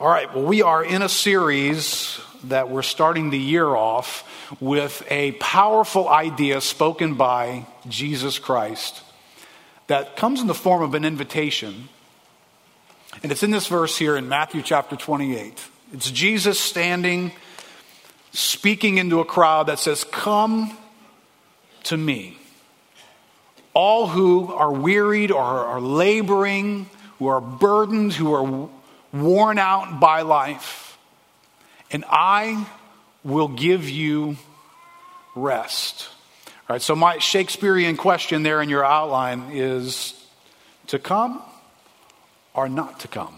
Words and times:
All 0.00 0.08
right, 0.08 0.34
well, 0.34 0.44
we 0.44 0.62
are 0.62 0.84
in 0.84 1.02
a 1.02 1.08
series 1.08 2.20
that 2.44 2.68
we're 2.68 2.82
starting 2.82 3.30
the 3.30 3.38
year 3.38 3.68
off 3.68 4.28
with 4.60 5.04
a 5.10 5.32
powerful 5.32 6.08
idea 6.08 6.60
spoken 6.60 7.14
by 7.14 7.66
Jesus 7.88 8.38
Christ 8.38 9.02
that 9.86 10.16
comes 10.16 10.40
in 10.40 10.46
the 10.46 10.54
form 10.54 10.82
of 10.82 10.94
an 10.94 11.04
invitation. 11.04 11.88
And 13.22 13.30
it's 13.30 13.42
in 13.42 13.50
this 13.50 13.66
verse 13.66 13.96
here 13.96 14.16
in 14.16 14.28
Matthew 14.28 14.62
chapter 14.62 14.96
28. 14.96 15.62
It's 15.92 16.10
Jesus 16.10 16.58
standing, 16.58 17.32
speaking 18.32 18.98
into 18.98 19.20
a 19.20 19.24
crowd 19.24 19.66
that 19.66 19.78
says, 19.78 20.04
Come 20.04 20.76
to 21.84 21.96
me. 21.96 22.38
All 23.74 24.08
who 24.08 24.52
are 24.52 24.72
wearied 24.72 25.30
or 25.30 25.42
are 25.42 25.80
laboring, 25.80 26.88
who 27.22 27.28
are 27.28 27.40
burdened, 27.40 28.12
who 28.12 28.34
are 28.34 28.68
worn 29.12 29.56
out 29.56 30.00
by 30.00 30.22
life, 30.22 30.98
and 31.92 32.04
I 32.08 32.66
will 33.22 33.46
give 33.46 33.88
you 33.88 34.36
rest. 35.36 36.08
All 36.68 36.74
right, 36.74 36.82
so 36.82 36.96
my 36.96 37.18
Shakespearean 37.18 37.96
question 37.96 38.42
there 38.42 38.60
in 38.60 38.68
your 38.68 38.84
outline 38.84 39.50
is 39.52 40.20
to 40.88 40.98
come 40.98 41.40
or 42.54 42.68
not 42.68 42.98
to 43.00 43.08
come? 43.08 43.36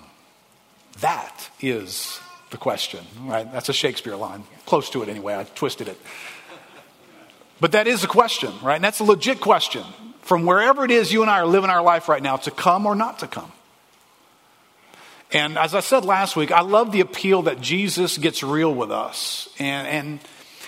That 1.00 1.50
is 1.60 2.18
the 2.52 2.56
question, 2.56 3.04
right? 3.20 3.52
That's 3.52 3.68
a 3.68 3.74
Shakespeare 3.74 4.16
line. 4.16 4.44
Close 4.64 4.88
to 4.90 5.02
it 5.02 5.10
anyway. 5.10 5.34
I 5.34 5.44
twisted 5.44 5.88
it. 5.88 6.00
But 7.60 7.72
that 7.72 7.86
is 7.86 8.02
a 8.02 8.08
question, 8.08 8.50
right? 8.62 8.76
And 8.76 8.84
that's 8.84 9.00
a 9.00 9.04
legit 9.04 9.40
question. 9.40 9.84
From 10.22 10.46
wherever 10.46 10.86
it 10.86 10.90
is 10.90 11.12
you 11.12 11.20
and 11.20 11.30
I 11.30 11.40
are 11.40 11.46
living 11.46 11.68
our 11.68 11.82
life 11.82 12.08
right 12.08 12.22
now, 12.22 12.38
to 12.38 12.50
come 12.50 12.86
or 12.86 12.94
not 12.94 13.18
to 13.18 13.26
come. 13.26 13.52
And 15.34 15.58
as 15.58 15.74
I 15.74 15.80
said 15.80 16.04
last 16.04 16.36
week, 16.36 16.52
I 16.52 16.60
love 16.60 16.92
the 16.92 17.00
appeal 17.00 17.42
that 17.42 17.60
Jesus 17.60 18.16
gets 18.18 18.44
real 18.44 18.72
with 18.72 18.92
us. 18.92 19.48
And, 19.58 19.88
and 19.88 20.20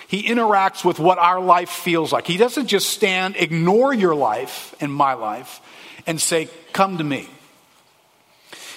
he 0.09 0.25
interacts 0.25 0.85
with 0.85 0.99
what 0.99 1.19
our 1.19 1.41
life 1.41 1.71
feels 1.71 2.13
like. 2.13 2.27
He 2.27 2.37
doesn't 2.37 2.67
just 2.67 2.91
stand, 2.91 3.37
ignore 3.37 3.95
your 3.95 4.17
life 4.17 4.75
and 4.81 4.93
my 4.93 5.15
life, 5.15 5.61
and 6.05 6.21
say, 6.21 6.49
Come 6.73 6.99
to 6.99 7.05
me. 7.05 7.29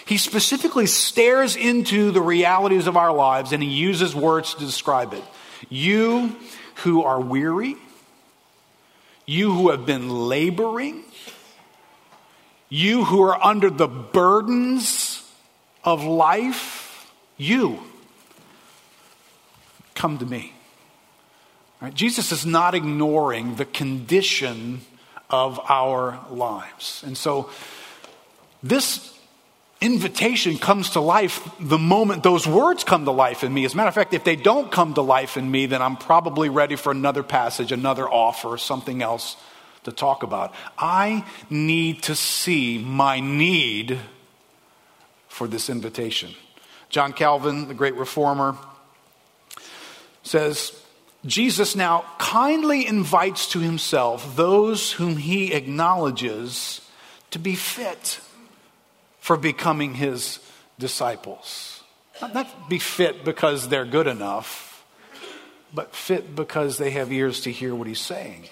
He 0.05 0.17
specifically 0.17 0.85
stares 0.85 1.55
into 1.55 2.11
the 2.11 2.21
realities 2.21 2.85
of 2.87 2.95
our 2.95 3.11
lives 3.11 3.51
and 3.51 3.61
he 3.61 3.69
uses 3.69 4.15
words 4.15 4.53
to 4.53 4.59
describe 4.59 5.13
it. 5.13 5.23
You 5.69 6.35
who 6.75 7.03
are 7.03 7.19
weary, 7.19 7.75
you 9.25 9.51
who 9.51 9.69
have 9.69 9.85
been 9.85 10.09
laboring, 10.09 11.03
you 12.69 13.05
who 13.05 13.21
are 13.21 13.43
under 13.43 13.69
the 13.69 13.87
burdens 13.87 15.08
of 15.89 16.03
life, 16.03 17.11
you 17.37 17.79
come 19.95 20.17
to 20.17 20.25
me. 20.25 20.53
Right? 21.81 21.93
Jesus 21.93 22.31
is 22.31 22.45
not 22.45 22.75
ignoring 22.75 23.55
the 23.55 23.65
condition 23.65 24.81
of 25.29 25.59
our 25.69 26.19
lives. 26.29 27.03
And 27.05 27.17
so 27.17 27.49
this 28.63 29.17
invitation 29.81 30.57
comes 30.57 30.91
to 30.91 30.99
life 30.99 31.49
the 31.59 31.77
moment 31.77 32.23
those 32.23 32.45
words 32.45 32.83
come 32.83 33.05
to 33.05 33.11
life 33.11 33.43
in 33.43 33.53
me. 33.53 33.63
As 33.63 33.73
a 33.73 33.77
matter 33.77 33.89
of 33.89 33.95
fact, 33.95 34.13
if 34.13 34.23
they 34.23 34.35
don't 34.35 34.71
come 34.71 34.93
to 34.95 35.01
life 35.01 35.37
in 35.37 35.49
me, 35.49 35.67
then 35.67 35.81
I'm 35.81 35.95
probably 35.95 36.49
ready 36.49 36.75
for 36.75 36.91
another 36.91 37.23
passage, 37.23 37.71
another 37.71 38.09
offer, 38.09 38.57
something 38.57 39.01
else 39.01 39.37
to 39.83 39.91
talk 39.91 40.23
about. 40.23 40.53
I 40.77 41.25
need 41.49 42.03
to 42.03 42.15
see 42.15 42.77
my 42.77 43.21
need 43.21 43.99
for 45.39 45.47
this 45.47 45.69
invitation. 45.69 46.31
John 46.89 47.13
Calvin, 47.13 47.69
the 47.69 47.73
great 47.73 47.95
reformer, 47.95 48.57
says, 50.21 50.77
Jesus 51.25 51.77
now 51.77 52.03
kindly 52.17 52.85
invites 52.85 53.47
to 53.53 53.59
himself 53.59 54.35
those 54.35 54.91
whom 54.91 55.15
he 55.15 55.53
acknowledges 55.53 56.81
to 57.31 57.39
be 57.39 57.55
fit 57.55 58.19
for 59.21 59.37
becoming 59.37 59.93
his 59.93 60.39
disciples. 60.77 61.83
Not 62.21 62.67
be 62.67 62.77
fit 62.77 63.23
because 63.23 63.69
they're 63.69 63.85
good 63.85 64.07
enough, 64.07 64.83
but 65.73 65.95
fit 65.95 66.35
because 66.35 66.77
they 66.77 66.91
have 66.91 67.13
ears 67.13 67.39
to 67.41 67.51
hear 67.53 67.73
what 67.73 67.87
he's 67.87 68.01
saying. 68.01 68.49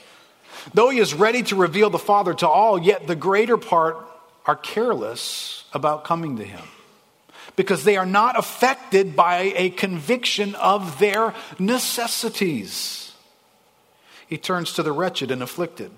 Though 0.73 0.87
he 0.87 0.99
is 0.99 1.13
ready 1.13 1.43
to 1.43 1.57
reveal 1.57 1.89
the 1.89 1.99
Father 1.99 2.33
to 2.35 2.47
all, 2.47 2.81
yet 2.81 3.07
the 3.07 3.15
greater 3.15 3.57
part 3.57 3.97
are 4.45 4.55
careless 4.55 5.65
about 5.73 6.05
coming 6.05 6.37
to 6.37 6.45
him 6.45 6.63
because 7.57 7.83
they 7.83 7.97
are 7.97 8.05
not 8.05 8.39
affected 8.39 9.17
by 9.17 9.51
a 9.55 9.71
conviction 9.71 10.55
of 10.55 10.99
their 10.99 11.33
necessities. 11.59 13.11
He 14.27 14.37
turns 14.37 14.73
to 14.73 14.83
the 14.83 14.93
wretched 14.93 15.31
and 15.31 15.43
afflicted. 15.43 15.91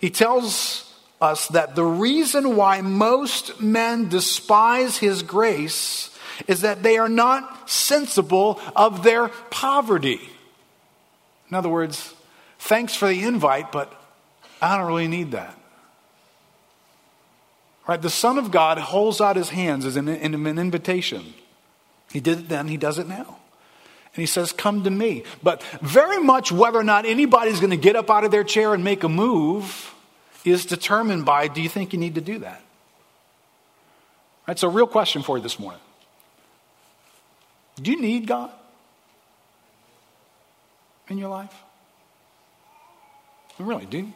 He 0.00 0.08
tells 0.08 0.86
us 1.20 1.48
that 1.48 1.74
the 1.74 1.84
reason 1.84 2.56
why 2.56 2.80
most 2.80 3.60
men 3.60 4.08
despise 4.08 4.96
his 4.96 5.22
grace 5.22 6.16
is 6.46 6.62
that 6.62 6.82
they 6.82 6.96
are 6.96 7.08
not 7.08 7.68
sensible 7.68 8.58
of 8.74 9.02
their 9.02 9.28
poverty. 9.28 10.20
In 11.50 11.56
other 11.56 11.68
words, 11.68 12.14
thanks 12.60 12.94
for 12.94 13.08
the 13.08 13.24
invite, 13.24 13.72
but 13.72 13.92
I 14.62 14.78
don't 14.78 14.86
really 14.86 15.08
need 15.08 15.32
that. 15.32 15.59
Right? 17.86 18.00
The 18.00 18.10
Son 18.10 18.38
of 18.38 18.50
God 18.50 18.78
holds 18.78 19.20
out 19.20 19.36
his 19.36 19.50
hands 19.50 19.84
as 19.84 19.96
an, 19.96 20.08
an 20.08 20.58
invitation. 20.58 21.34
He 22.12 22.20
did 22.20 22.38
it 22.38 22.48
then, 22.48 22.68
he 22.68 22.76
does 22.76 22.98
it 22.98 23.08
now. 23.08 23.38
And 24.14 24.20
he 24.20 24.26
says, 24.26 24.52
Come 24.52 24.84
to 24.84 24.90
me. 24.90 25.24
But 25.42 25.62
very 25.80 26.22
much 26.22 26.50
whether 26.50 26.78
or 26.78 26.84
not 26.84 27.06
anybody's 27.06 27.60
going 27.60 27.70
to 27.70 27.76
get 27.76 27.96
up 27.96 28.10
out 28.10 28.24
of 28.24 28.30
their 28.30 28.44
chair 28.44 28.74
and 28.74 28.82
make 28.82 29.04
a 29.04 29.08
move 29.08 29.94
is 30.44 30.66
determined 30.66 31.24
by 31.24 31.48
do 31.48 31.62
you 31.62 31.68
think 31.68 31.92
you 31.92 31.98
need 31.98 32.14
to 32.16 32.20
do 32.20 32.40
that? 32.40 32.62
Right, 34.48 34.58
so, 34.58 34.68
real 34.68 34.86
question 34.86 35.22
for 35.22 35.36
you 35.36 35.42
this 35.42 35.58
morning 35.58 35.80
Do 37.80 37.90
you 37.92 38.00
need 38.00 38.26
God 38.26 38.50
in 41.08 41.18
your 41.18 41.28
life? 41.28 41.54
Really, 43.58 43.86
do 43.86 43.98
you? 43.98 44.12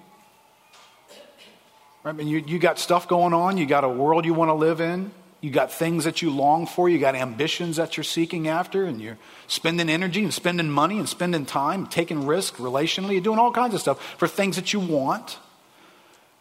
I 2.05 2.13
mean, 2.13 2.29
you, 2.29 2.45
you 2.47 2.59
got 2.59 2.79
stuff 2.79 3.09
going 3.09 3.33
on, 3.33 3.57
you 3.57 3.65
got 3.65 3.83
a 3.83 3.89
world 3.89 4.27
you 4.27 4.35
want 4.35 4.51
to 4.51 4.55
live 4.55 4.81
in, 4.81 5.11
you 5.41 5.51
got 5.51 5.73
things 5.73 6.05
that 6.05 6.21
you 6.21 6.31
long 6.31 6.67
for, 6.67 6.87
you 6.89 6.99
got 6.99 7.15
ambitions 7.15 7.77
that 7.77 7.97
you're 7.97 8.05
seeking 8.05 8.47
after, 8.47 8.85
and 8.85 9.01
you're 9.01 9.17
spending 9.47 9.89
energy 9.89 10.23
and 10.23 10.33
spending 10.33 10.69
money 10.69 10.99
and 10.99 11.09
spending 11.09 11.47
time, 11.47 11.87
taking 11.87 12.27
risk 12.27 12.57
relationally, 12.57 13.13
you're 13.13 13.23
doing 13.23 13.39
all 13.39 13.53
kinds 13.53 13.75
of 13.75 13.81
stuff 13.81 14.03
for 14.19 14.29
things 14.29 14.57
that 14.57 14.75
you 14.75 14.81
want. 14.81 15.39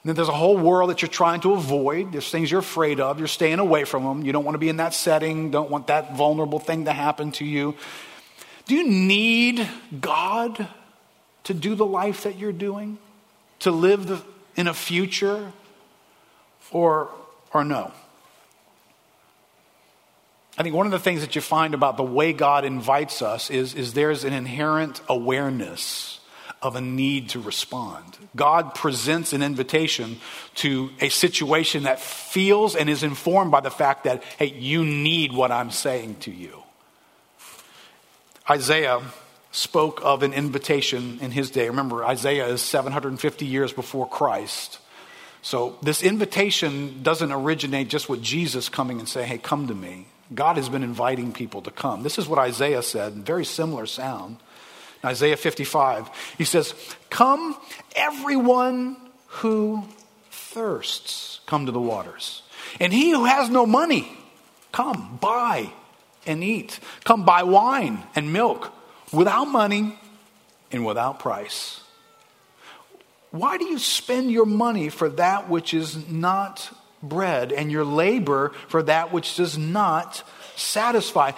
And 0.03 0.09
then 0.09 0.15
there's 0.17 0.27
a 0.27 0.33
whole 0.33 0.57
world 0.57 0.89
that 0.89 1.01
you're 1.01 1.07
trying 1.07 1.39
to 1.41 1.53
avoid. 1.53 2.11
There's 2.11 2.29
things 2.29 2.51
you're 2.51 2.59
afraid 2.59 2.99
of. 2.99 3.19
You're 3.19 3.29
staying 3.29 3.59
away 3.59 3.85
from 3.85 4.03
them. 4.03 4.25
You 4.25 4.33
don't 4.33 4.43
want 4.43 4.55
to 4.55 4.59
be 4.59 4.67
in 4.67 4.77
that 4.77 4.93
setting. 4.93 5.49
Don't 5.49 5.69
want 5.69 5.87
that 5.87 6.17
vulnerable 6.17 6.59
thing 6.59 6.83
to 6.85 6.91
happen 6.91 7.31
to 7.33 7.45
you. 7.45 7.75
Do 8.65 8.75
you 8.75 8.85
need 8.85 9.65
God 10.01 10.67
to 11.45 11.53
do 11.53 11.75
the 11.75 11.85
life 11.85 12.23
that 12.23 12.37
you're 12.37 12.51
doing? 12.51 12.97
To 13.59 13.71
live 13.71 14.07
the, 14.07 14.21
in 14.55 14.67
a 14.67 14.73
future 14.73 15.51
or, 16.71 17.09
or 17.53 17.63
no? 17.63 17.91
I 20.57 20.61
think 20.61 20.75
one 20.75 20.85
of 20.85 20.91
the 20.91 20.99
things 20.99 21.21
that 21.21 21.35
you 21.35 21.41
find 21.41 21.73
about 21.73 21.97
the 21.97 22.03
way 22.03 22.31
God 22.31 22.63
invites 22.63 23.21
us 23.21 23.49
is, 23.49 23.73
is 23.73 23.93
there's 23.93 24.23
an 24.23 24.33
inherent 24.33 25.01
awareness 25.09 26.19
of 26.61 26.75
a 26.75 26.81
need 26.81 27.29
to 27.29 27.39
respond. 27.39 28.17
God 28.35 28.73
presents 28.73 29.33
an 29.33 29.43
invitation 29.43 30.19
to 30.55 30.91
a 31.01 31.09
situation 31.09 31.83
that 31.83 31.99
feels 31.99 32.75
and 32.75 32.89
is 32.89 33.03
informed 33.03 33.51
by 33.51 33.59
the 33.59 33.71
fact 33.71 34.05
that, 34.05 34.23
hey, 34.37 34.45
you 34.45 34.85
need 34.85 35.33
what 35.33 35.51
I'm 35.51 35.71
saying 35.71 36.17
to 36.21 36.31
you. 36.31 36.63
Isaiah 38.49 39.01
spoke 39.53 40.01
of 40.03 40.23
an 40.23 40.33
invitation 40.33 41.19
in 41.21 41.31
his 41.31 41.51
day. 41.51 41.69
Remember, 41.69 42.03
Isaiah 42.03 42.47
is 42.47 42.61
750 42.61 43.45
years 43.45 43.71
before 43.71 44.09
Christ. 44.09 44.79
So 45.43 45.77
this 45.81 46.01
invitation 46.01 47.03
doesn't 47.03 47.31
originate 47.31 47.87
just 47.87 48.09
with 48.09 48.21
Jesus 48.21 48.67
coming 48.67 48.99
and 48.99 49.07
saying, 49.07 49.27
hey, 49.27 49.37
come 49.37 49.67
to 49.67 49.75
me. 49.75 50.07
God 50.33 50.57
has 50.57 50.69
been 50.69 50.83
inviting 50.83 51.31
people 51.31 51.61
to 51.61 51.71
come. 51.71 52.01
This 52.01 52.17
is 52.17 52.27
what 52.27 52.39
Isaiah 52.39 52.81
said, 52.81 53.13
very 53.13 53.45
similar 53.45 53.85
sound. 53.85 54.37
Isaiah 55.05 55.37
55, 55.37 56.09
he 56.37 56.45
says, 56.45 56.73
Come, 57.09 57.57
everyone 57.95 58.95
who 59.27 59.83
thirsts, 60.31 61.41
come 61.45 61.65
to 61.65 61.73
the 61.73 61.79
waters. 61.79 62.41
And 62.79 62.93
he 62.93 63.11
who 63.11 63.25
has 63.25 63.49
no 63.49 63.65
money, 63.65 64.09
come, 64.71 65.19
buy 65.21 65.71
and 66.25 66.41
eat. 66.41 66.79
Come 67.03 67.25
buy 67.25 67.43
wine 67.43 68.01
and 68.15 68.31
milk 68.31 68.71
without 69.13 69.45
money 69.45 69.97
and 70.71 70.85
without 70.85 71.19
price. 71.19 71.79
Why 73.31 73.57
do 73.57 73.65
you 73.65 73.79
spend 73.79 74.31
your 74.31 74.45
money 74.45 74.89
for 74.89 75.09
that 75.09 75.49
which 75.49 75.73
is 75.73 76.09
not 76.09 76.71
bread, 77.03 77.51
and 77.51 77.71
your 77.71 77.83
labor 77.83 78.49
for 78.69 78.81
that 78.83 79.11
which 79.11 79.35
does 79.35 79.57
not 79.57 80.23
satisfy. 80.55 81.31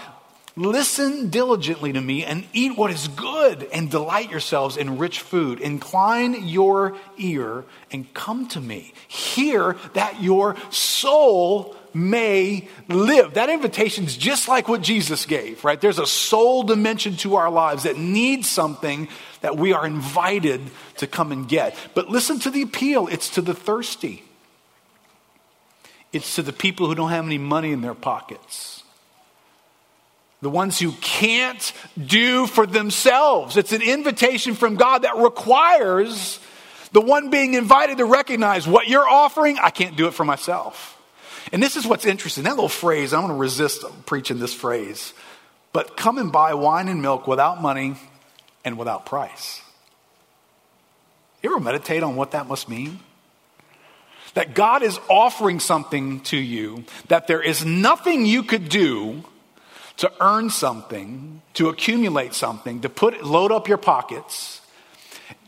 Listen 0.56 1.30
diligently 1.30 1.92
to 1.92 2.00
me 2.00 2.24
and 2.24 2.46
eat 2.54 2.78
what 2.78 2.90
is 2.90 3.10
good 3.10 3.68
and 3.74 3.92
delight 3.92 4.32
yourselves 4.32 4.78
in 4.78 4.98
rich 4.98 5.20
food. 5.20 5.60
Incline 5.60 6.48
your 6.48 6.96
ear 7.18 7.66
and 7.92 8.14
come 8.14 8.48
to 8.50 8.62
me. 8.62 8.94
Hear 9.08 9.76
that 9.94 10.22
your 10.22 10.56
soul 10.70 11.76
may 11.96 12.68
live. 12.90 13.36
That 13.36 13.50
invitation 13.50 14.04
is 14.04 14.18
just 14.18 14.48
like 14.48 14.68
what 14.68 14.82
Jesus 14.82 15.26
gave, 15.26 15.64
right? 15.64 15.80
There's 15.80 16.00
a 16.00 16.06
soul 16.06 16.64
dimension 16.64 17.16
to 17.18 17.36
our 17.36 17.50
lives 17.50 17.84
that 17.84 17.98
needs 17.98 18.50
something 18.50 19.08
that 19.42 19.58
we 19.58 19.74
are 19.74 19.86
invited 19.86 20.62
to 20.98 21.08
come 21.08 21.32
and 21.32 21.48
get. 21.48 21.76
But 21.94 22.10
listen 22.10 22.40
to 22.40 22.50
the 22.50 22.62
appeal 22.62 23.08
it's 23.08 23.30
to 23.32 23.42
the 23.42 23.54
thirsty, 23.54 24.24
it's 26.12 26.36
to 26.36 26.42
the 26.42 26.54
people 26.54 26.88
who 26.88 26.96
don't 26.96 27.12
have 27.12 27.26
any 27.26 27.38
money 27.38 27.72
in 27.72 27.82
their 27.82 27.96
pockets 27.96 28.84
the 30.42 30.50
ones 30.52 30.78
who 30.78 30.92
can't 31.02 31.74
do 31.98 32.46
for 32.46 32.68
themselves. 32.68 33.58
It's 33.58 33.72
an 33.72 33.82
invitation 33.82 34.54
from 34.54 34.76
God 34.76 35.02
that 35.02 35.16
requires 35.18 36.40
the 36.92 37.02
one 37.02 37.32
being 37.32 37.56
invited 37.56 37.98
to 37.98 38.06
recognize 38.06 38.68
what 38.68 38.88
you're 38.88 39.10
offering, 39.10 39.58
I 39.60 39.70
can't 39.70 39.98
do 39.98 40.08
it 40.08 40.14
for 40.14 40.24
myself. 40.24 40.95
And 41.52 41.62
this 41.62 41.76
is 41.76 41.86
what's 41.86 42.06
interesting. 42.06 42.44
That 42.44 42.56
little 42.56 42.70
phrase, 42.70 43.14
I'm 43.14 43.22
going 43.22 43.34
to 43.34 43.40
resist 43.40 43.84
preaching 44.06 44.40
this 44.40 44.54
phrase, 44.54 45.14
but 45.74 45.96
come 45.96 46.18
and 46.18 46.32
buy 46.32 46.54
wine 46.54 46.88
and 46.88 47.02
milk 47.02 47.28
without 47.28 47.62
money 47.62 47.96
and 48.64 48.78
without 48.78 49.06
price. 49.06 49.62
You 51.44 51.52
ever 51.52 51.60
meditate 51.60 52.02
on 52.02 52.16
what 52.16 52.32
that 52.32 52.48
must 52.48 52.68
mean? 52.68 53.00
That 54.34 54.56
God 54.56 54.84
is 54.84 55.00
offering 55.10 55.60
something 55.60 56.22
to 56.22 56.38
you 56.38 56.84
that 57.08 57.28
there 57.28 57.42
is 57.42 57.64
nothing 57.64 58.26
you 58.26 58.44
could 58.44 58.68
do 58.68 59.24
to 59.98 60.12
earn 60.20 60.50
something, 60.50 61.42
to 61.54 61.70
accumulate 61.70 62.34
something, 62.34 62.82
to 62.82 62.90
put 62.90 63.24
load 63.24 63.52
up 63.52 63.68
your 63.68 63.78
pockets 63.78 64.62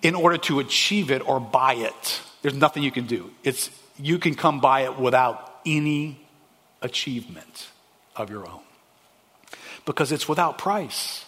in 0.01 0.15
order 0.15 0.37
to 0.37 0.59
achieve 0.59 1.11
it 1.11 1.27
or 1.27 1.39
buy 1.39 1.73
it. 1.73 2.21
There's 2.41 2.53
nothing 2.53 2.83
you 2.83 2.91
can 2.91 3.07
do. 3.07 3.31
It's 3.43 3.69
you 3.99 4.19
can 4.19 4.35
come 4.35 4.59
by 4.59 4.81
it 4.81 4.99
without 4.99 5.46
any 5.67 6.19
achievement 6.81 7.67
of 8.15 8.29
your 8.29 8.47
own. 8.47 8.61
Because 9.85 10.11
it's 10.11 10.27
without 10.27 10.57
price. 10.57 11.25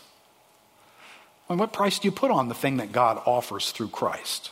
I 1.47 1.53
mean, 1.53 1.59
what 1.59 1.74
price 1.74 2.00
do 2.00 2.07
you 2.07 2.12
put 2.12 2.31
on 2.31 2.47
the 2.47 2.56
thing 2.56 2.77
that 2.77 2.91
God 2.91 3.21
offers 3.25 3.71
through 3.71 3.89
Christ? 3.89 4.51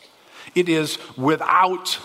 It 0.56 0.69
is 0.69 0.98
without 1.18 2.00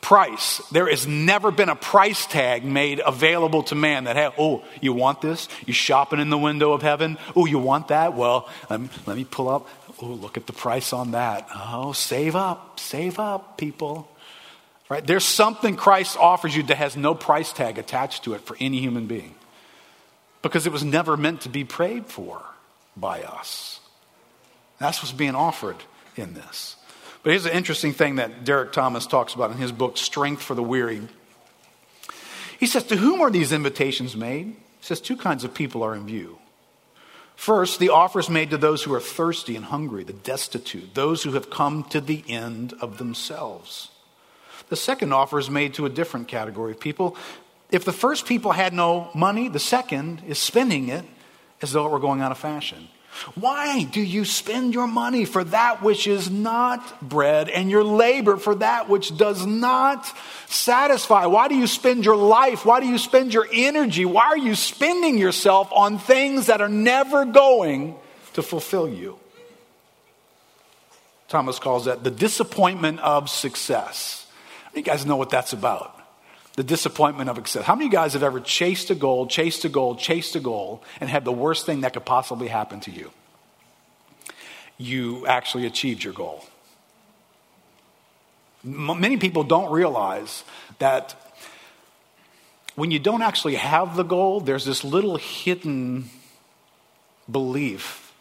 price. 0.00 0.58
There 0.70 0.86
has 0.86 1.06
never 1.06 1.50
been 1.50 1.70
a 1.70 1.76
price 1.76 2.26
tag 2.26 2.62
made 2.62 3.00
available 3.04 3.62
to 3.64 3.74
man 3.74 4.04
that, 4.04 4.16
hey, 4.16 4.30
oh, 4.38 4.62
you 4.82 4.92
want 4.92 5.22
this? 5.22 5.48
You 5.64 5.72
shopping 5.72 6.20
in 6.20 6.28
the 6.28 6.36
window 6.36 6.72
of 6.72 6.82
heaven? 6.82 7.16
Oh, 7.34 7.46
you 7.46 7.58
want 7.58 7.88
that? 7.88 8.14
Well, 8.14 8.48
let 8.68 8.80
me, 8.82 8.88
let 9.06 9.16
me 9.16 9.24
pull 9.24 9.48
up. 9.48 9.66
Oh, 10.02 10.06
look 10.06 10.36
at 10.36 10.46
the 10.46 10.52
price 10.52 10.92
on 10.92 11.12
that. 11.12 11.48
Oh, 11.54 11.92
save 11.92 12.36
up, 12.36 12.78
save 12.78 13.18
up, 13.18 13.56
people. 13.56 14.10
Right? 14.88 15.06
There's 15.06 15.24
something 15.24 15.76
Christ 15.76 16.16
offers 16.18 16.54
you 16.54 16.62
that 16.64 16.76
has 16.76 16.96
no 16.96 17.14
price 17.14 17.52
tag 17.52 17.78
attached 17.78 18.24
to 18.24 18.34
it 18.34 18.42
for 18.42 18.56
any 18.60 18.80
human 18.80 19.06
being 19.06 19.34
because 20.42 20.66
it 20.66 20.72
was 20.72 20.84
never 20.84 21.16
meant 21.16 21.40
to 21.42 21.48
be 21.48 21.64
prayed 21.64 22.06
for 22.06 22.42
by 22.96 23.22
us. 23.22 23.80
That's 24.78 25.02
what's 25.02 25.12
being 25.12 25.34
offered 25.34 25.76
in 26.16 26.34
this. 26.34 26.76
But 27.22 27.30
here's 27.30 27.46
an 27.46 27.52
interesting 27.52 27.94
thing 27.94 28.16
that 28.16 28.44
Derek 28.44 28.72
Thomas 28.72 29.06
talks 29.06 29.32
about 29.32 29.50
in 29.50 29.56
his 29.56 29.72
book, 29.72 29.96
Strength 29.96 30.42
for 30.42 30.54
the 30.54 30.62
Weary. 30.62 31.00
He 32.60 32.66
says, 32.66 32.84
To 32.84 32.96
whom 32.96 33.22
are 33.22 33.30
these 33.30 33.52
invitations 33.52 34.14
made? 34.14 34.46
He 34.48 34.56
says, 34.82 35.00
Two 35.00 35.16
kinds 35.16 35.44
of 35.44 35.54
people 35.54 35.82
are 35.82 35.94
in 35.94 36.06
view. 36.06 36.38
First, 37.34 37.80
the 37.80 37.88
offer 37.88 38.20
is 38.20 38.28
made 38.28 38.50
to 38.50 38.58
those 38.58 38.82
who 38.82 38.92
are 38.94 39.00
thirsty 39.00 39.56
and 39.56 39.64
hungry, 39.64 40.04
the 40.04 40.12
destitute, 40.12 40.94
those 40.94 41.22
who 41.22 41.32
have 41.32 41.48
come 41.48 41.84
to 41.84 42.00
the 42.00 42.22
end 42.28 42.74
of 42.80 42.98
themselves. 42.98 43.88
The 44.68 44.76
second 44.76 45.12
offer 45.12 45.38
is 45.38 45.50
made 45.50 45.74
to 45.74 45.86
a 45.86 45.90
different 45.90 46.28
category 46.28 46.72
of 46.72 46.80
people. 46.80 47.16
If 47.70 47.84
the 47.84 47.92
first 47.92 48.26
people 48.26 48.52
had 48.52 48.72
no 48.72 49.10
money, 49.14 49.48
the 49.48 49.58
second 49.58 50.22
is 50.26 50.38
spending 50.38 50.88
it 50.88 51.04
as 51.62 51.72
though 51.72 51.86
it 51.86 51.90
were 51.90 51.98
going 51.98 52.20
out 52.20 52.32
of 52.32 52.38
fashion. 52.38 52.88
Why 53.36 53.84
do 53.84 54.00
you 54.00 54.24
spend 54.24 54.74
your 54.74 54.88
money 54.88 55.24
for 55.24 55.44
that 55.44 55.82
which 55.82 56.06
is 56.06 56.30
not 56.30 57.00
bread 57.00 57.48
and 57.48 57.70
your 57.70 57.84
labor 57.84 58.36
for 58.36 58.56
that 58.56 58.88
which 58.88 59.16
does 59.16 59.46
not 59.46 60.12
satisfy? 60.48 61.26
Why 61.26 61.46
do 61.46 61.54
you 61.54 61.68
spend 61.68 62.04
your 62.04 62.16
life? 62.16 62.66
Why 62.66 62.80
do 62.80 62.86
you 62.86 62.98
spend 62.98 63.32
your 63.32 63.46
energy? 63.52 64.04
Why 64.04 64.26
are 64.26 64.38
you 64.38 64.56
spending 64.56 65.16
yourself 65.16 65.70
on 65.72 65.98
things 65.98 66.46
that 66.46 66.60
are 66.60 66.68
never 66.68 67.24
going 67.24 67.94
to 68.32 68.42
fulfill 68.42 68.88
you? 68.88 69.18
Thomas 71.28 71.58
calls 71.58 71.84
that 71.84 72.04
the 72.04 72.10
disappointment 72.10 73.00
of 73.00 73.30
success. 73.30 74.23
You 74.74 74.82
guys 74.82 75.06
know 75.06 75.16
what 75.16 75.30
that's 75.30 75.52
about 75.52 76.00
the 76.56 76.62
disappointment 76.62 77.28
of 77.28 77.36
success. 77.36 77.64
How 77.64 77.74
many 77.74 77.86
of 77.86 77.92
you 77.92 77.98
guys 77.98 78.12
have 78.12 78.22
ever 78.22 78.40
chased 78.40 78.90
a 78.90 78.94
goal, 78.94 79.26
chased 79.26 79.64
a 79.64 79.68
goal, 79.68 79.96
chased 79.96 80.36
a 80.36 80.40
goal, 80.40 80.82
and 81.00 81.10
had 81.10 81.24
the 81.24 81.32
worst 81.32 81.66
thing 81.66 81.80
that 81.80 81.94
could 81.94 82.04
possibly 82.04 82.48
happen 82.48 82.80
to 82.80 82.90
you? 82.90 83.10
You 84.78 85.26
actually 85.26 85.66
achieved 85.66 86.04
your 86.04 86.12
goal. 86.12 86.44
Many 88.62 89.16
people 89.16 89.44
don't 89.44 89.70
realize 89.72 90.44
that 90.78 91.16
when 92.76 92.90
you 92.90 92.98
don't 92.98 93.22
actually 93.22 93.56
have 93.56 93.96
the 93.96 94.02
goal, 94.02 94.40
there's 94.40 94.64
this 94.64 94.84
little 94.84 95.16
hidden 95.16 96.08
belief 97.30 98.12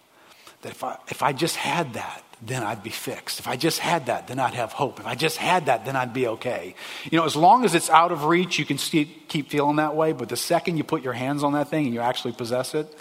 that 0.61 0.71
if 0.71 0.83
I, 0.83 0.97
if 1.09 1.23
I 1.23 1.33
just 1.33 1.56
had 1.56 1.94
that, 1.94 2.23
then 2.45 2.63
I'd 2.63 2.84
be 2.84 2.90
fixed. 2.90 3.40
If 3.40 3.48
I 3.48 3.56
just 3.56 3.80
had 3.80 4.07
that, 4.07 4.28
then 4.28 4.38
I'd 4.38 4.54
have 4.54 4.74
hope. 4.74 5.00
If 5.00 5.07
I 5.07 5.16
just 5.16 5.38
had 5.38 5.68
that, 5.68 5.86
then 5.86 5.95
I'd 5.95 6.13
be 6.13 6.28
okay. 6.28 6.75
You 7.10 7.18
know, 7.18 7.25
as 7.25 7.36
long 7.36 7.63
as 7.63 7.74
it's 7.74 7.90
out 7.90 8.12
of 8.12 8.25
reach, 8.25 8.60
you 8.60 8.66
can 8.66 8.78
keep 8.78 9.50
feeling 9.50 9.78
that 9.78 9.95
way. 9.95 10.12
But 10.12 10.30
the 10.30 10.38
second 10.38 10.78
you 10.78 10.84
put 10.84 11.04
your 11.04 11.13
hands 11.13 11.44
on 11.44 11.54
that 11.54 11.69
thing 11.69 11.86
and 11.86 11.94
you 11.94 12.01
actually 12.01 12.34
possess 12.34 12.75
it, 12.75 12.94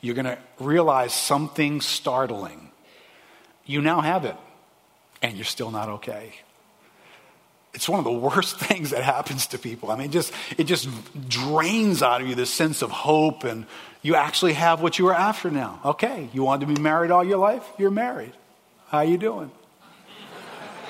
you're 0.00 0.14
going 0.14 0.26
to 0.26 0.38
realize 0.58 1.12
something 1.12 1.80
startling. 1.80 2.70
You 3.66 3.82
now 3.82 4.00
have 4.00 4.24
it, 4.24 4.36
and 5.20 5.36
you're 5.36 5.44
still 5.44 5.70
not 5.70 5.88
okay. 5.88 6.32
It's 7.74 7.88
one 7.88 7.98
of 7.98 8.04
the 8.04 8.12
worst 8.12 8.58
things 8.60 8.90
that 8.90 9.02
happens 9.02 9.48
to 9.48 9.58
people. 9.58 9.90
I 9.90 9.96
mean, 9.96 10.10
just 10.10 10.32
it 10.56 10.64
just 10.64 10.88
drains 11.28 12.02
out 12.02 12.22
of 12.22 12.28
you 12.28 12.34
this 12.34 12.52
sense 12.52 12.80
of 12.80 12.90
hope, 12.90 13.44
and 13.44 13.66
you 14.00 14.14
actually 14.14 14.54
have 14.54 14.80
what 14.80 14.98
you 14.98 15.04
were 15.04 15.14
after 15.14 15.50
now. 15.50 15.80
Okay, 15.84 16.30
you 16.32 16.44
wanted 16.44 16.66
to 16.66 16.74
be 16.74 16.80
married 16.80 17.10
all 17.10 17.24
your 17.24 17.38
life, 17.38 17.64
you're 17.76 17.90
married. 17.90 18.32
How 18.88 19.00
you 19.00 19.18
doing? 19.18 19.50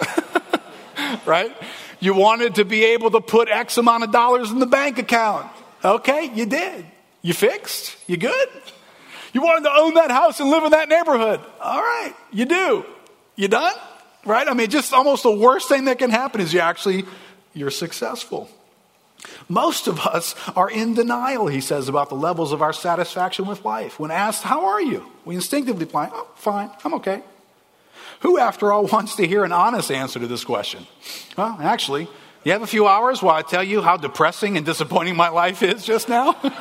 right? 1.27 1.55
You 2.01 2.15
wanted 2.15 2.57
to 2.57 2.65
be 2.65 2.85
able 2.85 3.11
to 3.13 3.21
put 3.21 3.49
X 3.49 3.79
amount 3.79 4.05
of 4.05 4.13
dollars 4.13 4.51
in 4.51 4.59
the 4.59 4.67
bank 4.67 4.99
account. 4.99 5.51
Okay, 5.85 6.31
you 6.35 6.47
did. 6.47 6.85
You 7.23 7.33
fixed? 7.33 7.97
You 8.07 8.17
good? 8.17 8.49
You 9.33 9.43
wanted 9.43 9.65
to 9.65 9.75
own 9.75 9.95
that 9.95 10.11
house 10.11 10.41
and 10.41 10.51
live 10.51 10.65
in 10.65 10.71
that 10.71 10.89
neighborhood. 10.89 11.41
All 11.61 11.81
right, 11.81 12.15
you 12.33 12.45
do. 12.45 12.85
You 13.35 13.49
done? 13.49 13.75
Right? 14.25 14.49
I 14.49 14.55
mean, 14.55 14.71
just 14.71 14.93
almost 14.93 15.23
the 15.23 15.31
worst 15.31 15.69
thing 15.69 15.85
that 15.87 15.99
can 15.99 16.11
happen 16.11 16.41
is 16.41 16.53
you 16.53 16.61
actually 16.61 17.05
you're 17.55 17.71
successful. 17.71 18.51
Most 19.49 19.87
of 19.87 20.01
us 20.01 20.35
are 20.55 20.71
in 20.71 20.95
denial, 20.95 21.47
he 21.47 21.61
says, 21.61 21.89
about 21.89 22.09
the 22.09 22.17
levels 22.17 22.53
of 22.53 22.63
our 22.63 22.73
satisfaction 22.73 23.47
with 23.47 23.65
life. 23.65 23.99
When 23.99 24.11
asked, 24.11 24.43
How 24.43 24.67
are 24.67 24.81
you? 24.81 25.07
We 25.25 25.35
instinctively 25.35 25.85
reply, 25.85 26.11
Oh, 26.13 26.29
fine, 26.37 26.71
I'm 26.85 26.95
okay. 26.95 27.23
Who, 28.21 28.39
after 28.39 28.73
all, 28.73 28.87
wants 28.93 29.17
to 29.17 29.27
hear 29.27 29.45
an 29.45 29.53
honest 29.53 29.91
answer 29.91 30.19
to 30.19 30.27
this 30.27 30.45
question? 30.45 30.87
Well, 31.37 31.57
actually, 31.61 32.09
you 32.45 32.53
have 32.53 32.63
a 32.63 32.67
few 32.67 32.87
hours 32.87 33.23
while 33.23 33.35
I 33.35 33.43
tell 33.43 33.65
you 33.65 33.83
how 33.83 33.97
depressing 33.97 34.57
and 34.57 34.65
disappointing 34.65 35.17
my 35.17 35.29
life 35.29 35.63
is 35.63 35.85
just 35.85 36.09
now? 36.09 36.33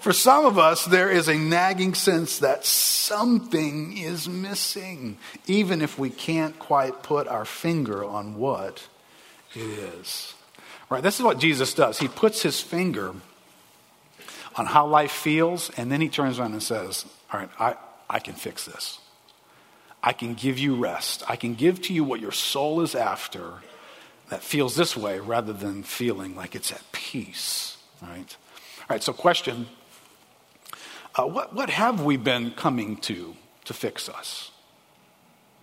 For 0.00 0.12
some 0.12 0.44
of 0.44 0.58
us, 0.58 0.84
there 0.84 1.10
is 1.10 1.28
a 1.28 1.38
nagging 1.38 1.94
sense 1.94 2.40
that 2.40 2.66
something 2.66 3.96
is 3.96 4.28
missing, 4.28 5.16
even 5.46 5.80
if 5.80 5.98
we 5.98 6.10
can't 6.10 6.58
quite 6.58 7.02
put 7.02 7.26
our 7.26 7.46
finger 7.46 8.04
on 8.04 8.36
what 8.36 8.86
it 9.54 9.60
is. 9.60 10.34
Right? 10.90 11.02
This 11.02 11.18
is 11.18 11.24
what 11.24 11.38
Jesus 11.38 11.72
does. 11.72 11.98
He 11.98 12.08
puts 12.08 12.42
his 12.42 12.60
finger 12.60 13.14
on 14.56 14.66
how 14.66 14.86
life 14.86 15.12
feels, 15.12 15.70
and 15.78 15.90
then 15.90 16.02
he 16.02 16.08
turns 16.08 16.38
around 16.38 16.52
and 16.52 16.62
says, 16.62 17.06
All 17.32 17.40
right, 17.40 17.50
I, 17.58 17.76
I 18.10 18.18
can 18.18 18.34
fix 18.34 18.66
this. 18.66 18.97
I 20.02 20.12
can 20.12 20.34
give 20.34 20.58
you 20.58 20.76
rest. 20.76 21.22
I 21.28 21.36
can 21.36 21.54
give 21.54 21.82
to 21.82 21.92
you 21.92 22.04
what 22.04 22.20
your 22.20 22.32
soul 22.32 22.80
is 22.80 22.94
after 22.94 23.54
that 24.30 24.42
feels 24.42 24.76
this 24.76 24.96
way 24.96 25.18
rather 25.20 25.52
than 25.52 25.82
feeling 25.82 26.36
like 26.36 26.54
it's 26.54 26.70
at 26.70 26.82
peace. 26.92 27.76
Right? 28.02 28.36
All 28.80 28.86
right, 28.90 29.02
so 29.02 29.12
question 29.12 29.66
uh, 31.18 31.26
what, 31.26 31.52
what 31.52 31.68
have 31.70 32.02
we 32.02 32.16
been 32.16 32.52
coming 32.52 32.96
to 32.96 33.34
to 33.64 33.74
fix 33.74 34.08
us? 34.08 34.50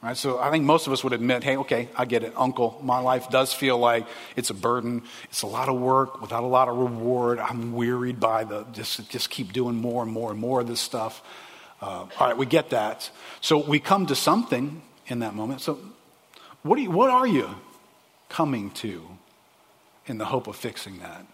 Right? 0.03 0.17
So 0.17 0.37
I 0.37 0.51
think 0.51 0.65
most 0.65 0.85
of 0.85 0.93
us 0.93 1.03
would 1.03 1.13
admit, 1.13 1.43
hey, 1.43 1.57
okay, 1.57 1.89
I 1.95 2.05
get 2.05 2.23
it. 2.23 2.33
Uncle, 2.35 2.79
my 2.83 2.99
life 2.99 3.29
does 3.29 3.53
feel 3.53 3.77
like 3.77 4.05
it's 4.35 4.49
a 4.49 4.53
burden. 4.53 5.01
It's 5.25 5.41
a 5.41 5.47
lot 5.47 5.69
of 5.69 5.79
work 5.79 6.21
without 6.21 6.43
a 6.43 6.47
lot 6.47 6.67
of 6.67 6.77
reward. 6.77 7.39
I'm 7.39 7.73
wearied 7.73 8.19
by 8.19 8.43
the 8.43 8.65
just, 8.73 9.09
just 9.09 9.29
keep 9.29 9.53
doing 9.53 9.75
more 9.75 10.03
and 10.03 10.11
more 10.11 10.29
and 10.29 10.39
more 10.39 10.61
of 10.61 10.67
this 10.67 10.81
stuff. 10.81 11.23
Uh, 11.81 11.85
all 11.85 12.09
right, 12.19 12.37
we 12.37 12.45
get 12.45 12.69
that. 12.71 13.09
So 13.41 13.57
we 13.57 13.79
come 13.79 14.05
to 14.07 14.15
something 14.15 14.81
in 15.07 15.19
that 15.19 15.35
moment. 15.35 15.61
So 15.61 15.79
what, 16.63 16.79
you, 16.79 16.89
what 16.89 17.09
are 17.09 17.27
you 17.27 17.49
coming 18.29 18.71
to 18.71 19.03
in 20.07 20.17
the 20.17 20.25
hope 20.25 20.47
of 20.47 20.55
fixing 20.55 20.99
that? 20.99 21.25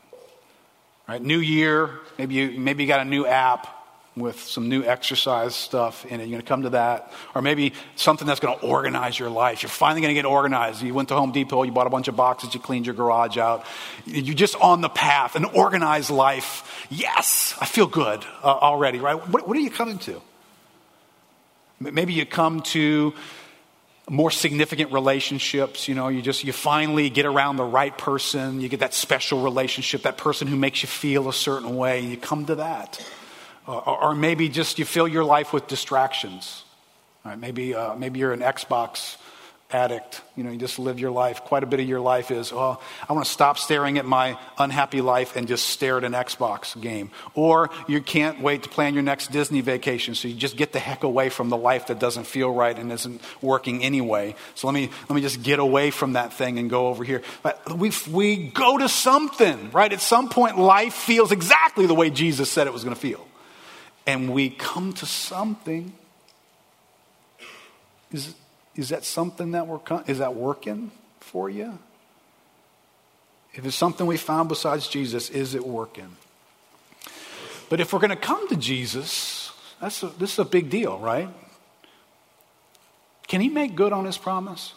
Right? 1.07 1.21
New 1.21 1.39
year, 1.39 1.99
maybe 2.17 2.35
you, 2.35 2.59
maybe 2.59 2.83
you 2.83 2.87
got 2.87 3.01
a 3.01 3.09
new 3.09 3.25
app 3.25 3.67
with 4.15 4.41
some 4.41 4.67
new 4.67 4.83
exercise 4.83 5.55
stuff 5.55 6.05
in 6.05 6.19
it. 6.19 6.23
You're 6.23 6.31
going 6.31 6.41
to 6.41 6.47
come 6.47 6.63
to 6.63 6.71
that. 6.71 7.13
Or 7.33 7.41
maybe 7.41 7.73
something 7.95 8.27
that's 8.27 8.41
going 8.41 8.59
to 8.59 8.65
organize 8.65 9.17
your 9.17 9.29
life. 9.29 9.63
You're 9.63 9.69
finally 9.69 10.01
going 10.01 10.13
to 10.13 10.21
get 10.21 10.25
organized. 10.25 10.81
You 10.81 10.93
went 10.93 11.09
to 11.09 11.15
Home 11.15 11.31
Depot, 11.31 11.63
you 11.63 11.71
bought 11.71 11.87
a 11.87 11.91
bunch 11.91 12.09
of 12.09 12.15
boxes, 12.17 12.53
you 12.53 12.59
cleaned 12.59 12.85
your 12.85 12.95
garage 12.95 13.37
out. 13.37 13.65
You're 14.05 14.35
just 14.35 14.55
on 14.57 14.81
the 14.81 14.89
path, 14.89 15.35
an 15.35 15.45
organized 15.45 16.09
life. 16.09 16.85
Yes, 16.89 17.55
I 17.61 17.65
feel 17.65 17.87
good 17.87 18.25
uh, 18.43 18.47
already, 18.47 18.99
right? 18.99 19.15
What, 19.29 19.47
what 19.47 19.55
are 19.55 19.61
you 19.61 19.71
coming 19.71 19.97
to? 19.99 20.21
Maybe 21.81 22.13
you 22.13 22.25
come 22.25 22.61
to 22.61 23.13
more 24.09 24.31
significant 24.31 24.91
relationships 24.91 25.87
you 25.87 25.95
know 25.95 26.09
you 26.09 26.21
just 26.21 26.43
you 26.43 26.51
finally 26.51 27.09
get 27.09 27.25
around 27.25 27.55
the 27.55 27.63
right 27.63 27.97
person 27.97 28.59
you 28.59 28.67
get 28.67 28.81
that 28.81 28.93
special 28.93 29.41
relationship 29.41 30.01
that 30.01 30.17
person 30.17 30.47
who 30.47 30.57
makes 30.57 30.81
you 30.81 30.87
feel 30.87 31.29
a 31.29 31.33
certain 31.33 31.77
way 31.77 32.01
you 32.01 32.17
come 32.17 32.45
to 32.45 32.55
that 32.55 32.99
uh, 33.67 33.77
or 33.77 34.15
maybe 34.15 34.49
just 34.49 34.79
you 34.79 34.85
fill 34.85 35.07
your 35.07 35.23
life 35.23 35.53
with 35.53 35.67
distractions. 35.67 36.63
Right? 37.23 37.37
Maybe, 37.37 37.75
uh, 37.75 37.95
maybe 37.95 38.19
you're 38.19 38.33
an 38.33 38.39
Xbox 38.39 39.17
addict. 39.73 40.21
You 40.35 40.43
know, 40.43 40.51
you 40.51 40.57
just 40.57 40.79
live 40.79 40.99
your 40.99 41.11
life. 41.11 41.41
Quite 41.41 41.63
a 41.63 41.65
bit 41.65 41.79
of 41.79 41.87
your 41.87 41.99
life 41.99 42.31
is, 42.31 42.51
oh, 42.51 42.81
I 43.07 43.13
want 43.13 43.25
to 43.25 43.31
stop 43.31 43.57
staring 43.57 43.97
at 43.97 44.05
my 44.05 44.37
unhappy 44.57 45.01
life 45.01 45.35
and 45.35 45.47
just 45.47 45.67
stare 45.67 45.97
at 45.97 46.03
an 46.03 46.13
Xbox 46.13 46.79
game. 46.79 47.11
Or 47.33 47.69
you 47.87 48.01
can't 48.01 48.41
wait 48.41 48.63
to 48.63 48.69
plan 48.69 48.93
your 48.93 49.03
next 49.03 49.31
Disney 49.31 49.61
vacation, 49.61 50.15
so 50.15 50.27
you 50.27 50.35
just 50.35 50.57
get 50.57 50.73
the 50.73 50.79
heck 50.79 51.03
away 51.03 51.29
from 51.29 51.49
the 51.49 51.57
life 51.57 51.87
that 51.87 51.99
doesn't 51.99 52.25
feel 52.25 52.51
right 52.51 52.77
and 52.77 52.91
isn't 52.91 53.21
working 53.41 53.83
anyway. 53.83 54.35
So 54.55 54.67
let 54.67 54.73
me, 54.73 54.89
let 55.09 55.15
me 55.15 55.21
just 55.21 55.43
get 55.43 55.59
away 55.59 55.91
from 55.91 56.13
that 56.13 56.33
thing 56.33 56.59
and 56.59 56.69
go 56.69 56.87
over 56.87 57.03
here. 57.03 57.21
But 57.43 57.77
we, 57.77 57.91
we 58.09 58.49
go 58.49 58.77
to 58.77 58.89
something, 58.89 59.71
right? 59.71 59.91
At 59.91 60.01
some 60.01 60.29
point, 60.29 60.57
life 60.57 60.93
feels 60.93 61.31
exactly 61.31 61.85
the 61.85 61.95
way 61.95 62.09
Jesus 62.09 62.49
said 62.49 62.67
it 62.67 62.73
was 62.73 62.83
going 62.83 62.95
to 62.95 63.01
feel 63.01 63.25
and 64.05 64.33
we 64.33 64.49
come 64.49 64.93
to 64.93 65.05
something. 65.05 65.93
Is, 68.11 68.35
is 68.75 68.89
that 68.89 69.03
something 69.03 69.51
that 69.51 69.67
we're, 69.67 69.79
is 70.07 70.19
that 70.19 70.35
working 70.35 70.91
for 71.19 71.49
you? 71.49 71.77
If 73.53 73.65
it's 73.65 73.75
something 73.75 74.07
we 74.07 74.17
found 74.17 74.49
besides 74.49 74.87
Jesus, 74.87 75.29
is 75.29 75.55
it 75.55 75.65
working? 75.65 76.15
But 77.69 77.79
if 77.79 77.91
we're 77.91 77.99
going 77.99 78.11
to 78.11 78.15
come 78.15 78.47
to 78.49 78.55
Jesus, 78.55 79.51
that's 79.79 80.03
a, 80.03 80.07
this 80.07 80.33
is 80.33 80.39
a 80.39 80.45
big 80.45 80.69
deal, 80.69 80.99
right? 80.99 81.29
Can 83.27 83.41
he 83.41 83.49
make 83.49 83.75
good 83.75 83.93
on 83.93 84.05
his 84.05 84.17
promise? 84.17 84.73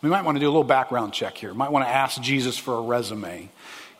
We 0.00 0.08
might 0.08 0.24
want 0.24 0.36
to 0.36 0.40
do 0.40 0.46
a 0.46 0.52
little 0.52 0.64
background 0.64 1.12
check 1.12 1.36
here. 1.36 1.52
Might 1.52 1.72
want 1.72 1.84
to 1.84 1.90
ask 1.90 2.20
Jesus 2.22 2.56
for 2.56 2.74
a 2.74 2.80
resume. 2.80 3.50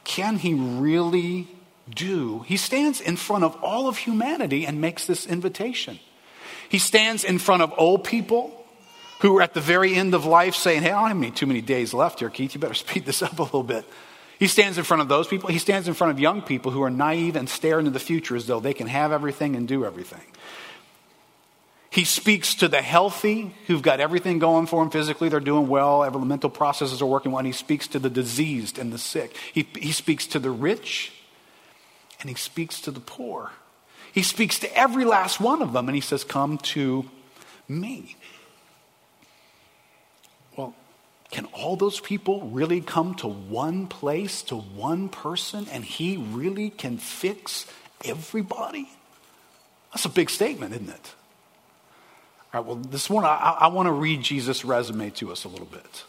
Can 0.05 0.37
he 0.37 0.55
really 0.55 1.49
do, 1.95 2.41
he 2.41 2.57
stands 2.57 3.01
in 3.01 3.17
front 3.17 3.45
of 3.45 3.57
all 3.63 3.89
of 3.89 3.99
humanity 3.99 4.67
and 4.67 4.81
makes 4.81 5.07
this 5.07 5.27
invitation. 5.27 5.99
He 6.69 6.79
stands 6.79 7.25
in 7.25 7.39
front 7.39 7.63
of 7.63 7.73
old 7.77 8.05
people 8.05 8.55
who 9.21 9.39
are 9.39 9.43
at 9.43 9.55
the 9.55 9.61
very 9.61 9.95
end 9.95 10.15
of 10.15 10.25
life 10.25 10.55
saying, 10.55 10.83
Hey, 10.83 10.91
I 10.91 11.01
don't 11.01 11.09
have 11.09 11.17
any, 11.17 11.31
too 11.31 11.47
many 11.47 11.61
days 11.61 11.93
left 11.93 12.21
here, 12.21 12.31
Keith. 12.31 12.55
You 12.55 12.61
better 12.61 12.75
speed 12.87 13.07
this 13.07 13.23
up 13.23 13.39
a 13.39 13.43
little 13.43 13.63
bit. 13.63 13.85
He 14.39 14.47
stands 14.47 14.79
in 14.79 14.85
front 14.85 15.01
of 15.01 15.09
those 15.09 15.27
people. 15.27 15.49
He 15.49 15.59
stands 15.59 15.89
in 15.89 15.95
front 15.95 16.13
of 16.13 16.21
young 16.21 16.43
people 16.43 16.71
who 16.71 16.83
are 16.83 16.91
naive 16.91 17.35
and 17.35 17.49
stare 17.49 17.79
into 17.81 17.91
the 17.91 17.99
future 17.99 18.37
as 18.37 18.47
though 18.47 18.61
they 18.61 18.75
can 18.75 18.87
have 18.87 19.11
everything 19.11 19.57
and 19.57 19.67
do 19.67 19.85
everything. 19.85 20.23
He 21.91 22.05
speaks 22.05 22.55
to 22.57 22.69
the 22.69 22.83
healthy 22.83 23.55
who've 23.67 23.83
got 23.83 23.99
everything 23.99 24.39
going 24.39 24.67
for 24.67 24.83
them 24.85 24.91
physically, 24.91 25.29
they're 25.29 25.41
doing 25.41 25.67
well, 25.67 26.05
every 26.05 26.21
mental 26.21 26.51
processes 26.51 27.03
are 27.03 27.07
working 27.07 27.33
well. 27.33 27.41
And 27.41 27.47
he 27.47 27.53
speaks 27.53 27.89
to 27.89 27.99
the 27.99 28.11
diseased 28.11 28.79
and 28.79 28.93
the 28.93 28.99
sick. 28.99 29.37
He, 29.53 29.67
he 29.77 29.91
speaks 29.91 30.27
to 30.29 30.39
the 30.39 30.51
rich 30.51 31.13
and 32.21 32.29
he 32.29 32.37
speaks 32.37 32.81
to 32.83 32.93
the 32.93 33.01
poor. 33.01 33.51
He 34.13 34.23
speaks 34.23 34.59
to 34.61 34.77
every 34.77 35.05
last 35.05 35.41
one 35.41 35.63
of 35.63 35.73
them 35.73 35.89
and 35.89 35.95
he 35.95 36.01
says, 36.01 36.25
Come 36.25 36.59
to 36.59 37.09
me. 37.69 38.17
Well, 40.57 40.75
can 41.31 41.45
all 41.47 41.77
those 41.77 42.01
people 42.01 42.43
really 42.49 42.81
come 42.81 43.15
to 43.17 43.29
one 43.29 43.87
place, 43.87 44.43
to 44.45 44.57
one 44.57 45.09
person, 45.09 45.67
and 45.71 45.85
he 45.85 46.17
really 46.17 46.71
can 46.71 46.99
fix 46.99 47.67
everybody? 48.05 48.89
That's 49.93 50.05
a 50.05 50.11
big 50.11 50.31
statement, 50.31 50.75
isn't 50.75 50.89
it? 50.89 51.15
All 52.53 52.61
right, 52.61 52.67
well, 52.67 52.77
this 52.77 53.11
morning 53.11 53.31
I, 53.31 53.59
I 53.61 53.67
want 53.69 53.87
to 53.89 53.93
read 53.93 54.23
Jesus' 54.23 54.65
resume 54.65 55.11
to 55.11 55.33
us 55.33 55.45
a 55.45 55.49
little 55.49 55.67
bit. 55.67 56.05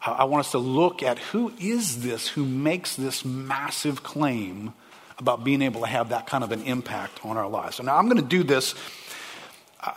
I, 0.00 0.12
I 0.12 0.24
want 0.24 0.40
us 0.40 0.52
to 0.52 0.58
look 0.58 1.02
at 1.02 1.18
who 1.18 1.52
is 1.60 2.02
this 2.02 2.28
who 2.28 2.46
makes 2.46 2.96
this 2.96 3.24
massive 3.24 4.02
claim 4.02 4.72
about 5.18 5.44
being 5.44 5.62
able 5.62 5.80
to 5.80 5.86
have 5.86 6.10
that 6.10 6.26
kind 6.26 6.44
of 6.44 6.52
an 6.52 6.62
impact 6.62 7.24
on 7.24 7.36
our 7.36 7.48
lives. 7.48 7.76
So 7.76 7.82
now 7.82 7.96
I'm 7.96 8.06
going 8.08 8.20
to 8.20 8.28
do 8.28 8.42
this. 8.42 8.74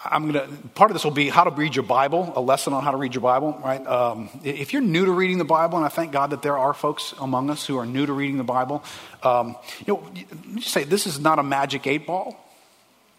I'm 0.05 0.31
going 0.31 0.33
to, 0.33 0.67
part 0.69 0.91
of 0.91 0.95
this 0.95 1.03
will 1.03 1.11
be 1.11 1.29
how 1.29 1.43
to 1.43 1.51
read 1.51 1.75
your 1.75 1.83
Bible, 1.83 2.31
a 2.35 2.41
lesson 2.41 2.73
on 2.73 2.83
how 2.83 2.91
to 2.91 2.97
read 2.97 3.15
your 3.15 3.21
Bible, 3.21 3.59
right? 3.63 3.85
Um, 3.87 4.29
if 4.43 4.71
you're 4.71 4.81
new 4.83 5.05
to 5.05 5.11
reading 5.11 5.39
the 5.39 5.45
Bible, 5.45 5.77
and 5.77 5.85
I 5.85 5.89
thank 5.89 6.11
God 6.11 6.29
that 6.29 6.41
there 6.41 6.57
are 6.57 6.73
folks 6.73 7.13
among 7.19 7.49
us 7.49 7.65
who 7.65 7.77
are 7.77 7.85
new 7.85 8.05
to 8.05 8.13
reading 8.13 8.37
the 8.37 8.43
Bible, 8.43 8.83
um, 9.23 9.55
you 9.85 9.93
know, 9.93 10.11
just 10.55 10.71
say 10.71 10.83
this 10.83 11.07
is 11.07 11.19
not 11.19 11.39
a 11.39 11.43
magic 11.43 11.87
eight 11.87 12.05
ball, 12.05 12.37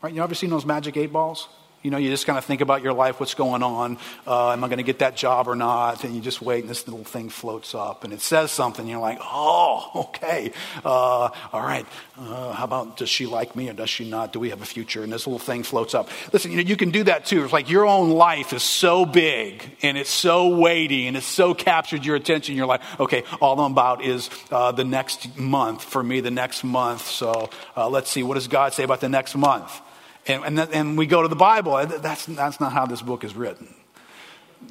right? 0.00 0.14
You 0.14 0.22
ever 0.22 0.34
seen 0.34 0.50
those 0.50 0.64
magic 0.64 0.96
eight 0.96 1.12
balls? 1.12 1.48
You 1.82 1.90
know, 1.90 1.96
you 1.96 2.10
just 2.10 2.26
kind 2.26 2.36
of 2.36 2.44
think 2.44 2.60
about 2.60 2.82
your 2.82 2.92
life, 2.92 3.20
what's 3.20 3.32
going 3.32 3.62
on. 3.62 3.96
Uh, 4.26 4.52
am 4.52 4.62
I 4.62 4.68
going 4.68 4.78
to 4.78 4.84
get 4.84 4.98
that 4.98 5.16
job 5.16 5.48
or 5.48 5.56
not? 5.56 6.04
And 6.04 6.14
you 6.14 6.20
just 6.20 6.42
wait, 6.42 6.60
and 6.60 6.68
this 6.68 6.86
little 6.86 7.04
thing 7.04 7.30
floats 7.30 7.74
up, 7.74 8.04
and 8.04 8.12
it 8.12 8.20
says 8.20 8.50
something. 8.50 8.86
You're 8.86 9.00
like, 9.00 9.18
oh, 9.22 9.90
okay, 10.14 10.52
uh, 10.84 11.30
all 11.52 11.62
right. 11.62 11.86
Uh, 12.18 12.52
how 12.52 12.64
about 12.64 12.98
does 12.98 13.08
she 13.08 13.24
like 13.24 13.56
me 13.56 13.70
or 13.70 13.72
does 13.72 13.88
she 13.88 14.08
not? 14.08 14.30
Do 14.30 14.40
we 14.40 14.50
have 14.50 14.60
a 14.60 14.66
future? 14.66 15.02
And 15.02 15.10
this 15.10 15.26
little 15.26 15.38
thing 15.38 15.62
floats 15.62 15.94
up. 15.94 16.10
Listen, 16.34 16.50
you 16.50 16.58
know, 16.58 16.62
you 16.64 16.76
can 16.76 16.90
do 16.90 17.04
that 17.04 17.24
too. 17.24 17.44
It's 17.44 17.52
like 17.52 17.70
your 17.70 17.86
own 17.86 18.10
life 18.10 18.52
is 18.52 18.62
so 18.62 19.06
big 19.06 19.62
and 19.80 19.96
it's 19.96 20.10
so 20.10 20.54
weighty 20.54 21.06
and 21.06 21.16
it's 21.16 21.24
so 21.24 21.54
captured 21.54 22.04
your 22.04 22.16
attention. 22.16 22.56
You're 22.56 22.66
like, 22.66 22.82
okay, 23.00 23.24
all 23.40 23.58
I'm 23.58 23.72
about 23.72 24.04
is 24.04 24.28
uh, 24.50 24.72
the 24.72 24.84
next 24.84 25.38
month 25.38 25.82
for 25.82 26.02
me, 26.02 26.20
the 26.20 26.30
next 26.30 26.62
month. 26.62 27.06
So 27.06 27.48
uh, 27.74 27.88
let's 27.88 28.10
see, 28.10 28.22
what 28.22 28.34
does 28.34 28.48
God 28.48 28.74
say 28.74 28.82
about 28.82 29.00
the 29.00 29.08
next 29.08 29.34
month? 29.34 29.80
And, 30.26 30.44
and, 30.44 30.58
and 30.58 30.98
we 30.98 31.06
go 31.06 31.22
to 31.22 31.28
the 31.28 31.36
Bible. 31.36 31.86
That's, 31.86 32.26
that's 32.26 32.60
not 32.60 32.72
how 32.72 32.86
this 32.86 33.02
book 33.02 33.24
is 33.24 33.34
written. 33.34 33.74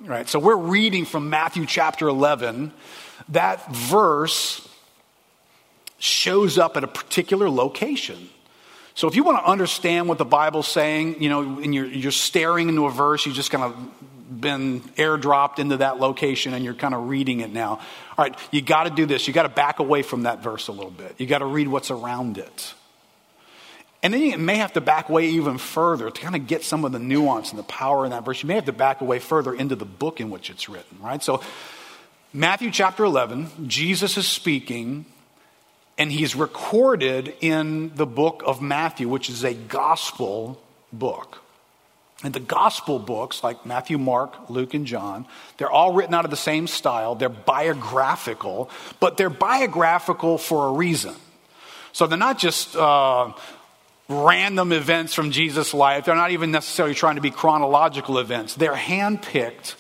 Right? 0.01 0.29
So 0.29 0.39
we're 0.39 0.56
reading 0.56 1.06
from 1.06 1.29
Matthew 1.29 1.65
chapter 1.65 2.08
11. 2.08 2.72
That 3.29 3.74
verse 3.74 4.68
shows 5.98 6.58
up 6.58 6.77
at 6.77 6.84
a 6.84 6.88
particular 6.88 7.50
location. 7.50 8.29
So 8.96 9.08
if 9.08 9.15
you 9.15 9.24
want 9.24 9.44
to 9.44 9.50
understand 9.50 10.08
what 10.08 10.18
the 10.18 10.25
Bible's 10.25 10.68
saying, 10.68 11.22
you 11.22 11.29
know, 11.29 11.60
and 11.60 11.74
you're, 11.74 11.86
you're 11.86 12.12
staring 12.12 12.70
into 12.70 12.86
a 12.86 12.91
verse, 12.91 13.25
you 13.25 13.34
just 13.34 13.51
kind 13.51 13.63
of 13.63 14.41
been 14.41 14.82
airdropped 14.98 15.60
into 15.60 15.77
that 15.77 16.00
location 16.00 16.53
and 16.53 16.63
you're 16.63 16.74
kind 16.74 16.94
of 16.94 17.10
reading 17.10 17.39
it 17.39 17.51
now. 17.51 17.79
All 18.18 18.25
right, 18.25 18.38
you 18.51 18.62
got 18.62 18.84
to 18.84 18.89
do 18.89 19.06
this. 19.06 19.27
You 19.27 19.34
got 19.34 19.44
to 19.44 19.50
back 19.50 19.79
away 19.79 20.01
from 20.01 20.24
that 20.24 20.44
verse 20.44 20.68
a 20.68 20.72
little 20.72 20.91
bit. 20.91 21.15
You 21.18 21.25
got 21.25 21.39
to 21.39 21.46
read 21.46 21.68
what's 21.68 21.91
around 21.91 22.38
it. 22.38 22.74
And 24.01 24.13
then 24.13 24.22
you 24.22 24.38
may 24.38 24.56
have 24.56 24.74
to 24.74 24.82
back 24.82 25.10
away 25.10 25.27
even 25.27 25.58
further 25.58 26.10
to 26.10 26.22
kind 26.22 26.36
of 26.36 26.48
get 26.48 26.63
some 26.63 26.86
of 26.86 26.91
the 26.91 27.00
nuance 27.00 27.50
and 27.50 27.60
the 27.60 27.63
power 27.63 28.06
in 28.06 28.12
that 28.12 28.24
verse. 28.24 28.41
You 28.41 28.48
may 28.48 28.56
have 28.56 28.65
to 28.65 28.74
back 28.74 29.01
away 29.01 29.20
further 29.20 29.53
into 29.53 29.75
the 29.75 29.86
book 29.86 30.22
in 30.22 30.29
which 30.29 30.50
it's 30.50 30.70
written, 30.70 30.98
right? 31.01 31.22
So, 31.22 31.41
Matthew 32.32 32.70
chapter 32.72 33.03
11, 33.03 33.68
Jesus 33.68 34.15
is 34.15 34.27
speaking, 34.27 35.06
and 35.98 36.12
he's 36.12 36.36
recorded 36.36 37.34
in 37.41 37.94
the 37.96 38.06
book 38.06 38.44
of 38.46 38.62
Matthew, 38.62 39.10
which 39.10 39.29
is 39.29 39.44
a 39.44 39.53
gospel 39.53 40.62
book. 40.94 41.41
And 42.24 42.34
the 42.34 42.39
gospel 42.39 43.00
books, 43.00 43.44
like 43.44 43.65
Matthew, 43.65 43.98
Mark, 43.98 44.50
Luke, 44.50 44.74
and 44.74 44.86
John, 44.86 45.25
they're 45.58 45.72
all 45.72 45.94
written 45.94 46.13
out 46.13 46.25
of 46.25 46.32
the 46.32 46.38
same 46.38 46.68
style. 46.68 47.15
They're 47.15 47.29
biographical, 47.29 48.70
but 49.00 49.18
they're 49.18 49.29
biographical 49.29 50.38
for 50.38 50.68
a 50.68 50.72
reason. 50.74 51.15
So 51.94 52.08
they're 52.08 52.18
not 52.18 52.38
just 52.38 52.75
uh, 52.75 53.32
random 54.10 54.72
events 54.72 55.13
from 55.13 55.32
Jesus' 55.32 55.74
life. 55.74 56.06
They're 56.06 56.16
not 56.16 56.32
even 56.32 56.51
necessarily 56.51 56.96
trying 56.96 57.16
to 57.16 57.22
be 57.22 57.32
chronological 57.32 58.18
events. 58.18 58.56
They're 58.56 58.74
handpicked, 58.74 59.75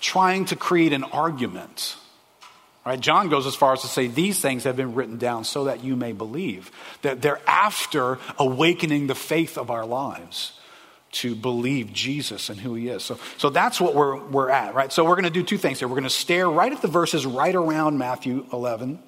trying 0.00 0.46
to 0.46 0.56
create 0.56 0.94
an 0.94 1.04
argument. 1.04 1.96
Right? 2.86 2.98
John 2.98 3.28
goes 3.28 3.46
as 3.46 3.54
far 3.54 3.74
as 3.74 3.82
to 3.82 3.86
say 3.86 4.06
these 4.06 4.40
things 4.40 4.64
have 4.64 4.76
been 4.76 4.94
written 4.94 5.18
down 5.18 5.44
so 5.44 5.64
that 5.64 5.84
you 5.84 5.94
may 5.94 6.12
believe. 6.12 6.70
That 7.02 7.20
they're 7.20 7.42
after 7.46 8.18
awakening 8.38 9.08
the 9.08 9.14
faith 9.14 9.58
of 9.58 9.70
our 9.70 9.84
lives. 9.84 10.52
to 11.10 11.34
believe 11.34 11.92
Jesus 11.92 12.50
and 12.50 12.60
who 12.60 12.74
he 12.74 12.88
is. 12.88 13.02
So, 13.02 13.18
so 13.38 13.48
that's 13.48 13.80
what 13.80 13.94
we're, 13.94 14.22
we're 14.26 14.50
at, 14.50 14.74
right? 14.74 14.92
So 14.92 15.04
we're 15.04 15.14
going 15.14 15.24
to 15.24 15.30
do 15.30 15.42
two 15.42 15.56
things 15.56 15.78
here. 15.78 15.88
We're 15.88 15.94
going 15.94 16.04
to 16.04 16.10
stare 16.10 16.48
right 16.48 16.70
at 16.70 16.82
the 16.82 16.88
verses 16.88 17.24
right 17.24 17.54
around 17.54 17.96
Matthew 17.96 18.46
11, 18.52 18.98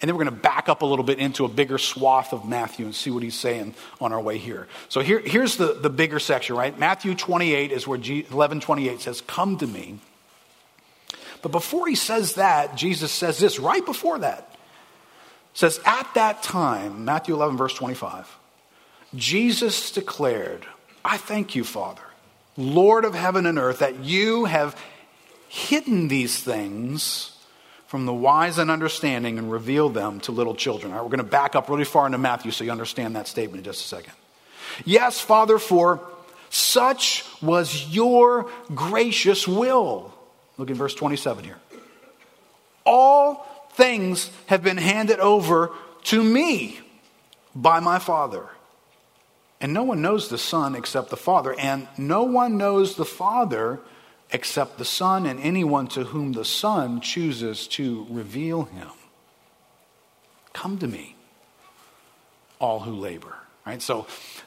and 0.00 0.08
then 0.08 0.16
we're 0.16 0.24
going 0.24 0.34
to 0.34 0.40
back 0.42 0.68
up 0.68 0.82
a 0.82 0.86
little 0.86 1.04
bit 1.04 1.18
into 1.18 1.44
a 1.44 1.48
bigger 1.48 1.78
swath 1.78 2.32
of 2.32 2.48
Matthew 2.48 2.86
and 2.86 2.94
see 2.94 3.10
what 3.10 3.22
he's 3.22 3.38
saying 3.38 3.74
on 4.00 4.12
our 4.12 4.20
way 4.20 4.38
here. 4.38 4.68
So 4.88 5.00
here, 5.00 5.20
here's 5.20 5.56
the, 5.56 5.74
the 5.74 5.90
bigger 5.90 6.18
section, 6.18 6.56
right? 6.56 6.76
Matthew 6.78 7.14
28 7.14 7.72
is 7.72 7.86
where 7.86 7.98
G, 7.98 8.26
11 8.30 8.60
28 8.60 9.00
says, 9.00 9.20
Come 9.22 9.58
to 9.58 9.66
me. 9.66 9.98
But 11.42 11.52
before 11.52 11.88
he 11.88 11.96
says 11.96 12.34
that, 12.34 12.76
Jesus 12.76 13.12
says 13.12 13.38
this 13.38 13.58
right 13.58 13.84
before 13.84 14.20
that. 14.20 14.56
says, 15.54 15.80
At 15.84 16.08
that 16.14 16.42
time, 16.42 17.04
Matthew 17.04 17.34
11, 17.34 17.56
verse 17.56 17.74
25, 17.74 18.38
Jesus 19.14 19.90
declared, 19.90 20.66
I 21.04 21.16
thank 21.16 21.54
you, 21.54 21.64
Father, 21.64 22.02
Lord 22.56 23.04
of 23.04 23.14
heaven 23.14 23.44
and 23.44 23.58
earth, 23.58 23.80
that 23.80 24.04
you 24.04 24.44
have 24.44 24.80
hidden 25.48 26.08
these 26.08 26.38
things 26.40 27.31
from 27.92 28.06
the 28.06 28.14
wise 28.14 28.56
and 28.56 28.70
understanding 28.70 29.38
and 29.38 29.52
reveal 29.52 29.90
them 29.90 30.18
to 30.18 30.32
little 30.32 30.54
children. 30.54 30.92
All 30.92 30.96
right, 30.96 31.04
we're 31.04 31.10
going 31.10 31.18
to 31.18 31.30
back 31.30 31.54
up 31.54 31.68
really 31.68 31.84
far 31.84 32.06
into 32.06 32.16
Matthew 32.16 32.50
so 32.50 32.64
you 32.64 32.70
understand 32.70 33.16
that 33.16 33.28
statement 33.28 33.58
in 33.58 33.64
just 33.64 33.84
a 33.84 33.86
second. 33.86 34.14
Yes, 34.86 35.20
Father, 35.20 35.58
for 35.58 36.00
such 36.48 37.22
was 37.42 37.94
your 37.94 38.50
gracious 38.74 39.46
will. 39.46 40.10
Look 40.56 40.70
in 40.70 40.74
verse 40.74 40.94
27 40.94 41.44
here. 41.44 41.58
All 42.86 43.68
things 43.72 44.30
have 44.46 44.62
been 44.62 44.78
handed 44.78 45.18
over 45.18 45.72
to 46.04 46.24
me 46.24 46.80
by 47.54 47.78
my 47.80 47.98
Father. 47.98 48.48
And 49.60 49.74
no 49.74 49.82
one 49.82 50.00
knows 50.00 50.30
the 50.30 50.38
Son 50.38 50.74
except 50.76 51.10
the 51.10 51.18
Father, 51.18 51.54
and 51.58 51.86
no 51.98 52.22
one 52.22 52.56
knows 52.56 52.96
the 52.96 53.04
Father 53.04 53.80
except 54.32 54.78
the 54.78 54.84
Son 54.84 55.26
and 55.26 55.38
anyone 55.40 55.86
to 55.88 56.04
whom 56.04 56.32
the 56.32 56.44
Son 56.44 57.00
chooses 57.00 57.68
to 57.68 58.06
reveal 58.10 58.64
him. 58.64 58.88
Come 60.52 60.78
to 60.78 60.86
me, 60.86 61.16
all 62.58 62.80
who 62.80 62.92
labor. 62.92 63.36
Right? 63.66 63.80
So 63.80 64.06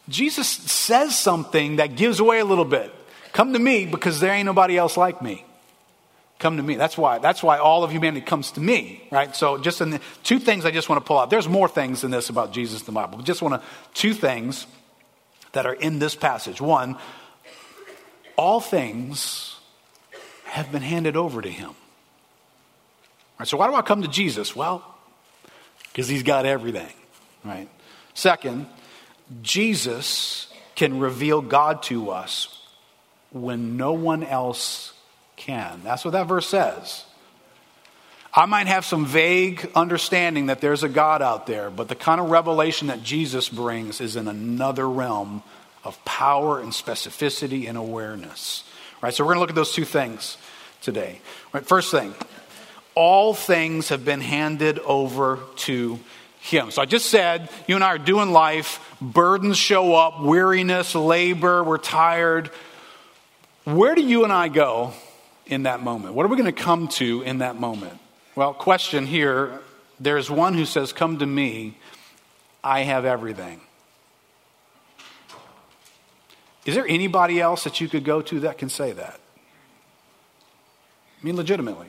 Jesus 0.10 0.48
says 0.48 1.18
something 1.18 1.78
that 1.78 1.96
gives 1.96 2.20
away 2.20 2.40
a 2.40 2.46
little 2.46 2.66
bit. 2.66 2.94
Come 3.32 3.54
to 3.54 3.60
me 3.60 3.86
because 3.86 4.20
there 4.20 4.34
ain't 4.34 4.46
nobody 4.46 4.78
else 4.78 4.98
like 4.98 5.22
me. 5.22 5.46
Come 6.38 6.58
to 6.58 6.64
me. 6.64 6.76
That's 6.76 6.98
why. 6.98 7.20
That's 7.20 7.42
why 7.42 7.60
all 7.60 7.84
of 7.84 7.92
humanity 7.92 8.26
comes 8.26 8.52
to 8.52 8.60
me, 8.60 9.08
right? 9.10 9.34
So, 9.34 9.58
just 9.58 9.80
in 9.80 9.92
the, 9.92 10.02
two 10.24 10.40
things 10.40 10.66
I 10.66 10.72
just 10.72 10.90
want 10.90 11.02
to 11.02 11.08
pull 11.08 11.18
out. 11.18 11.30
There's 11.30 11.48
more 11.48 11.70
things 11.70 12.02
than 12.02 12.12
this 12.12 12.30
about 12.30 12.52
Jesus 12.52 12.82
in 12.82 12.86
the 12.88 12.92
Bible, 12.92 13.18
but 13.18 13.26
just 13.26 13.42
want 13.42 13.62
to 13.62 13.68
two 13.94 14.14
things 14.14 14.68
that 15.54 15.66
are 15.66 15.74
in 15.74 16.00
this 16.00 16.14
passage. 16.14 16.60
One, 16.60 16.98
all 18.36 18.60
things 18.60 19.55
have 20.46 20.72
been 20.72 20.82
handed 20.82 21.16
over 21.16 21.42
to 21.42 21.50
him. 21.50 21.72
Right, 23.38 23.48
so 23.48 23.58
why 23.58 23.68
do 23.68 23.76
I 23.76 23.82
come 23.82 24.02
to 24.02 24.08
Jesus? 24.08 24.56
Well, 24.56 24.84
because 25.92 26.08
he's 26.08 26.24
got 26.24 26.46
everything, 26.46 26.94
right? 27.44 27.70
Second, 28.14 28.68
Jesus 29.42 30.48
can 30.76 31.00
reveal 31.00 31.42
God 31.42 31.84
to 31.84 32.12
us 32.12 32.62
when 33.32 33.78
no 33.78 33.94
one 33.94 34.24
else 34.24 34.94
can. 35.36 35.82
That's 35.84 36.06
what 36.06 36.12
that 36.12 36.28
verse 36.28 36.48
says. 36.48 37.06
I 38.34 38.46
might 38.46 38.68
have 38.68 38.86
some 38.86 39.06
vague 39.06 39.70
understanding 39.76 40.48
that 40.48 40.60
there's 40.60 40.84
a 40.84 40.90
God 40.90 41.22
out 41.22 41.48
there, 41.48 41.70
but 41.70 41.88
the 41.88 41.96
kind 41.96 42.20
of 42.20 42.30
revelation 42.30 42.88
that 42.90 43.02
Jesus 43.02 43.48
brings 43.48 44.02
is 44.02 44.18
in 44.18 44.28
another 44.28 44.90
realm 44.90 45.42
of 45.86 46.04
power 46.04 46.60
and 46.60 46.72
specificity 46.72 47.70
and 47.70 47.78
awareness. 47.78 48.66
So 49.14 49.24
we're 49.24 49.34
going 49.34 49.38
to 49.38 49.42
look 49.42 49.50
at 49.50 49.56
those 49.56 49.74
two 49.74 49.86
things 49.86 50.38
today. 50.82 51.20
Right? 51.54 51.66
First 51.66 51.92
thing, 51.92 52.14
all 52.96 53.34
things 53.34 53.90
have 53.90 54.06
been 54.06 54.22
handed 54.22 54.80
over 54.80 55.40
to 55.58 56.00
him. 56.40 56.72
So 56.72 56.82
I 56.82 56.86
just 56.86 57.08
said, 57.08 57.50
you 57.68 57.76
and 57.76 57.84
I 57.84 57.88
are 57.88 57.98
doing 57.98 58.32
life, 58.32 58.80
burdens 59.02 59.58
show 59.58 59.96
up, 59.96 60.22
weariness, 60.22 60.96
labor, 60.96 61.64
we're 61.64 61.78
tired. 61.78 62.52
Where 63.64 63.96
do 63.96 64.02
you 64.02 64.24
and 64.24 64.32
I 64.32 64.48
go 64.48 64.94
in 65.48 65.64
that 65.64 65.82
moment? 65.82 66.14
What 66.14 66.26
are 66.26 66.30
we 66.30 66.38
going 66.38 66.54
to 66.54 66.64
come 66.64 66.88
to 66.90 67.22
in 67.24 67.40
that 67.40 67.60
moment? 67.60 68.00
Well, 68.36 68.54
question 68.54 69.06
here 69.08 69.60
there's 70.00 70.30
one 70.30 70.54
who 70.54 70.66
says, 70.66 70.94
Come 70.94 71.20
to 71.20 71.26
me, 71.26 71.78
I 72.64 72.82
have 72.82 73.06
everything. 73.06 73.62
Is 76.66 76.76
there 76.76 76.88
anybody 76.88 77.40
else 77.40 77.64
that 77.64 77.80
you 77.80 77.88
could 77.88 78.04
go 78.04 78.22
to 78.24 78.42
that 78.42 78.58
can 78.58 78.70
say 78.70 78.92
that? 78.92 79.20
I 81.22 81.26
mean, 81.26 81.36
legitimately. 81.36 81.88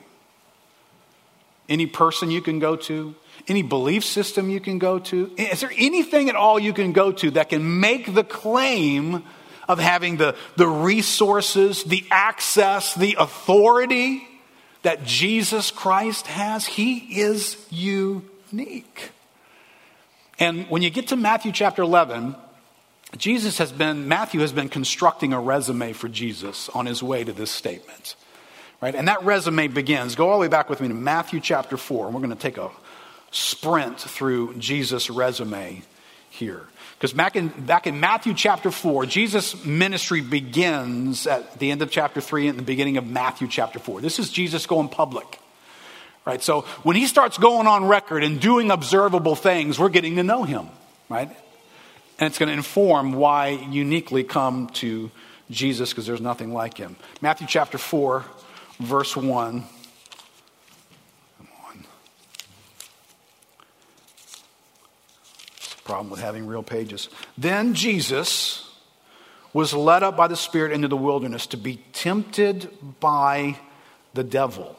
Any 1.67 1.85
person 1.85 2.31
you 2.31 2.41
can 2.41 2.59
go 2.59 2.75
to? 2.75 3.15
Any 3.47 3.61
belief 3.61 4.05
system 4.05 4.49
you 4.49 4.59
can 4.59 4.79
go 4.79 4.99
to? 4.99 5.31
Is 5.37 5.59
there 5.59 5.73
anything 5.77 6.29
at 6.29 6.35
all 6.35 6.59
you 6.59 6.73
can 6.73 6.93
go 6.93 7.11
to 7.11 7.31
that 7.31 7.49
can 7.49 7.79
make 7.79 8.13
the 8.13 8.23
claim 8.23 9.23
of 9.67 9.79
having 9.79 10.17
the, 10.17 10.35
the 10.55 10.67
resources, 10.67 11.83
the 11.83 12.05
access, 12.09 12.95
the 12.95 13.17
authority 13.19 14.25
that 14.83 15.03
Jesus 15.03 15.71
Christ 15.71 16.27
has, 16.27 16.65
he 16.65 17.19
is 17.19 17.57
unique. 17.69 19.11
And 20.39 20.69
when 20.69 20.81
you 20.81 20.89
get 20.89 21.07
to 21.09 21.15
Matthew 21.15 21.51
chapter 21.51 21.81
11, 21.81 22.35
Jesus 23.17 23.57
has 23.57 23.71
been, 23.71 24.07
Matthew 24.07 24.41
has 24.41 24.51
been 24.51 24.69
constructing 24.69 25.33
a 25.33 25.39
resume 25.39 25.93
for 25.93 26.07
Jesus 26.07 26.69
on 26.69 26.85
his 26.85 27.01
way 27.01 27.23
to 27.23 27.33
this 27.33 27.51
statement. 27.51 28.15
Right? 28.81 28.93
And 28.93 29.07
that 29.07 29.23
resume 29.23 29.67
begins, 29.67 30.15
go 30.15 30.29
all 30.29 30.37
the 30.37 30.41
way 30.41 30.47
back 30.47 30.69
with 30.69 30.81
me 30.81 30.87
to 30.87 30.93
Matthew 30.93 31.39
chapter 31.39 31.77
4, 31.77 32.05
and 32.05 32.15
we're 32.15 32.21
going 32.21 32.35
to 32.35 32.41
take 32.41 32.57
a 32.57 32.69
sprint 33.31 33.99
through 33.99 34.55
Jesus' 34.55 35.09
resume 35.09 35.81
here. 36.29 36.67
Because 36.97 37.13
back 37.13 37.35
in, 37.35 37.49
back 37.49 37.87
in 37.87 37.99
Matthew 37.99 38.33
chapter 38.33 38.71
4, 38.71 39.05
Jesus' 39.05 39.63
ministry 39.65 40.21
begins 40.21 41.27
at 41.27 41.59
the 41.59 41.71
end 41.71 41.81
of 41.81 41.91
chapter 41.91 42.21
3 42.21 42.47
and 42.47 42.57
the 42.57 42.63
beginning 42.63 42.97
of 42.97 43.05
Matthew 43.05 43.47
chapter 43.47 43.79
4. 43.79 44.01
This 44.01 44.19
is 44.19 44.31
Jesus 44.31 44.65
going 44.65 44.89
public. 44.89 45.39
Right? 46.25 46.41
So 46.41 46.61
when 46.83 46.95
he 46.95 47.07
starts 47.07 47.37
going 47.37 47.67
on 47.67 47.85
record 47.85 48.23
and 48.23 48.39
doing 48.39 48.71
observable 48.71 49.35
things, 49.35 49.79
we're 49.79 49.89
getting 49.89 50.15
to 50.17 50.23
know 50.23 50.43
him. 50.43 50.67
Right? 51.07 51.29
And 52.19 52.27
it's 52.27 52.39
going 52.39 52.47
to 52.47 52.53
inform 52.53 53.13
why 53.13 53.49
uniquely 53.49 54.23
come 54.23 54.67
to 54.75 55.11
Jesus 55.51 55.91
because 55.91 56.07
there's 56.07 56.21
nothing 56.21 56.53
like 56.53 56.77
him. 56.77 56.95
Matthew 57.21 57.47
chapter 57.47 57.77
4, 57.77 58.25
verse 58.79 59.15
1. 59.15 59.63
Problem 65.83 66.09
with 66.09 66.19
having 66.19 66.47
real 66.47 66.63
pages. 66.63 67.07
Then 67.37 67.73
Jesus 67.73 68.69
was 69.53 69.73
led 69.73 70.03
up 70.03 70.17
by 70.17 70.27
the 70.27 70.35
Spirit 70.35 70.73
into 70.73 70.89
the 70.89 70.97
wilderness 70.97 71.47
to 71.47 71.57
be 71.57 71.77
tempted 71.93 72.69
by 72.99 73.57
the 74.13 74.23
devil. 74.23 74.75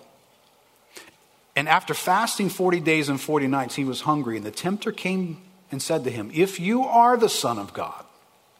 And 1.56 1.66
after 1.66 1.94
fasting 1.94 2.50
40 2.50 2.80
days 2.80 3.08
and 3.08 3.18
40 3.18 3.46
nights, 3.46 3.74
he 3.74 3.84
was 3.84 4.02
hungry. 4.02 4.36
And 4.36 4.44
the 4.44 4.50
tempter 4.50 4.92
came 4.92 5.38
and 5.70 5.82
said 5.82 6.04
to 6.04 6.10
him, 6.10 6.30
If 6.34 6.60
you 6.60 6.84
are 6.84 7.16
the 7.16 7.28
Son 7.28 7.58
of 7.58 7.72
God, 7.72 8.04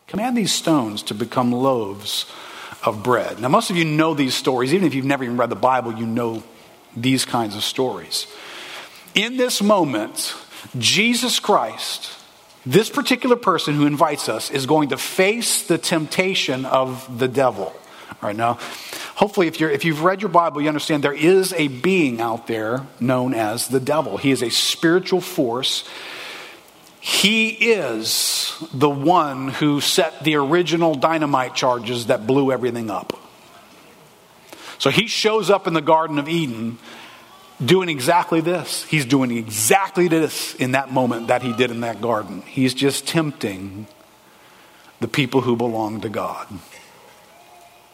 command 0.07 0.37
these 0.37 0.53
stones 0.53 1.03
to 1.05 1.14
become 1.14 1.53
loaves 1.53 2.27
of 2.85 3.03
bread. 3.03 3.40
Now, 3.40 3.49
most 3.49 3.71
of 3.71 3.77
you 3.77 3.85
know 3.85 4.14
these 4.14 4.35
stories. 4.35 4.73
Even 4.73 4.87
if 4.87 4.94
you've 4.94 5.05
never 5.05 5.25
even 5.25 5.37
read 5.37 5.51
the 5.51 5.57
Bible, 5.57 5.94
you 5.94 6.07
know 6.07 6.42
these 6.97 7.25
kinds 7.25 7.57
of 7.57 7.64
stories. 7.64 8.27
In 9.14 9.37
this 9.37 9.61
moment, 9.62 10.35
Jesus 10.79 11.40
Christ 11.40 12.18
this 12.68 12.90
particular 12.90 13.37
person 13.37 13.75
who 13.75 13.87
invites 13.87 14.29
us 14.29 14.51
is 14.51 14.66
going 14.66 14.90
to 14.90 14.99
face 14.99 15.62
the 15.62 15.79
temptation 15.79 16.66
of 16.66 17.18
the 17.18 17.27
devil. 17.27 17.64
All 18.11 18.16
right 18.21 18.37
now, 18.37 18.59
hopefully, 19.14 19.47
if, 19.47 19.59
you're, 19.59 19.71
if 19.71 19.87
you've 19.87 20.03
read 20.03 20.21
your 20.21 20.29
Bible, 20.29 20.61
you 20.61 20.68
understand 20.68 21.03
there 21.03 21.14
is 21.14 21.55
a 21.55 21.68
being 21.68 22.21
out 22.21 22.47
there 22.47 22.87
known 23.01 23.33
as 23.33 23.68
the 23.68 23.81
devil. 23.81 24.18
He 24.18 24.33
is 24.33 24.42
a 24.42 24.51
spiritual 24.51 25.23
force. 25.23 25.88
He 27.09 27.49
is 27.49 28.55
the 28.71 28.90
one 28.90 29.49
who 29.49 29.81
set 29.81 30.23
the 30.23 30.37
original 30.37 30.94
dynamite 30.94 31.55
charges 31.55 32.09
that 32.09 32.27
blew 32.27 32.53
everything 32.53 32.90
up. 32.90 33.18
So 34.77 34.90
he 34.90 35.07
shows 35.07 35.49
up 35.49 35.66
in 35.66 35.73
the 35.73 35.81
Garden 35.81 36.18
of 36.18 36.29
Eden 36.29 36.79
doing 37.64 37.88
exactly 37.88 38.42
this. 38.42 38.85
He's 38.85 39.07
doing 39.07 39.31
exactly 39.31 40.09
this 40.09 40.55
in 40.57 40.73
that 40.73 40.92
moment 40.92 41.29
that 41.29 41.42
he 41.42 41.55
did 41.55 41.71
in 41.71 41.81
that 41.81 42.03
garden. 42.03 42.42
He's 42.42 42.75
just 42.75 43.09
tempting 43.09 43.87
the 45.01 45.09
people 45.09 45.40
who 45.40 45.57
belong 45.57 46.03
to 46.03 46.11
God. 46.11 46.47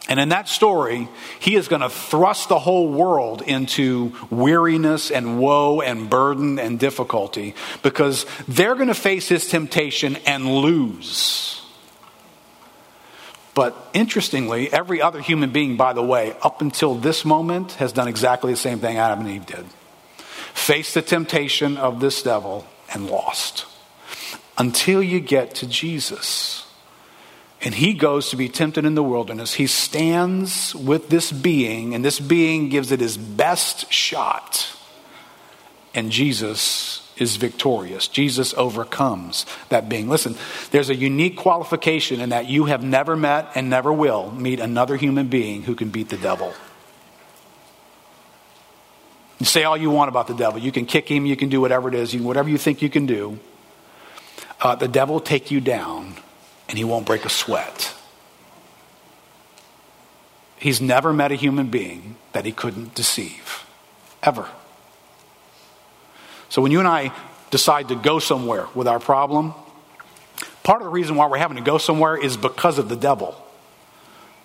And 0.09 0.21
in 0.21 0.29
that 0.29 0.49
story, 0.49 1.09
he 1.40 1.55
is 1.55 1.69
going 1.69 1.81
to 1.81 1.88
thrust 1.88 2.51
the 2.51 2.59
whole 2.59 2.88
world 2.88 3.40
into 3.40 4.12
weariness 4.31 5.11
and 5.11 5.38
woe 5.38 5.81
and 5.81 6.11
burden 6.11 6.59
and 6.59 6.79
difficulty 6.79 7.55
because 7.83 8.27
they're 8.47 8.75
going 8.75 8.88
to 8.88 8.95
face 8.95 9.29
his 9.29 9.49
temptation 9.49 10.17
and 10.27 10.47
lose. 10.47 11.62
But 13.55 13.77
interestingly, 13.95 14.71
every 14.71 15.01
other 15.01 15.21
human 15.21 15.53
being, 15.53 15.77
by 15.77 15.95
the 15.95 16.03
way, 16.03 16.37
up 16.43 16.61
until 16.61 16.97
this 16.97 17.25
moment, 17.25 17.73
has 17.73 17.93
done 17.93 18.09
exactly 18.09 18.53
the 18.53 18.59
same 18.59 18.81
thing 18.81 18.99
Adam 18.99 19.21
and 19.21 19.31
Eve 19.31 19.47
did 19.47 19.64
faced 20.55 20.95
the 20.95 21.03
temptation 21.03 21.77
of 21.77 22.01
this 22.01 22.23
devil 22.23 22.67
and 22.93 23.11
lost. 23.11 23.67
Until 24.57 25.03
you 25.03 25.21
get 25.21 25.57
to 25.57 25.67
Jesus. 25.67 26.63
And 27.64 27.74
he 27.74 27.94
goes 27.94 28.29
to 28.29 28.37
be 28.37 28.50
tempted 28.50 28.85
in 28.85 28.94
the 28.94 29.03
wilderness. 29.03 29.55
He 29.55 29.66
stands 29.66 30.74
with 30.74 31.09
this 31.09 31.33
being, 31.33 31.94
and 31.94 32.05
this 32.05 32.20
being 32.20 32.68
gives 32.68 32.92
it 32.92 33.00
his 33.00 33.16
best 33.16 33.90
shot. 33.90 34.68
And 35.94 36.11
Jesus 36.11 37.11
is 37.16 37.37
victorious. 37.37 38.07
Jesus 38.07 38.53
overcomes 38.55 39.46
that 39.70 39.88
being. 39.88 40.11
Listen, 40.11 40.37
there's 40.72 40.90
a 40.90 40.94
unique 40.94 41.38
qualification 41.38 42.20
in 42.20 42.31
that 42.31 42.50
you 42.50 42.66
have 42.66 42.83
never 42.83 43.16
met 43.16 43.53
and 43.55 43.70
never 43.70 43.90
will 43.92 44.31
meet 44.33 44.61
another 44.61 44.96
human 44.96 45.29
being 45.29 45.62
who 45.62 45.74
can 45.74 45.88
beat 45.88 46.11
the 46.11 46.18
devil. 46.18 46.53
You 49.38 49.46
say 49.46 49.64
all 49.64 49.77
you 49.77 49.90
want 49.90 50.11
about 50.11 50.27
the 50.27 50.35
devil. 50.35 50.61
You 50.61 50.72
can 50.72 50.85
kick 50.85 51.09
him, 51.09 51.24
you 51.24 51.37
can 51.37 51.48
do 51.48 51.62
whatever 51.62 51.88
it 51.88 51.94
is, 51.94 52.12
you, 52.12 52.22
whatever 52.22 52.50
you 52.50 52.59
think 52.59 52.83
you 52.83 52.90
can 52.90 53.07
do. 53.07 53.38
Uh, 54.61 54.74
the 54.74 54.88
devil 54.88 55.18
take 55.18 55.50
you 55.50 55.61
down 55.61 56.16
and 56.68 56.79
he 56.79 56.85
won't 56.85 57.07
break 57.07 57.24
a 57.24 57.31
sweat. 57.31 57.94
He's 60.57 60.81
never 60.81 61.12
met 61.12 61.31
a 61.31 61.35
human 61.35 61.66
being 61.68 62.16
that 62.33 62.44
he 62.44 62.53
couldn't 62.53 62.94
deceive, 62.94 63.66
ever. 64.22 64.48
So 66.48 66.62
when 66.62 66.72
you 66.72 66.79
and 66.79 66.88
I 66.88 67.12
decide 67.50 67.88
to 67.88 67.96
go 67.96 68.18
somewhere 68.18 68.66
with 68.74 68.88
our 68.88 68.98
problem, 68.98 69.55
part 70.62 70.81
of 70.81 70.87
the 70.87 70.90
reason 70.90 71.16
why 71.16 71.27
we're 71.27 71.37
having 71.37 71.57
to 71.57 71.62
go 71.62 71.79
somewhere 71.79 72.16
is 72.16 72.37
because 72.37 72.79
of 72.79 72.88
the 72.88 72.96
devil. 72.96 73.37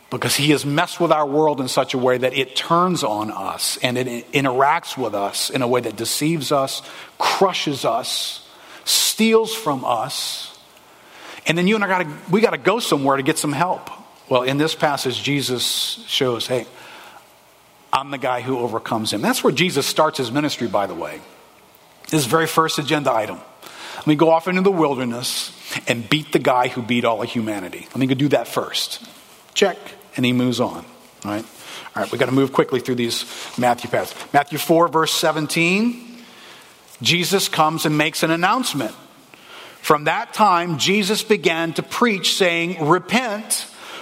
Because 0.09 0.35
he 0.35 0.49
has 0.51 0.65
messed 0.65 0.99
with 0.99 1.11
our 1.11 1.25
world 1.25 1.61
in 1.61 1.67
such 1.67 1.93
a 1.93 1.97
way 1.97 2.17
that 2.17 2.33
it 2.33 2.55
turns 2.55 3.03
on 3.03 3.29
us 3.29 3.77
and 3.83 3.97
it 3.97 4.31
interacts 4.31 4.97
with 4.97 5.13
us 5.13 5.51
in 5.51 5.61
a 5.61 5.67
way 5.67 5.81
that 5.81 5.95
deceives 5.95 6.51
us, 6.51 6.81
crushes 7.19 7.85
us, 7.85 8.47
steals 8.85 9.53
from 9.53 9.85
us. 9.85 10.48
And 11.49 11.57
then 11.57 11.67
you 11.67 11.75
and 11.75 11.83
I 11.83 11.87
got 11.87 12.03
to, 12.03 12.31
we 12.31 12.39
got 12.39 12.51
to 12.51 12.57
go 12.57 12.79
somewhere 12.79 13.17
to 13.17 13.23
get 13.23 13.37
some 13.37 13.51
help. 13.51 13.89
Well, 14.29 14.43
in 14.43 14.57
this 14.57 14.75
passage, 14.75 15.21
Jesus 15.21 16.05
shows, 16.07 16.47
hey, 16.47 16.65
I'm 17.91 18.11
the 18.11 18.17
guy 18.17 18.39
who 18.39 18.59
overcomes 18.59 19.11
him. 19.11 19.21
That's 19.21 19.43
where 19.43 19.51
Jesus 19.51 19.85
starts 19.85 20.19
his 20.19 20.31
ministry, 20.31 20.67
by 20.67 20.87
the 20.87 20.95
way 20.95 21.19
his 22.11 22.25
very 22.25 22.47
first 22.47 22.79
agenda 22.79 23.13
item. 23.13 23.39
Let 23.97 24.07
me 24.07 24.15
go 24.15 24.29
off 24.29 24.47
into 24.47 24.61
the 24.61 24.71
wilderness 24.71 25.53
and 25.87 26.09
beat 26.09 26.31
the 26.31 26.39
guy 26.39 26.67
who 26.67 26.81
beat 26.81 27.05
all 27.05 27.21
of 27.21 27.29
humanity. 27.29 27.85
Let 27.89 27.97
me 27.97 28.07
go 28.07 28.15
do 28.15 28.29
that 28.29 28.47
first. 28.47 29.03
Check. 29.53 29.77
And 30.15 30.25
he 30.25 30.33
moves 30.33 30.59
on. 30.59 30.85
All 31.25 31.31
right? 31.31 31.45
All 31.95 32.03
right, 32.03 32.11
we've 32.11 32.19
got 32.19 32.27
to 32.27 32.31
move 32.31 32.53
quickly 32.53 32.79
through 32.79 32.95
these 32.95 33.25
Matthew 33.57 33.89
passages. 33.89 34.33
Matthew 34.33 34.57
4, 34.57 34.87
verse 34.87 35.13
17. 35.13 36.23
Jesus 37.01 37.47
comes 37.47 37.85
and 37.85 37.97
makes 37.97 38.23
an 38.23 38.31
announcement. 38.31 38.95
From 39.89 40.03
that 40.03 40.35
time, 40.35 40.77
Jesus 40.77 41.23
began 41.23 41.73
to 41.73 41.81
preach, 41.81 42.35
saying, 42.35 42.85
Repent, 42.85 43.53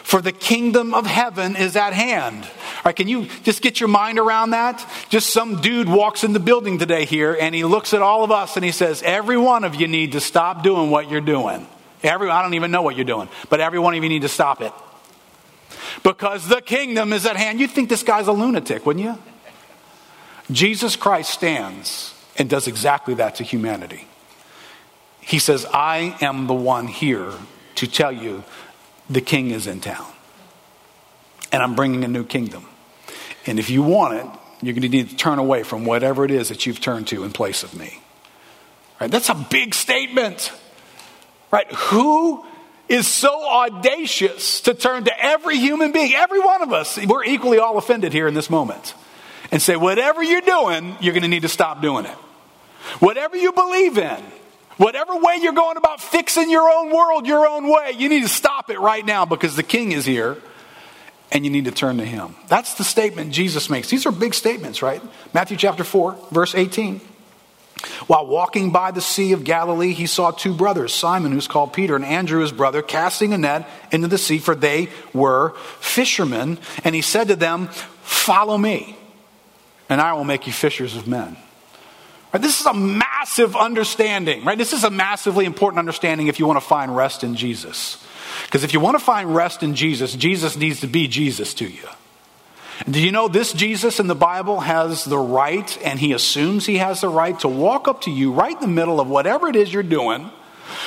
for 0.03 0.21
the 0.21 0.33
kingdom 0.33 0.93
of 0.93 1.05
heaven 1.05 1.55
is 1.55 1.77
at 1.77 1.93
hand. 1.93 2.43
All 2.43 2.81
right, 2.83 2.93
can 2.93 3.07
you 3.07 3.27
just 3.43 3.61
get 3.61 3.79
your 3.79 3.87
mind 3.87 4.19
around 4.19 4.49
that? 4.49 4.85
Just 5.07 5.29
some 5.29 5.61
dude 5.61 5.87
walks 5.87 6.25
in 6.25 6.33
the 6.33 6.41
building 6.41 6.77
today 6.77 7.05
here 7.05 7.37
and 7.39 7.55
he 7.55 7.63
looks 7.63 7.93
at 7.93 8.01
all 8.01 8.25
of 8.25 8.31
us 8.31 8.57
and 8.57 8.65
he 8.65 8.73
says, 8.73 9.01
Every 9.01 9.37
one 9.37 9.63
of 9.63 9.75
you 9.75 9.87
need 9.87 10.11
to 10.11 10.19
stop 10.19 10.61
doing 10.61 10.91
what 10.91 11.09
you're 11.09 11.21
doing. 11.21 11.65
Every, 12.03 12.29
I 12.29 12.41
don't 12.41 12.55
even 12.55 12.71
know 12.71 12.81
what 12.81 12.97
you're 12.97 13.05
doing, 13.05 13.29
but 13.49 13.61
every 13.61 13.79
one 13.79 13.95
of 13.95 14.03
you 14.03 14.09
need 14.09 14.23
to 14.23 14.27
stop 14.27 14.59
it. 14.59 14.73
Because 16.03 16.49
the 16.49 16.59
kingdom 16.59 17.13
is 17.13 17.25
at 17.25 17.37
hand. 17.37 17.61
You'd 17.61 17.71
think 17.71 17.87
this 17.87 18.03
guy's 18.03 18.27
a 18.27 18.33
lunatic, 18.33 18.85
wouldn't 18.85 19.05
you? 19.05 19.17
Jesus 20.51 20.97
Christ 20.97 21.29
stands 21.29 22.13
and 22.37 22.49
does 22.49 22.67
exactly 22.67 23.13
that 23.13 23.35
to 23.35 23.45
humanity. 23.45 24.05
He 25.27 25.39
says, 25.39 25.65
I 25.73 26.15
am 26.21 26.47
the 26.47 26.53
one 26.53 26.87
here 26.87 27.33
to 27.75 27.87
tell 27.87 28.13
you 28.13 28.45
the 29.09 29.19
king 29.19 29.51
is 29.51 29.67
in 29.67 29.81
town. 29.81 30.07
And 31.51 31.61
I'm 31.61 31.75
bringing 31.75 32.05
a 32.05 32.07
new 32.07 32.23
kingdom. 32.23 32.65
And 33.45 33.59
if 33.59 33.69
you 33.69 33.83
want 33.83 34.13
it, 34.13 34.25
you're 34.61 34.73
going 34.73 34.83
to 34.83 34.89
need 34.89 35.09
to 35.09 35.15
turn 35.17 35.37
away 35.37 35.63
from 35.63 35.83
whatever 35.83 36.23
it 36.23 36.31
is 36.31 36.47
that 36.47 36.65
you've 36.65 36.79
turned 36.79 37.07
to 37.07 37.25
in 37.25 37.31
place 37.31 37.63
of 37.63 37.75
me. 37.75 37.99
Right? 39.01 39.11
That's 39.11 39.27
a 39.27 39.35
big 39.35 39.75
statement. 39.75 40.51
Right? 41.51 41.69
Who 41.73 42.45
is 42.87 43.05
so 43.05 43.45
audacious 43.45 44.61
to 44.61 44.73
turn 44.73 45.03
to 45.03 45.23
every 45.23 45.57
human 45.57 45.91
being, 45.91 46.13
every 46.15 46.39
one 46.39 46.61
of 46.61 46.71
us, 46.71 46.97
we're 47.05 47.25
equally 47.25 47.59
all 47.59 47.77
offended 47.77 48.13
here 48.13 48.29
in 48.29 48.33
this 48.33 48.49
moment, 48.49 48.93
and 49.51 49.61
say, 49.61 49.75
whatever 49.75 50.23
you're 50.23 50.39
doing, 50.39 50.95
you're 51.01 51.13
going 51.13 51.23
to 51.23 51.27
need 51.27 51.41
to 51.41 51.49
stop 51.49 51.81
doing 51.81 52.05
it. 52.05 52.15
Whatever 52.99 53.35
you 53.35 53.51
believe 53.51 53.97
in, 53.97 54.23
Whatever 54.77 55.17
way 55.17 55.37
you're 55.41 55.53
going 55.53 55.77
about 55.77 56.01
fixing 56.01 56.49
your 56.49 56.69
own 56.69 56.95
world 56.95 57.25
your 57.25 57.47
own 57.47 57.67
way, 57.67 57.93
you 57.97 58.09
need 58.09 58.21
to 58.21 58.29
stop 58.29 58.69
it 58.69 58.79
right 58.79 59.05
now 59.05 59.25
because 59.25 59.55
the 59.55 59.63
king 59.63 59.91
is 59.91 60.05
here 60.05 60.37
and 61.31 61.43
you 61.43 61.51
need 61.51 61.65
to 61.65 61.71
turn 61.71 61.97
to 61.97 62.05
him. 62.05 62.35
That's 62.47 62.75
the 62.75 62.83
statement 62.83 63.33
Jesus 63.33 63.69
makes. 63.69 63.89
These 63.89 64.05
are 64.05 64.11
big 64.11 64.33
statements, 64.33 64.81
right? 64.81 65.01
Matthew 65.33 65.57
chapter 65.57 65.83
4, 65.83 66.17
verse 66.31 66.55
18. 66.55 67.01
While 68.07 68.27
walking 68.27 68.71
by 68.71 68.91
the 68.91 69.01
Sea 69.01 69.33
of 69.33 69.43
Galilee, 69.43 69.93
he 69.93 70.07
saw 70.07 70.31
two 70.31 70.53
brothers, 70.53 70.93
Simon, 70.93 71.31
who's 71.31 71.47
called 71.47 71.73
Peter, 71.73 71.95
and 71.95 72.05
Andrew, 72.05 72.41
his 72.41 72.51
brother, 72.51 72.81
casting 72.81 73.33
a 73.33 73.37
net 73.37 73.69
into 73.91 74.07
the 74.07 74.17
sea, 74.17 74.39
for 74.39 74.55
they 74.55 74.89
were 75.13 75.53
fishermen. 75.79 76.57
And 76.83 76.95
he 76.95 77.01
said 77.01 77.27
to 77.27 77.35
them, 77.35 77.67
Follow 78.01 78.57
me, 78.57 78.97
and 79.89 80.01
I 80.01 80.13
will 80.13 80.23
make 80.23 80.47
you 80.47 80.53
fishers 80.53 80.95
of 80.95 81.07
men. 81.07 81.37
Right? 82.33 82.41
This 82.41 82.59
is 82.59 82.65
a 82.65 82.73
massive 82.73 83.55
understanding, 83.55 84.43
right? 84.43 84.57
This 84.57 84.73
is 84.73 84.83
a 84.83 84.89
massively 84.89 85.45
important 85.45 85.79
understanding 85.79 86.27
if 86.27 86.39
you 86.39 86.45
want 86.45 86.59
to 86.59 86.65
find 86.65 86.95
rest 86.95 87.23
in 87.23 87.35
Jesus. 87.35 88.03
Because 88.45 88.63
if 88.63 88.73
you 88.73 88.79
want 88.79 88.97
to 88.97 89.03
find 89.03 89.33
rest 89.33 89.63
in 89.63 89.75
Jesus, 89.75 90.13
Jesus 90.13 90.57
needs 90.57 90.81
to 90.81 90.87
be 90.87 91.07
Jesus 91.07 91.53
to 91.55 91.65
you. 91.65 91.87
Do 92.87 92.99
you 92.99 93.11
know 93.11 93.27
this 93.27 93.53
Jesus 93.53 93.99
in 93.99 94.07
the 94.07 94.15
Bible 94.15 94.59
has 94.59 95.03
the 95.03 95.17
right, 95.17 95.77
and 95.83 95.99
he 95.99 96.13
assumes 96.13 96.65
he 96.65 96.77
has 96.77 97.01
the 97.01 97.09
right 97.09 97.39
to 97.39 97.47
walk 97.47 97.87
up 97.87 98.01
to 98.01 98.11
you 98.11 98.31
right 98.31 98.53
in 98.53 98.61
the 98.61 98.67
middle 98.67 98.99
of 98.99 99.07
whatever 99.09 99.47
it 99.47 99.55
is 99.55 99.73
you're 99.73 99.81
doing, 99.81 100.29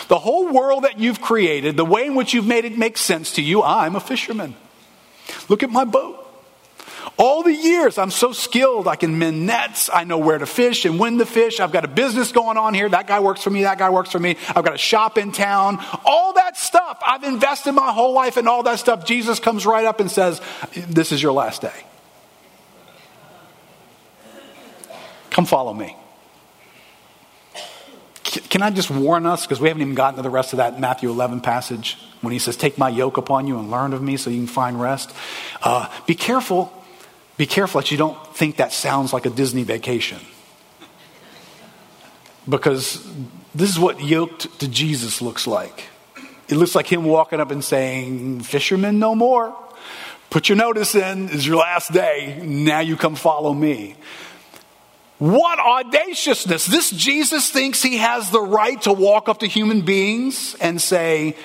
the 0.08 0.18
whole 0.18 0.52
world 0.52 0.84
that 0.84 1.00
you've 1.00 1.20
created, 1.20 1.76
the 1.76 1.84
way 1.84 2.06
in 2.06 2.14
which 2.14 2.32
you've 2.32 2.46
made 2.46 2.64
it 2.64 2.78
make 2.78 2.96
sense 2.96 3.32
to 3.32 3.42
you. 3.42 3.62
I'm 3.62 3.96
a 3.96 4.00
fisherman. 4.00 4.54
Look 5.48 5.62
at 5.62 5.70
my 5.70 5.84
boat. 5.84 6.19
All 7.22 7.42
the 7.42 7.52
years, 7.52 7.98
I'm 7.98 8.10
so 8.10 8.32
skilled. 8.32 8.88
I 8.88 8.96
can 8.96 9.18
mend 9.18 9.44
nets. 9.44 9.90
I 9.92 10.04
know 10.04 10.16
where 10.16 10.38
to 10.38 10.46
fish 10.46 10.86
and 10.86 10.98
when 10.98 11.18
to 11.18 11.26
fish. 11.26 11.60
I've 11.60 11.70
got 11.70 11.84
a 11.84 11.88
business 11.88 12.32
going 12.32 12.56
on 12.56 12.72
here. 12.72 12.88
That 12.88 13.06
guy 13.06 13.20
works 13.20 13.42
for 13.42 13.50
me. 13.50 13.64
That 13.64 13.76
guy 13.76 13.90
works 13.90 14.10
for 14.10 14.18
me. 14.18 14.38
I've 14.48 14.64
got 14.64 14.72
a 14.72 14.78
shop 14.78 15.18
in 15.18 15.30
town. 15.30 15.84
All 16.06 16.32
that 16.32 16.56
stuff. 16.56 16.98
I've 17.06 17.22
invested 17.24 17.72
my 17.72 17.92
whole 17.92 18.14
life 18.14 18.38
in 18.38 18.48
all 18.48 18.62
that 18.62 18.78
stuff. 18.78 19.04
Jesus 19.04 19.38
comes 19.38 19.66
right 19.66 19.84
up 19.84 20.00
and 20.00 20.10
says, 20.10 20.40
This 20.88 21.12
is 21.12 21.22
your 21.22 21.32
last 21.32 21.60
day. 21.60 21.84
Come 25.28 25.44
follow 25.44 25.74
me. 25.74 25.94
Can 28.24 28.62
I 28.62 28.70
just 28.70 28.90
warn 28.90 29.26
us, 29.26 29.44
because 29.44 29.60
we 29.60 29.68
haven't 29.68 29.82
even 29.82 29.94
gotten 29.94 30.16
to 30.16 30.22
the 30.22 30.30
rest 30.30 30.54
of 30.54 30.56
that 30.56 30.80
Matthew 30.80 31.10
11 31.10 31.42
passage, 31.42 31.98
when 32.22 32.32
he 32.32 32.38
says, 32.38 32.56
Take 32.56 32.78
my 32.78 32.88
yoke 32.88 33.18
upon 33.18 33.46
you 33.46 33.58
and 33.58 33.70
learn 33.70 33.92
of 33.92 34.00
me 34.00 34.16
so 34.16 34.30
you 34.30 34.38
can 34.38 34.46
find 34.46 34.80
rest. 34.80 35.14
Uh, 35.62 35.86
be 36.06 36.14
careful 36.14 36.72
be 37.40 37.46
careful 37.46 37.80
that 37.80 37.90
you 37.90 37.96
don't 37.96 38.18
think 38.36 38.56
that 38.56 38.70
sounds 38.70 39.14
like 39.14 39.24
a 39.24 39.30
Disney 39.30 39.62
vacation. 39.62 40.18
Because 42.46 43.02
this 43.54 43.70
is 43.70 43.78
what 43.78 43.98
yoked 43.98 44.60
to 44.60 44.68
Jesus 44.68 45.22
looks 45.22 45.46
like. 45.46 45.84
It 46.50 46.56
looks 46.56 46.74
like 46.74 46.86
him 46.86 47.04
walking 47.04 47.40
up 47.40 47.50
and 47.50 47.64
saying, 47.64 48.40
Fishermen 48.40 48.98
no 48.98 49.14
more. 49.14 49.56
Put 50.28 50.50
your 50.50 50.56
notice 50.56 50.94
in, 50.94 51.30
is 51.30 51.46
your 51.46 51.56
last 51.56 51.94
day. 51.94 52.38
Now 52.44 52.80
you 52.80 52.94
come 52.98 53.14
follow 53.14 53.54
me. 53.54 53.96
What 55.16 55.58
audaciousness. 55.58 56.66
This 56.66 56.90
Jesus 56.90 57.48
thinks 57.48 57.82
he 57.82 57.96
has 57.96 58.30
the 58.30 58.42
right 58.42 58.82
to 58.82 58.92
walk 58.92 59.30
up 59.30 59.38
to 59.38 59.46
human 59.46 59.80
beings 59.80 60.56
and 60.60 60.78
say, 60.78 61.36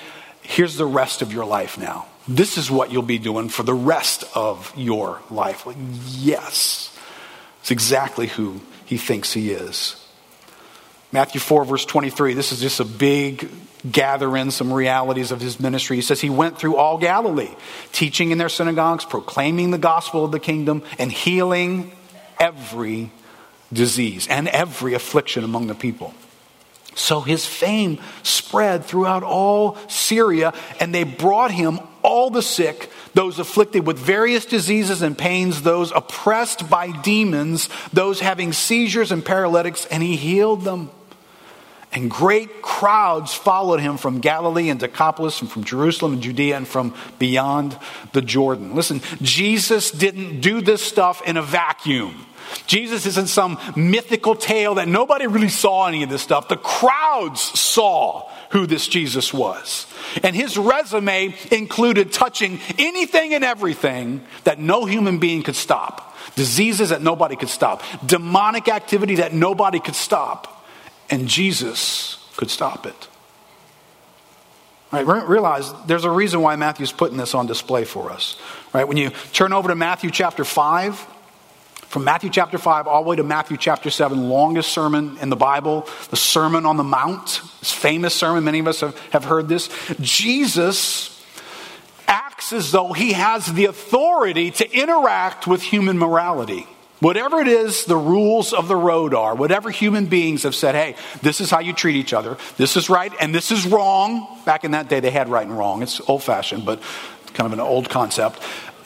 Here's 0.42 0.76
the 0.76 0.84
rest 0.84 1.22
of 1.22 1.32
your 1.32 1.46
life 1.46 1.78
now. 1.78 2.04
This 2.28 2.58
is 2.58 2.70
what 2.70 2.90
you'll 2.90 3.02
be 3.02 3.18
doing 3.18 3.48
for 3.48 3.62
the 3.62 3.74
rest 3.74 4.24
of 4.34 4.72
your 4.76 5.20
life. 5.30 5.66
Yes, 6.06 6.96
it's 7.60 7.70
exactly 7.70 8.26
who 8.26 8.60
he 8.84 8.96
thinks 8.96 9.32
he 9.32 9.52
is. 9.52 10.02
Matthew 11.12 11.40
4, 11.40 11.64
verse 11.64 11.84
23, 11.84 12.34
this 12.34 12.50
is 12.50 12.60
just 12.60 12.80
a 12.80 12.84
big 12.84 13.48
gather 13.90 14.36
in 14.36 14.50
some 14.50 14.72
realities 14.72 15.30
of 15.30 15.40
his 15.40 15.60
ministry. 15.60 15.96
He 15.96 16.02
says 16.02 16.20
he 16.20 16.30
went 16.30 16.58
through 16.58 16.76
all 16.76 16.98
Galilee, 16.98 17.54
teaching 17.92 18.32
in 18.32 18.38
their 18.38 18.48
synagogues, 18.48 19.04
proclaiming 19.04 19.70
the 19.70 19.78
gospel 19.78 20.24
of 20.24 20.32
the 20.32 20.40
kingdom, 20.40 20.82
and 20.98 21.12
healing 21.12 21.92
every 22.40 23.12
disease 23.72 24.26
and 24.28 24.48
every 24.48 24.94
affliction 24.94 25.44
among 25.44 25.68
the 25.68 25.74
people. 25.74 26.12
So 26.96 27.20
his 27.20 27.46
fame 27.46 27.98
spread 28.22 28.84
throughout 28.84 29.22
all 29.22 29.76
Syria, 29.88 30.54
and 30.80 30.94
they 30.94 31.04
brought 31.04 31.50
him 31.50 31.78
all 32.06 32.30
the 32.30 32.40
sick, 32.40 32.88
those 33.14 33.38
afflicted 33.38 33.86
with 33.86 33.98
various 33.98 34.46
diseases 34.46 35.02
and 35.02 35.18
pains, 35.18 35.62
those 35.62 35.90
oppressed 35.90 36.70
by 36.70 36.92
demons, 37.02 37.68
those 37.92 38.20
having 38.20 38.52
seizures 38.52 39.12
and 39.12 39.24
paralytics, 39.24 39.86
and 39.86 40.02
he 40.02 40.16
healed 40.16 40.62
them. 40.62 40.90
And 41.92 42.10
great 42.10 42.62
crowds 42.62 43.32
followed 43.34 43.80
him 43.80 43.96
from 43.96 44.20
Galilee 44.20 44.68
and 44.68 44.78
Decapolis 44.78 45.40
and 45.40 45.50
from 45.50 45.64
Jerusalem 45.64 46.14
and 46.14 46.22
Judea 46.22 46.56
and 46.56 46.68
from 46.68 46.94
beyond 47.18 47.76
the 48.12 48.22
Jordan. 48.22 48.74
Listen, 48.74 49.00
Jesus 49.22 49.90
didn't 49.90 50.40
do 50.40 50.60
this 50.60 50.82
stuff 50.82 51.26
in 51.26 51.36
a 51.36 51.42
vacuum. 51.42 52.26
Jesus 52.66 53.06
isn't 53.06 53.28
some 53.28 53.58
mythical 53.74 54.34
tale 54.34 54.74
that 54.74 54.88
nobody 54.88 55.26
really 55.26 55.48
saw 55.48 55.86
any 55.86 56.02
of 56.02 56.10
this 56.10 56.22
stuff. 56.22 56.48
The 56.48 56.56
crowds 56.56 57.40
saw 57.40 58.30
who 58.50 58.66
this 58.66 58.88
Jesus 58.88 59.32
was. 59.32 59.86
And 60.22 60.34
his 60.34 60.56
resume 60.56 61.34
included 61.50 62.12
touching 62.12 62.60
anything 62.78 63.34
and 63.34 63.44
everything 63.44 64.24
that 64.44 64.58
no 64.58 64.84
human 64.84 65.18
being 65.18 65.42
could 65.42 65.56
stop. 65.56 66.16
Diseases 66.34 66.90
that 66.90 67.02
nobody 67.02 67.36
could 67.36 67.48
stop. 67.48 67.82
Demonic 68.04 68.68
activity 68.68 69.16
that 69.16 69.32
nobody 69.32 69.80
could 69.80 69.94
stop. 69.94 70.66
And 71.10 71.28
Jesus 71.28 72.18
could 72.36 72.50
stop 72.50 72.86
it. 72.86 73.08
Right, 74.92 75.04
realize 75.04 75.72
there's 75.86 76.04
a 76.04 76.10
reason 76.10 76.42
why 76.42 76.54
Matthew's 76.56 76.92
putting 76.92 77.16
this 77.16 77.34
on 77.34 77.46
display 77.46 77.84
for 77.84 78.12
us. 78.12 78.38
Right, 78.72 78.86
when 78.86 78.96
you 78.96 79.10
turn 79.32 79.52
over 79.52 79.68
to 79.68 79.74
Matthew 79.74 80.10
chapter 80.10 80.44
5, 80.44 81.06
from 81.88 82.04
Matthew 82.04 82.30
chapter 82.30 82.58
5 82.58 82.86
all 82.86 83.02
the 83.02 83.08
way 83.08 83.16
to 83.16 83.22
Matthew 83.22 83.56
chapter 83.56 83.90
7, 83.90 84.28
longest 84.28 84.70
sermon 84.70 85.18
in 85.20 85.30
the 85.30 85.36
Bible, 85.36 85.88
the 86.10 86.16
Sermon 86.16 86.66
on 86.66 86.76
the 86.76 86.84
Mount, 86.84 87.40
this 87.60 87.72
famous 87.72 88.14
sermon. 88.14 88.44
Many 88.44 88.58
of 88.58 88.68
us 88.68 88.80
have, 88.80 88.98
have 89.10 89.24
heard 89.24 89.48
this. 89.48 89.68
Jesus 90.00 91.12
acts 92.08 92.52
as 92.52 92.72
though 92.72 92.92
he 92.92 93.12
has 93.12 93.46
the 93.46 93.66
authority 93.66 94.50
to 94.52 94.70
interact 94.70 95.46
with 95.46 95.62
human 95.62 95.98
morality. 95.98 96.66
Whatever 97.00 97.40
it 97.40 97.48
is 97.48 97.84
the 97.84 97.96
rules 97.96 98.52
of 98.52 98.68
the 98.68 98.76
road 98.76 99.12
are, 99.12 99.34
whatever 99.34 99.70
human 99.70 100.06
beings 100.06 100.44
have 100.44 100.54
said, 100.54 100.74
hey, 100.74 100.96
this 101.22 101.40
is 101.40 101.50
how 101.50 101.60
you 101.60 101.72
treat 101.72 101.96
each 101.96 102.14
other, 102.14 102.38
this 102.56 102.76
is 102.76 102.88
right 102.88 103.12
and 103.20 103.34
this 103.34 103.50
is 103.50 103.66
wrong. 103.66 104.26
Back 104.46 104.64
in 104.64 104.70
that 104.70 104.88
day, 104.88 105.00
they 105.00 105.10
had 105.10 105.28
right 105.28 105.46
and 105.46 105.56
wrong. 105.56 105.82
It's 105.82 106.00
old 106.08 106.22
fashioned, 106.22 106.64
but 106.64 106.80
kind 107.34 107.46
of 107.46 107.52
an 107.52 107.60
old 107.60 107.90
concept. 107.90 108.40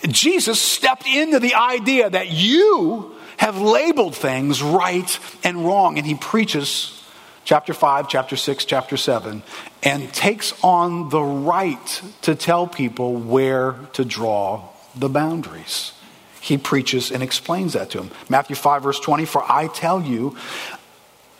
Jesus 0.08 0.60
stepped 0.60 1.06
into 1.06 1.38
the 1.38 1.54
idea 1.54 2.08
that 2.08 2.30
you 2.30 3.14
have 3.36 3.60
labeled 3.60 4.14
things 4.14 4.62
right 4.62 5.18
and 5.44 5.64
wrong. 5.64 5.98
And 5.98 6.06
he 6.06 6.14
preaches 6.14 7.02
chapter 7.44 7.72
5, 7.72 8.08
chapter 8.08 8.36
6, 8.36 8.64
chapter 8.64 8.96
7, 8.96 9.42
and 9.82 10.12
takes 10.12 10.52
on 10.62 11.08
the 11.08 11.22
right 11.22 12.02
to 12.22 12.34
tell 12.34 12.66
people 12.66 13.14
where 13.14 13.76
to 13.94 14.04
draw 14.04 14.68
the 14.94 15.08
boundaries. 15.08 15.92
He 16.40 16.58
preaches 16.58 17.10
and 17.10 17.22
explains 17.22 17.74
that 17.74 17.90
to 17.90 17.98
them. 17.98 18.10
Matthew 18.28 18.56
5, 18.56 18.82
verse 18.82 19.00
20 19.00 19.24
For 19.26 19.42
I 19.50 19.68
tell 19.68 20.02
you, 20.02 20.36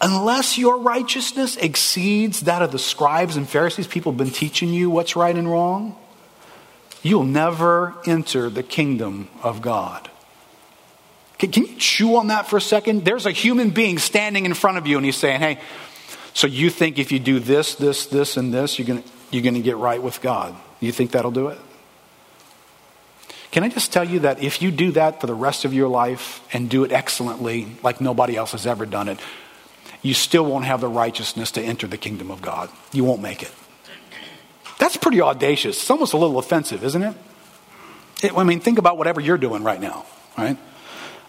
unless 0.00 0.58
your 0.58 0.78
righteousness 0.78 1.56
exceeds 1.56 2.40
that 2.40 2.62
of 2.62 2.72
the 2.72 2.78
scribes 2.78 3.36
and 3.36 3.48
Pharisees, 3.48 3.86
people 3.86 4.12
have 4.12 4.18
been 4.18 4.30
teaching 4.30 4.70
you 4.70 4.90
what's 4.90 5.16
right 5.16 5.34
and 5.34 5.50
wrong 5.50 5.96
you'll 7.02 7.24
never 7.24 7.94
enter 8.06 8.50
the 8.50 8.62
kingdom 8.62 9.28
of 9.42 9.62
God. 9.62 10.10
Can, 11.38 11.50
can, 11.52 11.64
you 11.64 11.76
chew 11.76 12.16
on 12.16 12.26
that 12.26 12.48
for 12.48 12.58
a 12.58 12.60
second? 12.60 13.04
There's 13.04 13.26
a 13.26 13.30
human 13.30 13.70
being 13.70 13.98
standing 13.98 14.44
in 14.44 14.54
front 14.54 14.78
of 14.78 14.86
you 14.86 14.96
and 14.96 15.06
he's 15.06 15.16
saying, 15.16 15.40
hey, 15.40 15.58
so 16.34 16.46
you 16.46 16.70
think 16.70 16.98
if 16.98 17.12
you 17.12 17.18
do 17.18 17.40
this, 17.40 17.74
this, 17.74 18.06
this, 18.06 18.36
and 18.36 18.52
this, 18.52 18.78
you're 18.78 18.86
going 18.86 19.02
you're 19.30 19.42
going 19.42 19.54
to 19.54 19.60
get 19.60 19.76
right 19.76 20.02
with 20.02 20.20
God. 20.20 20.54
You 20.80 20.92
think 20.92 21.12
that'll 21.12 21.30
do 21.30 21.48
it? 21.48 21.58
Can 23.50 23.64
I 23.64 23.68
just 23.68 23.92
tell 23.92 24.04
you 24.04 24.20
that 24.20 24.42
if 24.42 24.62
you 24.62 24.70
do 24.70 24.92
that 24.92 25.20
for 25.20 25.26
the 25.26 25.34
rest 25.34 25.64
of 25.64 25.74
your 25.74 25.88
life 25.88 26.40
and 26.52 26.68
do 26.68 26.84
it 26.84 26.92
excellently, 26.92 27.66
like 27.82 28.00
nobody 28.00 28.36
else 28.36 28.52
has 28.52 28.66
ever 28.66 28.86
done 28.86 29.08
it, 29.08 29.18
you 30.02 30.14
still 30.14 30.44
won't 30.44 30.64
have 30.64 30.80
the 30.80 30.88
righteousness 30.88 31.50
to 31.52 31.62
enter 31.62 31.86
the 31.86 31.98
kingdom 31.98 32.30
of 32.30 32.42
God. 32.42 32.70
You 32.92 33.04
won't 33.04 33.22
make 33.22 33.42
it. 33.42 33.52
That's 34.80 34.96
pretty 34.96 35.20
audacious. 35.20 35.76
It's 35.76 35.90
almost 35.90 36.14
a 36.14 36.16
little 36.16 36.38
offensive, 36.38 36.82
isn't 36.82 37.02
it? 37.02 37.14
it? 38.22 38.32
I 38.34 38.44
mean, 38.44 38.60
think 38.60 38.78
about 38.78 38.96
whatever 38.96 39.20
you're 39.20 39.38
doing 39.38 39.62
right 39.62 39.80
now, 39.80 40.06
right? 40.38 40.56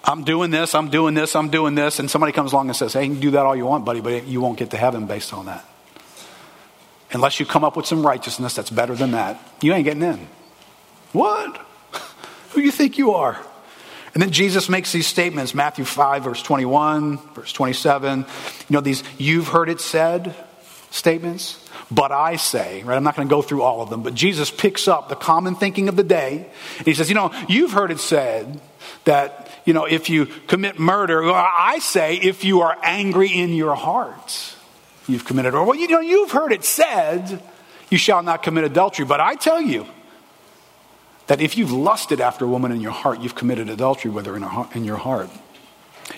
I'm 0.06 0.24
doing 0.24 0.52
this, 0.52 0.74
I'm 0.74 0.90
doing 0.90 1.14
this, 1.14 1.36
I'm 1.36 1.50
doing 1.50 1.76
this, 1.76 2.00
and 2.00 2.10
somebody 2.10 2.32
comes 2.32 2.54
along 2.54 2.70
and 2.70 2.76
says, 2.76 2.94
hey, 2.94 3.04
you 3.04 3.12
can 3.12 3.20
do 3.20 3.32
that 3.32 3.46
all 3.46 3.56
you 3.56 3.66
want, 3.66 3.84
buddy, 3.84 4.00
but 4.00 4.26
you 4.26 4.40
won't 4.40 4.58
get 4.58 4.72
to 4.72 4.78
heaven 4.78 5.06
based 5.06 5.34
on 5.34 5.46
that. 5.48 5.66
Unless 7.12 7.42
you 7.42 7.46
come 7.46 7.66
up 7.66 7.76
with 7.76 7.86
some 7.86 8.06
righteousness 8.06 8.56
that's 8.56 8.70
better 8.70 8.96
than 8.96 9.12
that, 9.12 9.38
you 9.62 9.74
ain't 9.74 9.84
getting 9.84 10.02
in. 10.02 10.28
What? 11.12 11.58
Who 12.52 12.62
you 12.62 12.72
think 12.72 12.98
you 12.98 13.12
are? 13.12 13.38
And 14.14 14.24
then 14.24 14.32
Jesus 14.32 14.70
makes 14.70 14.94
these 14.94 15.08
statements 15.08 15.54
Matthew 15.54 15.84
5, 15.84 16.24
verse 16.24 16.42
21, 16.42 17.18
verse 17.34 17.52
27. 17.52 18.20
You 18.20 18.26
know, 18.70 18.82
these 18.82 19.04
you've 19.18 19.50
heard 19.50 19.68
it 19.68 19.82
said 19.82 20.34
statements 20.90 21.58
but 21.91 22.13
I 22.13 22.38
say, 22.38 22.82
right? 22.84 22.95
I'm 22.95 23.04
not 23.04 23.17
going 23.17 23.27
to 23.27 23.30
go 23.30 23.41
through 23.41 23.63
all 23.63 23.82
of 23.82 23.89
them, 23.89 24.01
but 24.01 24.15
Jesus 24.15 24.49
picks 24.49 24.88
up 24.88 25.10
the 25.10 25.15
common 25.15 25.56
thinking 25.56 25.89
of 25.89 25.97
the 25.97 26.04
day. 26.04 26.49
And 26.77 26.88
he 26.88 26.93
says, 26.93 27.10
you 27.10 27.15
know, 27.15 27.32
you've 27.49 27.73
heard 27.73 27.91
it 27.91 27.99
said 27.99 28.62
that, 29.04 29.49
you 29.65 29.73
know, 29.73 29.86
if 29.86 30.10
you 30.10 30.25
commit 30.25 30.80
murder, 30.80 31.21
well, 31.21 31.34
I 31.36 31.80
say, 31.80 32.15
if 32.15 32.45
you 32.45 32.62
are 32.62 32.77
angry 32.82 33.27
in 33.27 33.54
your 33.54 33.75
heart, 33.75 34.56
you've 35.08 35.25
committed, 35.25 35.54
or, 35.54 35.65
well, 35.65 35.75
you 35.75 35.89
know, 35.89 35.99
you've 35.99 36.32
heard 36.32 36.54
it 36.54 36.63
said, 36.63 37.43
you 37.89 37.97
shall 37.97 38.23
not 38.23 38.41
commit 38.41 38.63
adultery. 38.63 39.06
But 39.06 39.19
I 39.19 39.36
tell 39.36 39.62
you 39.62 39.86
that 41.27 41.41
if 41.41 41.58
you've 41.58 41.73
lusted 41.73 42.21
after 42.21 42.45
a 42.45 42.47
woman 42.47 42.71
in 42.71 42.80
your 42.80 42.93
heart, 42.93 43.19
you've 43.19 43.36
committed 43.36 43.69
adultery 43.69 44.12
with 44.12 44.25
her 44.27 44.36
in 44.73 44.86
your 44.86 44.97
heart. 44.97 45.30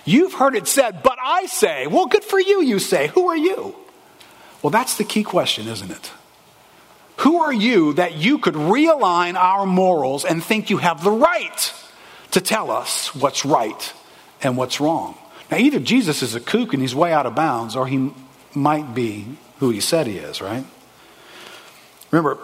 You've 0.05 0.33
heard 0.33 0.55
it 0.55 0.67
said, 0.67 1.01
but 1.01 1.17
I 1.21 1.47
say, 1.47 1.88
well, 1.88 2.05
good 2.05 2.23
for 2.23 2.39
you, 2.39 2.62
you 2.62 2.77
say. 2.77 3.07
Who 3.07 3.27
are 3.29 3.38
you? 3.38 3.75
Well, 4.63 4.71
that's 4.71 4.97
the 4.97 5.04
key 5.04 5.23
question, 5.23 5.67
isn't 5.67 5.91
it? 5.91 6.12
Who 7.17 7.41
are 7.41 7.54
you 7.54 7.93
that 7.93 8.15
you 8.15 8.39
could 8.39 8.56
realign 8.56 9.36
our 9.36 9.65
morals 9.65 10.26
and 10.26 10.43
think 10.43 10.69
you 10.69 10.78
have 10.78 11.04
the 11.04 11.12
right 11.12 11.73
to 12.32 12.41
tell 12.41 12.71
us 12.71 13.13
what's 13.13 13.45
right 13.45 13.93
and 14.41 14.58
what's 14.58 14.80
wrong? 14.80 15.15
Now, 15.52 15.58
either 15.58 15.80
Jesus 15.80 16.23
is 16.23 16.34
a 16.34 16.39
kook 16.39 16.73
and 16.73 16.82
he's 16.82 16.95
way 16.95 17.13
out 17.13 17.26
of 17.26 17.36
bounds, 17.36 17.76
or 17.76 17.86
he 17.86 18.12
might 18.56 18.95
be 18.95 19.28
who 19.60 19.69
he 19.69 19.82
said 19.82 20.08
he 20.08 20.17
is, 20.17 20.41
right? 20.41 20.65
Remember, 22.10 22.39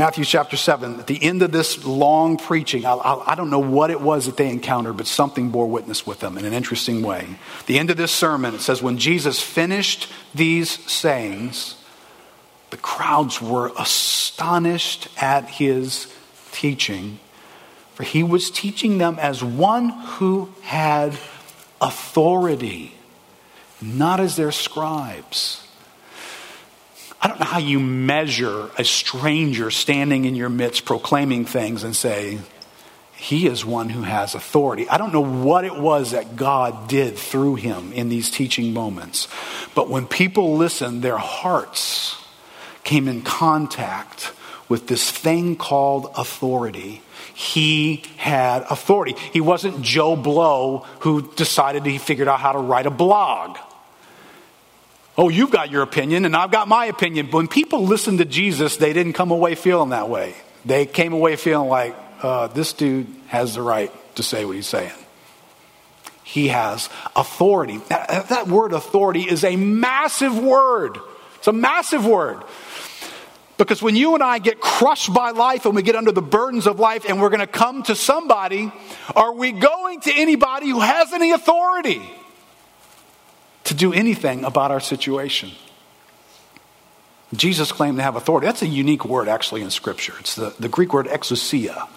Matthew 0.00 0.24
chapter 0.24 0.56
7, 0.56 0.98
at 0.98 1.06
the 1.06 1.22
end 1.22 1.42
of 1.42 1.52
this 1.52 1.84
long 1.84 2.38
preaching, 2.38 2.86
I, 2.86 2.94
I, 2.94 3.32
I, 3.32 3.34
don't 3.34 3.50
know 3.50 3.58
what 3.58 3.90
it 3.90 4.00
was 4.00 4.24
that 4.24 4.38
they 4.38 4.48
encountered, 4.48 4.96
but 4.96 5.06
something 5.06 5.50
bore 5.50 5.66
witness 5.66 6.06
with 6.06 6.20
them 6.20 6.38
in 6.38 6.46
an 6.46 6.54
interesting 6.54 7.02
way. 7.02 7.36
The 7.66 7.78
end 7.78 7.90
of 7.90 7.98
this 7.98 8.10
sermon, 8.10 8.54
it 8.54 8.62
says, 8.62 8.82
When 8.82 8.96
Jesus 8.96 9.42
finished 9.42 10.10
these 10.34 10.70
sayings, 10.90 11.76
the 12.70 12.78
crowds 12.78 13.42
were 13.42 13.72
astonished 13.78 15.08
at 15.22 15.50
his 15.50 16.10
teaching, 16.50 17.18
for 17.92 18.02
he 18.02 18.22
was 18.22 18.50
teaching 18.50 18.96
them 18.96 19.18
as 19.18 19.44
one 19.44 19.90
who 19.90 20.48
had 20.62 21.18
authority, 21.78 22.94
not 23.82 24.18
as 24.18 24.36
their 24.36 24.50
scribes. 24.50 25.59
I 27.22 27.28
don't 27.28 27.38
know 27.38 27.46
how 27.46 27.58
you 27.58 27.80
measure 27.80 28.70
a 28.78 28.84
stranger 28.84 29.70
standing 29.70 30.24
in 30.24 30.34
your 30.34 30.48
midst 30.48 30.84
proclaiming 30.86 31.44
things 31.44 31.84
and 31.84 31.94
say, 31.94 32.38
he 33.14 33.46
is 33.46 33.66
one 33.66 33.90
who 33.90 34.02
has 34.02 34.34
authority. 34.34 34.88
I 34.88 34.96
don't 34.96 35.12
know 35.12 35.20
what 35.20 35.66
it 35.66 35.76
was 35.76 36.12
that 36.12 36.36
God 36.36 36.88
did 36.88 37.18
through 37.18 37.56
him 37.56 37.92
in 37.92 38.08
these 38.08 38.30
teaching 38.30 38.72
moments. 38.72 39.28
But 39.74 39.90
when 39.90 40.06
people 40.06 40.56
listened, 40.56 41.02
their 41.02 41.18
hearts 41.18 42.16
came 42.82 43.06
in 43.08 43.20
contact 43.20 44.32
with 44.70 44.86
this 44.86 45.10
thing 45.10 45.56
called 45.56 46.10
authority. 46.16 47.02
He 47.34 48.04
had 48.16 48.62
authority. 48.70 49.14
He 49.32 49.42
wasn't 49.42 49.82
Joe 49.82 50.16
Blow 50.16 50.86
who 51.00 51.30
decided 51.34 51.84
he 51.84 51.98
figured 51.98 52.28
out 52.28 52.40
how 52.40 52.52
to 52.52 52.58
write 52.58 52.86
a 52.86 52.90
blog. 52.90 53.58
Oh, 55.20 55.28
you've 55.28 55.50
got 55.50 55.70
your 55.70 55.82
opinion 55.82 56.24
and 56.24 56.34
I've 56.34 56.50
got 56.50 56.66
my 56.66 56.86
opinion. 56.86 57.26
But 57.26 57.34
when 57.34 57.48
people 57.48 57.84
listened 57.84 58.20
to 58.20 58.24
Jesus, 58.24 58.78
they 58.78 58.94
didn't 58.94 59.12
come 59.12 59.30
away 59.30 59.54
feeling 59.54 59.90
that 59.90 60.08
way. 60.08 60.34
They 60.64 60.86
came 60.86 61.12
away 61.12 61.36
feeling 61.36 61.68
like, 61.68 61.94
uh, 62.22 62.46
this 62.46 62.72
dude 62.72 63.06
has 63.26 63.54
the 63.54 63.60
right 63.60 63.92
to 64.16 64.22
say 64.22 64.46
what 64.46 64.56
he's 64.56 64.66
saying. 64.66 64.94
He 66.24 66.48
has 66.48 66.88
authority. 67.14 67.82
That, 67.90 68.30
that 68.30 68.48
word 68.48 68.72
authority 68.72 69.20
is 69.20 69.44
a 69.44 69.56
massive 69.56 70.38
word. 70.38 70.96
It's 71.36 71.48
a 71.48 71.52
massive 71.52 72.06
word. 72.06 72.42
Because 73.58 73.82
when 73.82 73.96
you 73.96 74.14
and 74.14 74.22
I 74.22 74.38
get 74.38 74.58
crushed 74.58 75.12
by 75.12 75.32
life 75.32 75.66
and 75.66 75.76
we 75.76 75.82
get 75.82 75.96
under 75.96 76.12
the 76.12 76.22
burdens 76.22 76.66
of 76.66 76.80
life 76.80 77.04
and 77.06 77.20
we're 77.20 77.28
going 77.28 77.40
to 77.40 77.46
come 77.46 77.82
to 77.82 77.94
somebody, 77.94 78.72
are 79.14 79.34
we 79.34 79.52
going 79.52 80.00
to 80.00 80.12
anybody 80.14 80.70
who 80.70 80.80
has 80.80 81.12
any 81.12 81.32
authority? 81.32 82.00
To 83.70 83.74
do 83.74 83.92
anything 83.92 84.44
about 84.44 84.72
our 84.72 84.80
situation. 84.80 85.52
Jesus 87.32 87.70
claimed 87.70 87.98
to 87.98 88.02
have 88.02 88.16
authority. 88.16 88.46
That's 88.48 88.62
a 88.62 88.66
unique 88.66 89.04
word, 89.04 89.28
actually, 89.28 89.62
in 89.62 89.70
Scripture. 89.70 90.14
It's 90.18 90.34
the, 90.34 90.52
the 90.58 90.68
Greek 90.68 90.92
word 90.92 91.06
exousia. 91.06 91.88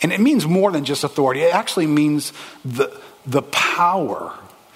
And 0.00 0.12
it 0.12 0.20
means 0.20 0.46
more 0.46 0.70
than 0.70 0.84
just 0.84 1.02
authority, 1.02 1.40
it 1.42 1.52
actually 1.52 1.88
means 1.88 2.32
the, 2.64 2.96
the 3.26 3.42
power, 3.42 4.32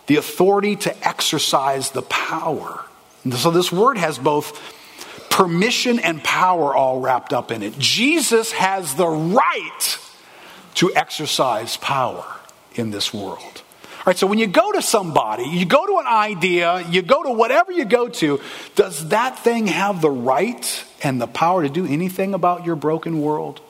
the 0.08 0.16
authority 0.16 0.74
to 0.74 1.08
exercise 1.08 1.92
the 1.92 2.02
power. 2.02 2.84
And 3.22 3.32
so 3.32 3.52
this 3.52 3.70
word 3.70 3.96
has 3.96 4.18
both 4.18 4.60
permission 5.30 6.00
and 6.00 6.22
power 6.24 6.74
all 6.74 6.98
wrapped 6.98 7.32
up 7.32 7.52
in 7.52 7.62
it. 7.62 7.78
Jesus 7.78 8.50
has 8.50 8.96
the 8.96 9.06
right 9.06 9.98
to 10.74 10.92
exercise 10.96 11.76
power 11.76 12.24
in 12.74 12.90
this 12.90 13.14
world. 13.14 13.61
All 14.02 14.10
right, 14.10 14.18
so 14.18 14.26
when 14.26 14.40
you 14.40 14.48
go 14.48 14.72
to 14.72 14.82
somebody, 14.82 15.44
you 15.44 15.64
go 15.64 15.86
to 15.86 15.98
an 15.98 16.08
idea, 16.08 16.84
you 16.90 17.02
go 17.02 17.22
to 17.22 17.30
whatever 17.30 17.70
you 17.70 17.84
go 17.84 18.08
to, 18.08 18.40
does 18.74 19.10
that 19.10 19.38
thing 19.38 19.68
have 19.68 20.00
the 20.00 20.10
right 20.10 20.84
and 21.04 21.20
the 21.20 21.28
power 21.28 21.62
to 21.62 21.68
do 21.68 21.86
anything 21.86 22.34
about 22.34 22.66
your 22.66 22.74
broken 22.74 23.20
world? 23.20 23.60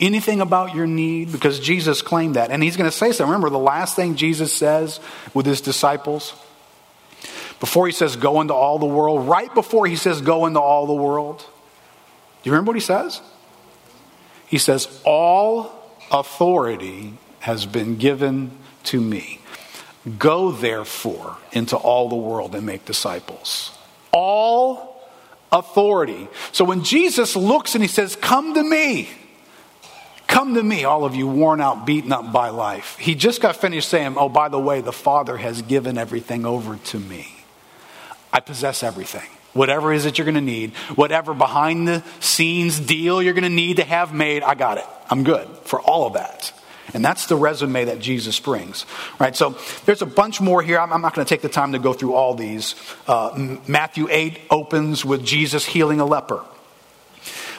Anything 0.00 0.40
about 0.40 0.74
your 0.74 0.86
need? 0.86 1.32
Because 1.32 1.60
Jesus 1.60 2.00
claimed 2.00 2.36
that. 2.36 2.50
And 2.50 2.62
he's 2.62 2.78
going 2.78 2.90
to 2.90 2.96
say 2.96 3.12
so. 3.12 3.26
Remember 3.26 3.50
the 3.50 3.58
last 3.58 3.94
thing 3.94 4.16
Jesus 4.16 4.54
says 4.54 5.00
with 5.34 5.44
his 5.44 5.60
disciples? 5.60 6.32
Before 7.60 7.84
he 7.84 7.92
says, 7.92 8.16
go 8.16 8.40
into 8.40 8.54
all 8.54 8.78
the 8.78 8.86
world, 8.86 9.28
right 9.28 9.52
before 9.52 9.86
he 9.86 9.96
says, 9.96 10.22
go 10.22 10.46
into 10.46 10.60
all 10.60 10.86
the 10.86 10.94
world. 10.94 11.40
Do 11.40 12.48
you 12.48 12.52
remember 12.52 12.70
what 12.70 12.76
he 12.76 12.80
says? 12.80 13.20
He 14.46 14.56
says, 14.56 14.88
all 15.04 15.94
authority 16.10 17.12
has 17.40 17.66
been 17.66 17.96
given 17.96 18.52
to 18.84 19.00
me. 19.00 19.40
Go 20.18 20.50
therefore 20.50 21.36
into 21.52 21.76
all 21.76 22.08
the 22.08 22.16
world 22.16 22.54
and 22.54 22.64
make 22.64 22.84
disciples. 22.84 23.76
All 24.12 24.90
authority. 25.52 26.28
So 26.52 26.64
when 26.64 26.84
Jesus 26.84 27.36
looks 27.36 27.74
and 27.74 27.82
he 27.82 27.88
says, 27.88 28.16
Come 28.16 28.54
to 28.54 28.62
me, 28.62 29.08
come 30.26 30.54
to 30.54 30.62
me, 30.62 30.84
all 30.84 31.04
of 31.04 31.14
you 31.14 31.26
worn 31.26 31.60
out, 31.60 31.86
beaten 31.86 32.12
up 32.12 32.32
by 32.32 32.48
life. 32.48 32.96
He 32.98 33.14
just 33.14 33.40
got 33.40 33.56
finished 33.56 33.88
saying, 33.88 34.14
Oh, 34.16 34.28
by 34.28 34.48
the 34.48 34.58
way, 34.58 34.80
the 34.80 34.92
Father 34.92 35.36
has 35.36 35.62
given 35.62 35.98
everything 35.98 36.46
over 36.46 36.76
to 36.76 36.98
me. 36.98 37.28
I 38.32 38.40
possess 38.40 38.82
everything. 38.82 39.28
Whatever 39.52 39.92
it 39.92 39.96
is 39.96 40.04
that 40.04 40.16
you're 40.16 40.24
going 40.24 40.36
to 40.36 40.40
need, 40.40 40.74
whatever 40.94 41.34
behind 41.34 41.88
the 41.88 42.04
scenes 42.20 42.78
deal 42.78 43.20
you're 43.20 43.34
going 43.34 43.42
to 43.42 43.50
need 43.50 43.78
to 43.78 43.84
have 43.84 44.14
made, 44.14 44.44
I 44.44 44.54
got 44.54 44.78
it. 44.78 44.86
I'm 45.10 45.24
good 45.24 45.48
for 45.64 45.80
all 45.80 46.06
of 46.06 46.12
that. 46.12 46.52
And 46.94 47.04
that's 47.04 47.26
the 47.26 47.36
resume 47.36 47.84
that 47.84 48.00
Jesus 48.00 48.38
brings. 48.40 48.86
Right? 49.18 49.36
So 49.36 49.56
there's 49.86 50.02
a 50.02 50.06
bunch 50.06 50.40
more 50.40 50.62
here. 50.62 50.78
I'm, 50.78 51.00
not 51.00 51.14
going 51.14 51.24
to 51.24 51.28
take 51.28 51.42
the 51.42 51.48
time 51.48 51.72
to 51.72 51.78
go 51.78 51.92
through 51.92 52.14
all 52.14 52.34
these. 52.34 52.74
Uh, 53.06 53.58
Matthew 53.66 54.08
8 54.10 54.40
opens 54.50 55.04
with 55.04 55.24
Jesus 55.24 55.64
healing 55.64 56.00
a 56.00 56.04
leper. 56.04 56.44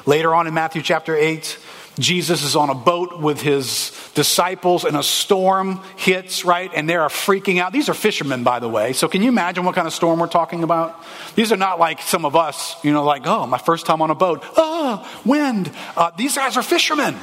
Later 0.05 0.33
on 0.33 0.47
in 0.47 0.53
Matthew 0.53 0.81
chapter 0.81 1.15
8, 1.15 1.57
Jesus 1.99 2.43
is 2.43 2.55
on 2.55 2.69
a 2.69 2.75
boat 2.75 3.19
with 3.19 3.41
his 3.41 3.91
disciples 4.15 4.85
and 4.85 4.95
a 4.95 5.03
storm 5.03 5.81
hits, 5.97 6.45
right? 6.45 6.71
And 6.73 6.89
they 6.89 6.95
are 6.95 7.09
freaking 7.09 7.59
out. 7.59 7.73
These 7.73 7.89
are 7.89 7.93
fishermen, 7.93 8.43
by 8.43 8.59
the 8.59 8.69
way. 8.69 8.93
So 8.93 9.07
can 9.07 9.21
you 9.21 9.29
imagine 9.29 9.65
what 9.65 9.75
kind 9.75 9.87
of 9.87 9.93
storm 9.93 10.19
we're 10.19 10.27
talking 10.27 10.63
about? 10.63 11.03
These 11.35 11.51
are 11.51 11.57
not 11.57 11.79
like 11.79 12.01
some 12.01 12.25
of 12.25 12.35
us, 12.35 12.75
you 12.83 12.93
know, 12.93 13.03
like, 13.03 13.27
oh, 13.27 13.45
my 13.45 13.57
first 13.57 13.85
time 13.85 14.01
on 14.01 14.09
a 14.09 14.15
boat. 14.15 14.43
Oh, 14.55 15.07
wind. 15.25 15.71
Uh, 15.97 16.11
these 16.17 16.35
guys 16.35 16.55
are 16.55 16.63
fishermen. 16.63 17.15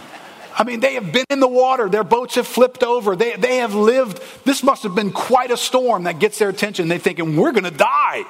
I 0.59 0.65
mean, 0.65 0.81
they 0.81 0.95
have 0.95 1.13
been 1.13 1.25
in 1.31 1.39
the 1.39 1.49
water. 1.49 1.89
Their 1.89 2.03
boats 2.03 2.35
have 2.35 2.47
flipped 2.47 2.83
over. 2.83 3.15
They, 3.15 3.37
they 3.37 3.59
have 3.59 3.77
lived. 3.77 4.21
This 4.45 4.65
must 4.65 4.83
have 4.83 4.95
been 4.95 5.13
quite 5.13 5.53
a 5.53 5.57
storm 5.57 6.03
that 6.05 6.19
gets 6.19 6.39
their 6.41 6.49
attention. 6.49 6.89
They're 6.89 6.99
thinking, 6.99 7.37
we're 7.37 7.53
going 7.53 7.63
to 7.65 7.71
die. 7.71 8.25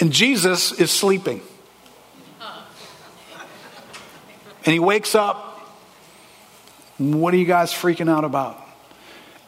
And 0.00 0.12
Jesus 0.12 0.72
is 0.72 0.90
sleeping. 0.90 1.40
And 4.64 4.72
he 4.72 4.80
wakes 4.80 5.14
up. 5.14 5.60
What 6.98 7.32
are 7.32 7.36
you 7.36 7.46
guys 7.46 7.72
freaking 7.72 8.10
out 8.10 8.24
about? 8.24 8.65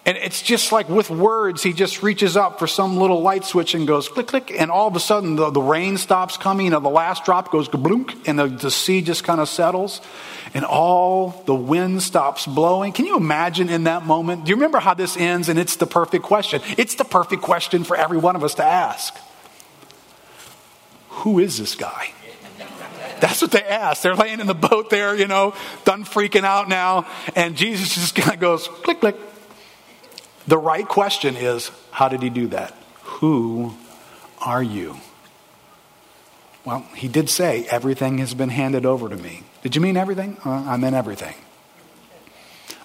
And 0.08 0.16
it's 0.16 0.40
just 0.40 0.72
like 0.72 0.88
with 0.88 1.10
words, 1.10 1.62
he 1.62 1.74
just 1.74 2.02
reaches 2.02 2.34
up 2.34 2.58
for 2.58 2.66
some 2.66 2.96
little 2.96 3.20
light 3.20 3.44
switch 3.44 3.74
and 3.74 3.86
goes 3.86 4.08
click, 4.08 4.28
click, 4.28 4.50
and 4.58 4.70
all 4.70 4.88
of 4.88 4.96
a 4.96 5.00
sudden 5.00 5.36
the, 5.36 5.50
the 5.50 5.60
rain 5.60 5.98
stops 5.98 6.38
coming 6.38 6.72
and 6.72 6.82
the 6.82 6.88
last 6.88 7.26
drop 7.26 7.52
goes 7.52 7.68
gablunk 7.68 8.26
and 8.26 8.38
the, 8.38 8.46
the 8.46 8.70
sea 8.70 9.02
just 9.02 9.22
kind 9.22 9.38
of 9.38 9.50
settles 9.50 10.00
and 10.54 10.64
all 10.64 11.42
the 11.44 11.54
wind 11.54 12.02
stops 12.02 12.46
blowing. 12.46 12.94
Can 12.94 13.04
you 13.04 13.18
imagine 13.18 13.68
in 13.68 13.84
that 13.84 14.06
moment? 14.06 14.46
Do 14.46 14.48
you 14.48 14.56
remember 14.56 14.78
how 14.78 14.94
this 14.94 15.14
ends? 15.14 15.50
And 15.50 15.58
it's 15.58 15.76
the 15.76 15.86
perfect 15.86 16.24
question. 16.24 16.62
It's 16.78 16.94
the 16.94 17.04
perfect 17.04 17.42
question 17.42 17.84
for 17.84 17.94
every 17.94 18.16
one 18.16 18.34
of 18.34 18.42
us 18.42 18.54
to 18.54 18.64
ask. 18.64 19.14
Who 21.20 21.38
is 21.38 21.58
this 21.58 21.74
guy? 21.74 22.12
That's 23.20 23.42
what 23.42 23.50
they 23.50 23.62
ask. 23.62 24.00
They're 24.00 24.14
laying 24.14 24.40
in 24.40 24.46
the 24.46 24.54
boat 24.54 24.88
there, 24.88 25.14
you 25.14 25.26
know, 25.26 25.54
done 25.84 26.06
freaking 26.06 26.44
out 26.44 26.66
now. 26.70 27.06
And 27.36 27.58
Jesus 27.58 27.94
just 27.94 28.14
kind 28.14 28.32
of 28.32 28.40
goes 28.40 28.68
click, 28.68 29.00
click 29.00 29.16
the 30.48 30.58
right 30.58 30.88
question 30.88 31.36
is 31.36 31.70
how 31.90 32.08
did 32.08 32.22
he 32.22 32.30
do 32.30 32.48
that? 32.48 32.74
Who 33.02 33.74
are 34.44 34.62
you? 34.62 34.96
Well, 36.64 36.86
he 36.94 37.08
did 37.08 37.30
say, 37.30 37.66
everything 37.70 38.18
has 38.18 38.34
been 38.34 38.48
handed 38.48 38.84
over 38.84 39.08
to 39.08 39.16
me. 39.16 39.42
Did 39.62 39.76
you 39.76 39.80
mean 39.80 39.96
everything? 39.96 40.36
Uh, 40.44 40.50
I 40.50 40.76
meant 40.76 40.96
everything. 40.96 41.34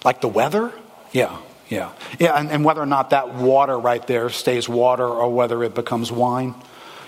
Like 0.04 0.20
the 0.20 0.28
weather? 0.28 0.72
Yeah, 1.12 1.38
yeah. 1.68 1.92
Yeah, 2.18 2.38
and, 2.38 2.50
and 2.50 2.64
whether 2.64 2.80
or 2.80 2.86
not 2.86 3.10
that 3.10 3.34
water 3.34 3.78
right 3.78 4.06
there 4.06 4.28
stays 4.28 4.68
water 4.68 5.06
or 5.06 5.32
whether 5.32 5.62
it 5.64 5.74
becomes 5.74 6.12
wine. 6.12 6.54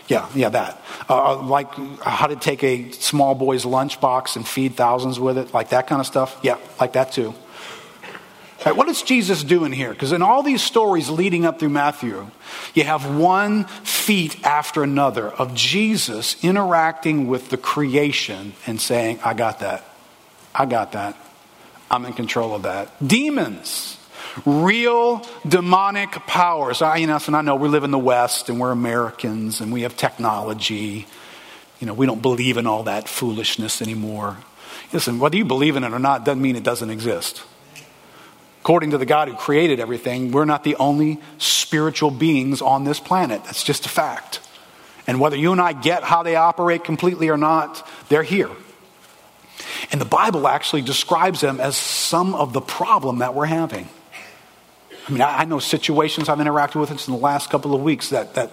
Yeah, 0.08 0.28
yeah, 0.34 0.50
that. 0.50 0.82
Uh, 1.08 1.32
uh 1.32 1.42
like 1.42 1.74
how 2.00 2.28
to 2.28 2.36
take 2.36 2.62
a 2.62 2.90
small 2.92 3.34
boy's 3.34 3.64
lunchbox 3.64 4.36
and 4.36 4.46
feed 4.46 4.74
thousands 4.74 5.18
with 5.18 5.36
it, 5.36 5.52
like 5.52 5.70
that 5.70 5.86
kind 5.86 6.00
of 6.00 6.06
stuff. 6.06 6.38
Yeah, 6.42 6.58
like 6.80 6.94
that 6.94 7.12
too. 7.12 7.34
Right, 8.64 8.74
what 8.74 8.88
is 8.88 9.02
Jesus 9.02 9.44
doing 9.44 9.70
here? 9.70 9.92
Because 9.92 10.12
in 10.12 10.22
all 10.22 10.42
these 10.42 10.62
stories 10.62 11.10
leading 11.10 11.44
up 11.44 11.60
through 11.60 11.68
Matthew, 11.68 12.30
you 12.74 12.84
have 12.84 13.16
one 13.16 13.64
feat 13.64 14.44
after 14.44 14.82
another 14.82 15.28
of 15.28 15.54
Jesus 15.54 16.42
interacting 16.42 17.28
with 17.28 17.50
the 17.50 17.58
creation 17.58 18.54
and 18.66 18.80
saying, 18.80 19.20
I 19.22 19.34
got 19.34 19.60
that. 19.60 19.84
I 20.54 20.64
got 20.64 20.92
that. 20.92 21.16
I'm 21.90 22.04
in 22.06 22.14
control 22.14 22.54
of 22.54 22.62
that. 22.62 22.90
Demons, 23.06 23.98
real 24.44 25.24
demonic 25.46 26.10
powers. 26.26 26.82
I, 26.82 26.96
you 26.96 27.06
know, 27.06 27.18
and 27.26 27.36
I 27.36 27.42
know 27.42 27.56
we 27.56 27.68
live 27.68 27.84
in 27.84 27.90
the 27.90 27.98
West 27.98 28.48
and 28.48 28.58
we're 28.58 28.72
Americans 28.72 29.60
and 29.60 29.72
we 29.72 29.82
have 29.82 29.96
technology. 29.96 31.06
You 31.78 31.86
know, 31.86 31.94
we 31.94 32.06
don't 32.06 32.22
believe 32.22 32.56
in 32.56 32.66
all 32.66 32.84
that 32.84 33.06
foolishness 33.06 33.82
anymore. 33.82 34.38
Listen, 34.92 35.18
whether 35.18 35.36
you 35.36 35.44
believe 35.44 35.76
in 35.76 35.84
it 35.84 35.92
or 35.92 35.98
not 35.98 36.24
doesn't 36.24 36.40
mean 36.40 36.56
it 36.56 36.64
doesn't 36.64 36.90
exist. 36.90 37.44
According 38.66 38.90
to 38.90 38.98
the 38.98 39.06
God 39.06 39.28
who 39.28 39.34
created 39.34 39.78
everything, 39.78 40.32
we're 40.32 40.44
not 40.44 40.64
the 40.64 40.74
only 40.74 41.20
spiritual 41.38 42.10
beings 42.10 42.60
on 42.60 42.82
this 42.82 42.98
planet. 42.98 43.44
That's 43.44 43.62
just 43.62 43.86
a 43.86 43.88
fact. 43.88 44.40
And 45.06 45.20
whether 45.20 45.36
you 45.36 45.52
and 45.52 45.60
I 45.60 45.72
get 45.72 46.02
how 46.02 46.24
they 46.24 46.34
operate 46.34 46.82
completely 46.82 47.28
or 47.28 47.36
not, 47.36 47.88
they're 48.08 48.24
here. 48.24 48.50
And 49.92 50.00
the 50.00 50.04
Bible 50.04 50.48
actually 50.48 50.82
describes 50.82 51.40
them 51.40 51.60
as 51.60 51.76
some 51.76 52.34
of 52.34 52.52
the 52.52 52.60
problem 52.60 53.18
that 53.18 53.36
we're 53.36 53.46
having. 53.46 53.88
I 55.06 55.12
mean, 55.12 55.22
I 55.22 55.44
know 55.44 55.60
situations 55.60 56.28
I've 56.28 56.38
interacted 56.38 56.80
with 56.80 56.90
in 56.90 57.14
the 57.14 57.20
last 57.20 57.50
couple 57.50 57.72
of 57.72 57.82
weeks 57.82 58.08
that, 58.08 58.34
that 58.34 58.50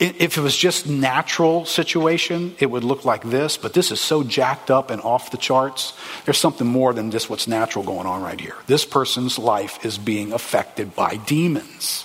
if 0.00 0.38
it 0.38 0.40
was 0.40 0.56
just 0.56 0.86
natural 0.86 1.64
situation, 1.64 2.54
it 2.60 2.66
would 2.70 2.84
look 2.84 3.04
like 3.04 3.24
this, 3.24 3.56
but 3.56 3.72
this 3.72 3.90
is 3.90 4.00
so 4.00 4.22
jacked 4.22 4.70
up 4.70 4.90
and 4.90 5.02
off 5.02 5.32
the 5.32 5.36
charts. 5.36 5.92
There's 6.24 6.38
something 6.38 6.66
more 6.66 6.94
than 6.94 7.10
just 7.10 7.28
what's 7.28 7.48
natural 7.48 7.84
going 7.84 8.06
on 8.06 8.22
right 8.22 8.40
here. 8.40 8.54
This 8.66 8.84
person's 8.84 9.38
life 9.38 9.84
is 9.84 9.98
being 9.98 10.32
affected 10.32 10.94
by 10.94 11.16
demons. 11.16 12.04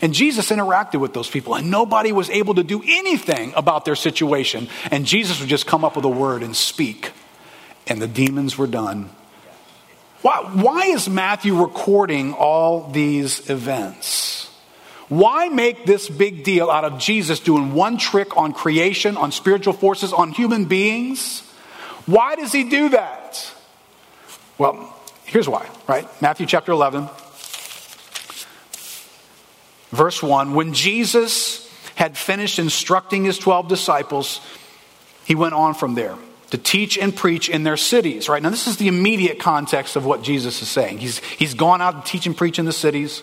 And 0.00 0.14
Jesus 0.14 0.50
interacted 0.50 1.00
with 1.00 1.12
those 1.12 1.28
people, 1.28 1.54
and 1.54 1.70
nobody 1.70 2.12
was 2.12 2.30
able 2.30 2.54
to 2.54 2.62
do 2.62 2.82
anything 2.86 3.52
about 3.56 3.84
their 3.84 3.96
situation. 3.96 4.68
And 4.90 5.04
Jesus 5.04 5.40
would 5.40 5.48
just 5.48 5.66
come 5.66 5.84
up 5.84 5.96
with 5.96 6.04
a 6.04 6.08
word 6.08 6.42
and 6.42 6.56
speak, 6.56 7.10
and 7.88 8.00
the 8.00 8.06
demons 8.06 8.56
were 8.56 8.68
done. 8.68 9.10
Why, 10.22 10.48
why 10.52 10.86
is 10.86 11.08
Matthew 11.08 11.60
recording 11.60 12.32
all 12.32 12.88
these 12.88 13.50
events? 13.50 14.41
Why 15.12 15.50
make 15.50 15.84
this 15.84 16.08
big 16.08 16.42
deal 16.42 16.70
out 16.70 16.86
of 16.86 16.98
Jesus 16.98 17.38
doing 17.38 17.74
one 17.74 17.98
trick 17.98 18.34
on 18.34 18.54
creation, 18.54 19.18
on 19.18 19.30
spiritual 19.30 19.74
forces, 19.74 20.10
on 20.10 20.30
human 20.30 20.64
beings? 20.64 21.40
Why 22.06 22.34
does 22.34 22.50
he 22.50 22.64
do 22.64 22.88
that? 22.88 23.52
Well, 24.56 24.98
here's 25.26 25.46
why, 25.46 25.68
right? 25.86 26.08
Matthew 26.22 26.46
chapter 26.46 26.72
11, 26.72 27.10
verse 29.90 30.22
1. 30.22 30.54
When 30.54 30.72
Jesus 30.72 31.70
had 31.94 32.16
finished 32.16 32.58
instructing 32.58 33.24
his 33.24 33.38
12 33.38 33.68
disciples, 33.68 34.40
he 35.26 35.34
went 35.34 35.52
on 35.52 35.74
from 35.74 35.94
there 35.94 36.16
to 36.52 36.56
teach 36.56 36.96
and 36.96 37.14
preach 37.14 37.50
in 37.50 37.64
their 37.64 37.76
cities, 37.76 38.30
right? 38.30 38.42
Now, 38.42 38.48
this 38.48 38.66
is 38.66 38.78
the 38.78 38.88
immediate 38.88 39.38
context 39.38 39.94
of 39.94 40.06
what 40.06 40.22
Jesus 40.22 40.62
is 40.62 40.70
saying. 40.70 41.00
He's, 41.00 41.18
he's 41.18 41.52
gone 41.52 41.82
out 41.82 42.06
to 42.06 42.10
teach 42.10 42.24
and 42.24 42.34
preach 42.34 42.58
in 42.58 42.64
the 42.64 42.72
cities. 42.72 43.22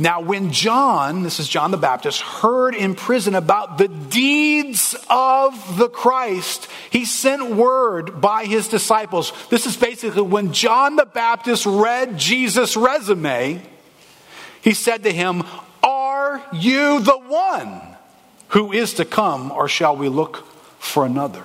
Now, 0.00 0.20
when 0.20 0.52
John, 0.52 1.24
this 1.24 1.40
is 1.40 1.48
John 1.48 1.72
the 1.72 1.76
Baptist, 1.76 2.20
heard 2.20 2.76
in 2.76 2.94
prison 2.94 3.34
about 3.34 3.78
the 3.78 3.88
deeds 3.88 4.94
of 5.10 5.76
the 5.76 5.88
Christ, 5.88 6.68
he 6.90 7.04
sent 7.04 7.56
word 7.56 8.20
by 8.20 8.44
his 8.44 8.68
disciples. 8.68 9.32
This 9.50 9.66
is 9.66 9.76
basically 9.76 10.22
when 10.22 10.52
John 10.52 10.94
the 10.94 11.06
Baptist 11.06 11.66
read 11.66 12.16
Jesus' 12.16 12.76
resume, 12.76 13.60
he 14.60 14.72
said 14.72 15.02
to 15.02 15.12
him, 15.12 15.42
Are 15.82 16.44
you 16.52 17.00
the 17.00 17.18
one 17.18 17.80
who 18.48 18.72
is 18.72 18.94
to 18.94 19.04
come, 19.04 19.50
or 19.50 19.66
shall 19.66 19.96
we 19.96 20.08
look 20.08 20.46
for 20.78 21.06
another? 21.06 21.44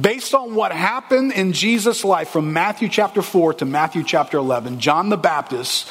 Based 0.00 0.32
on 0.34 0.54
what 0.54 0.72
happened 0.72 1.32
in 1.32 1.52
Jesus' 1.52 2.02
life 2.02 2.30
from 2.30 2.52
Matthew 2.52 2.88
chapter 2.88 3.20
4 3.20 3.54
to 3.54 3.66
Matthew 3.66 4.02
chapter 4.02 4.38
11, 4.38 4.80
John 4.80 5.10
the 5.10 5.18
Baptist 5.18 5.90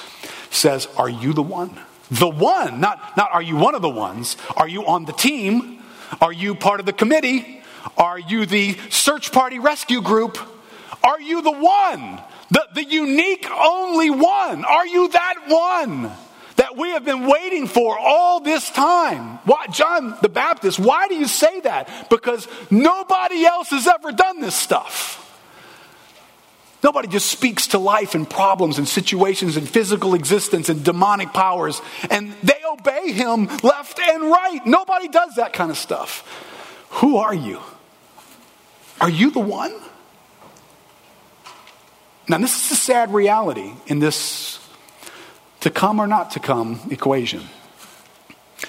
says, 0.50 0.88
Are 0.98 1.10
you 1.10 1.34
the 1.34 1.44
one? 1.44 1.80
The 2.10 2.28
one, 2.28 2.82
not, 2.82 3.16
not 3.16 3.30
are 3.32 3.44
you 3.44 3.56
one 3.56 3.76
of 3.76 3.84
the 3.84 3.90
ones? 3.90 4.38
Are 4.58 4.68
you 4.68 4.88
on 4.88 5.06
the 5.06 5.14
team? 5.14 5.84
Are 6.20 6.34
you 6.34 6.56
part 6.56 6.80
of 6.80 6.88
the 6.88 6.94
committee? 6.94 7.62
Are 7.96 8.18
you 8.18 8.48
the 8.48 8.76
search 8.90 9.32
party 9.32 9.60
rescue 9.60 10.02
group? 10.02 10.38
Are 11.04 11.22
you 11.22 11.44
the 11.44 11.52
one? 11.52 12.22
The, 12.50 12.68
the 12.74 12.84
unique 12.84 13.48
only 13.52 14.10
one? 14.10 14.66
Are 14.66 14.86
you 14.88 15.10
that 15.10 15.36
one? 15.48 16.12
That 16.62 16.78
we 16.78 16.92
have 16.92 17.04
been 17.04 17.26
waiting 17.26 17.66
for 17.66 17.98
all 17.98 18.40
this 18.40 18.70
time. 18.70 19.40
Why, 19.46 19.66
John 19.72 20.16
the 20.22 20.30
Baptist, 20.30 20.78
why 20.78 21.08
do 21.08 21.16
you 21.16 21.26
say 21.26 21.60
that? 21.62 22.08
Because 22.08 22.48
nobody 22.70 23.44
else 23.46 23.72
has 23.72 23.88
ever 23.88 24.12
done 24.12 24.42
this 24.42 24.54
stuff. 24.54 25.18
Nobody 26.84 27.08
just 27.08 27.32
speaks 27.32 27.66
to 27.70 27.80
life 27.80 28.14
and 28.14 28.30
problems 28.30 28.78
and 28.78 28.88
situations 28.88 29.58
and 29.58 29.68
physical 29.68 30.14
existence 30.14 30.70
and 30.70 30.84
demonic 30.84 31.34
powers 31.34 31.82
and 32.12 32.32
they 32.44 32.62
obey 32.72 33.12
him 33.12 33.48
left 33.64 34.00
and 34.00 34.22
right. 34.22 34.60
Nobody 34.64 35.08
does 35.08 35.38
that 35.38 35.54
kind 35.54 35.72
of 35.72 35.80
stuff. 35.80 36.24
Who 36.92 37.18
are 37.18 37.34
you? 37.34 37.60
Are 39.00 39.10
you 39.10 39.32
the 39.32 39.40
one? 39.40 39.74
Now, 42.30 42.38
this 42.38 42.66
is 42.66 42.72
a 42.74 42.80
sad 42.80 43.12
reality 43.12 43.74
in 43.88 43.98
this 43.98 44.61
to 45.62 45.70
come 45.70 46.00
or 46.00 46.08
not 46.08 46.32
to 46.32 46.40
come 46.40 46.80
equation. 46.92 47.42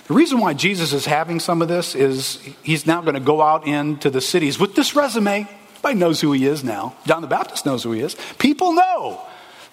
The 0.06 0.14
reason 0.14 0.40
why 0.40 0.54
Jesus 0.54 0.92
is 0.92 1.04
having 1.04 1.38
some 1.38 1.60
of 1.60 1.68
this 1.68 1.94
is 1.94 2.36
he's 2.62 2.86
now 2.86 3.02
going 3.02 3.14
to 3.14 3.20
go 3.20 3.42
out 3.42 3.66
into 3.66 4.10
the 4.10 4.20
cities 4.20 4.58
with 4.58 4.74
this 4.74 4.96
resume. 4.96 5.48
Everybody 5.70 5.94
knows 5.96 6.20
who 6.20 6.32
he 6.32 6.46
is 6.46 6.64
now. 6.64 6.94
John 7.06 7.22
the 7.22 7.28
Baptist 7.28 7.66
knows 7.66 7.82
who 7.82 7.92
he 7.92 8.00
is. 8.00 8.16
People 8.38 8.72
know 8.72 9.20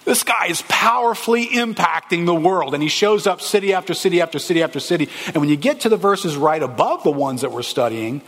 this 0.05 0.23
guy 0.23 0.47
is 0.47 0.63
powerfully 0.67 1.47
impacting 1.47 2.25
the 2.25 2.35
world, 2.35 2.73
and 2.73 2.81
he 2.81 2.89
shows 2.89 3.27
up 3.27 3.41
city 3.41 3.73
after 3.73 3.93
city 3.93 4.21
after 4.21 4.39
city 4.39 4.63
after 4.63 4.79
city. 4.79 5.09
And 5.27 5.37
when 5.37 5.49
you 5.49 5.55
get 5.55 5.81
to 5.81 5.89
the 5.89 5.97
verses 5.97 6.35
right 6.35 6.61
above 6.61 7.03
the 7.03 7.11
ones 7.11 7.41
that 7.41 7.51
we're 7.51 7.61
studying, 7.61 8.21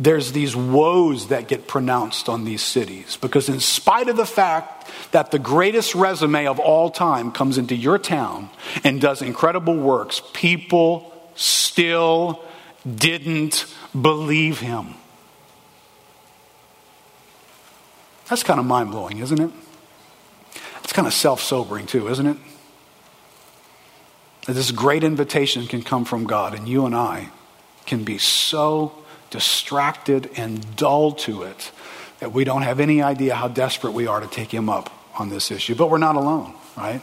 there's 0.00 0.32
these 0.32 0.54
woes 0.54 1.28
that 1.28 1.48
get 1.48 1.66
pronounced 1.66 2.28
on 2.28 2.44
these 2.44 2.62
cities. 2.62 3.18
Because, 3.20 3.48
in 3.48 3.60
spite 3.60 4.08
of 4.08 4.16
the 4.16 4.26
fact 4.26 4.88
that 5.10 5.30
the 5.30 5.38
greatest 5.38 5.94
resume 5.94 6.46
of 6.46 6.60
all 6.60 6.90
time 6.90 7.32
comes 7.32 7.58
into 7.58 7.74
your 7.74 7.98
town 7.98 8.50
and 8.84 9.00
does 9.00 9.22
incredible 9.22 9.76
works, 9.76 10.22
people 10.32 11.12
still 11.34 12.42
didn't 12.86 13.66
believe 14.00 14.60
him. 14.60 14.94
That's 18.28 18.42
kind 18.42 18.60
of 18.60 18.66
mind 18.66 18.90
blowing, 18.90 19.18
isn't 19.18 19.40
it? 19.40 19.50
It's 20.84 20.92
kind 20.92 21.08
of 21.08 21.14
self 21.14 21.40
sobering, 21.40 21.86
too, 21.86 22.08
isn't 22.08 22.26
it? 22.26 22.36
That 24.46 24.52
this 24.52 24.70
great 24.70 25.02
invitation 25.02 25.66
can 25.66 25.82
come 25.82 26.04
from 26.04 26.24
God, 26.24 26.54
and 26.54 26.68
you 26.68 26.86
and 26.86 26.94
I 26.94 27.30
can 27.84 28.04
be 28.04 28.18
so 28.18 29.04
distracted 29.30 30.30
and 30.36 30.76
dull 30.76 31.12
to 31.12 31.42
it 31.42 31.70
that 32.20 32.32
we 32.32 32.44
don't 32.44 32.62
have 32.62 32.80
any 32.80 33.02
idea 33.02 33.34
how 33.34 33.48
desperate 33.48 33.92
we 33.92 34.06
are 34.06 34.20
to 34.20 34.26
take 34.26 34.52
him 34.52 34.68
up 34.68 34.92
on 35.18 35.28
this 35.28 35.50
issue. 35.50 35.74
But 35.74 35.90
we're 35.90 35.98
not 35.98 36.16
alone, 36.16 36.54
right? 36.76 37.02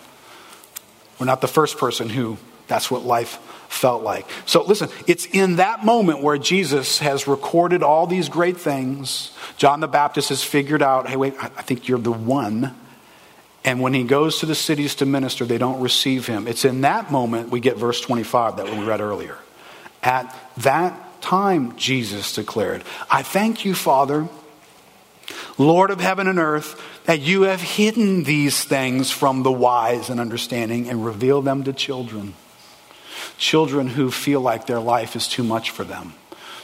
We're 1.20 1.26
not 1.26 1.42
the 1.42 1.48
first 1.48 1.78
person 1.78 2.10
who 2.10 2.38
that's 2.68 2.90
what 2.90 3.04
life 3.04 3.38
felt 3.70 4.04
like. 4.04 4.26
So 4.46 4.64
listen, 4.64 4.90
it's 5.08 5.26
in 5.26 5.58
that 5.58 5.86
moment 5.86 6.22
where 6.22 6.38
Jesus 6.38 7.00
has 7.00 7.28
recorded 7.28 7.84
all 7.84 8.08
these 8.08 8.30
great 8.30 8.58
things. 8.58 9.32
John 9.58 9.80
the 9.80 9.88
Baptist 9.88 10.30
has 10.30 10.44
figured 10.44 10.82
out, 10.82 11.08
hey, 11.08 11.16
wait, 11.16 11.36
I 11.40 11.62
think 11.62 11.88
you're 11.88 12.00
the 12.00 12.12
one. 12.12 12.76
And 13.64 13.82
when 13.82 13.94
he 13.94 14.04
goes 14.04 14.40
to 14.40 14.46
the 14.46 14.56
cities 14.56 14.96
to 14.96 15.06
minister, 15.06 15.46
they 15.46 15.58
don't 15.58 15.82
receive 15.82 16.28
him. 16.28 16.48
It's 16.48 16.66
in 16.66 16.82
that 16.82 17.12
moment 17.12 17.50
we 17.50 17.60
get 17.60 17.78
verse 17.78 18.00
25 18.02 18.58
that 18.58 18.66
we 18.66 18.84
read 18.84 19.02
earlier. 19.02 19.38
At 20.04 20.36
that 20.58 21.05
time, 21.26 21.76
Jesus 21.76 22.34
declared, 22.36 22.84
I 23.10 23.24
thank 23.24 23.66
you, 23.66 23.74
Father, 23.74 24.28
Lord 25.58 25.90
of 25.90 26.00
heaven 26.00 26.28
and 26.28 26.38
earth, 26.38 26.80
that 27.06 27.20
you 27.20 27.44
have 27.44 27.62
hidden 27.62 28.24
these 28.24 28.64
things 28.64 29.10
from 29.10 29.42
the 29.42 29.52
wise 29.52 30.10
and 30.10 30.20
understanding 30.20 30.88
and 30.88 31.04
revealed 31.04 31.46
them 31.46 31.64
to 31.64 31.74
children. 31.74 32.36
Children 33.38 33.88
who 33.88 34.12
feel 34.12 34.40
like 34.40 34.68
their 34.68 34.80
life 34.80 35.16
is 35.16 35.28
too 35.28 35.44
much 35.44 35.72
for 35.72 35.84
them. 35.84 36.14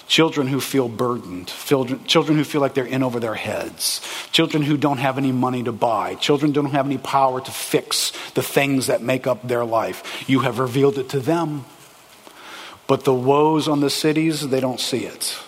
Children 0.08 0.48
who 0.48 0.60
feel 0.60 0.90
burdened. 0.90 1.48
Children 1.48 2.38
who 2.38 2.44
feel 2.44 2.62
like 2.62 2.74
they're 2.74 2.86
in 2.86 3.02
over 3.02 3.20
their 3.20 3.34
heads. 3.34 4.02
Children 4.32 4.62
who 4.62 4.78
don't 4.78 5.00
have 5.00 5.18
any 5.18 5.32
money 5.32 5.64
to 5.64 5.72
buy. 5.72 6.16
Children 6.16 6.52
don't 6.52 6.72
have 6.72 6.86
any 6.86 6.98
power 6.98 7.42
to 7.42 7.52
fix 7.52 8.12
the 8.32 8.44
things 8.44 8.88
that 8.88 9.02
make 9.02 9.26
up 9.26 9.48
their 9.48 9.66
life. 9.66 10.30
You 10.30 10.42
have 10.42 10.60
revealed 10.60 10.98
it 10.98 11.10
to 11.10 11.20
them. 11.20 11.66
But 12.92 13.06
the 13.06 13.14
woes 13.14 13.70
on 13.70 13.80
the 13.80 13.90
cities, 13.90 14.50
they 14.50 14.60
don't 14.60 14.78
see 14.78 15.06
it. 15.06 15.40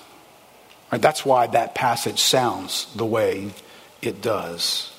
Right? 0.90 1.02
That's 1.02 1.26
why 1.26 1.46
that 1.48 1.76
passage 1.76 2.22
sounds 2.22 2.88
the 2.96 3.06
way 3.06 3.52
it 4.02 4.22
does. 4.22 4.94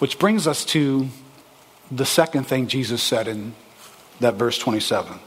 Which 0.00 0.18
brings 0.18 0.46
us 0.46 0.66
to 0.66 1.08
the 1.90 2.04
second 2.04 2.44
thing 2.44 2.66
Jesus 2.66 3.02
said 3.02 3.26
in 3.26 3.54
that 4.20 4.34
verse 4.34 4.58
27. 4.58 5.18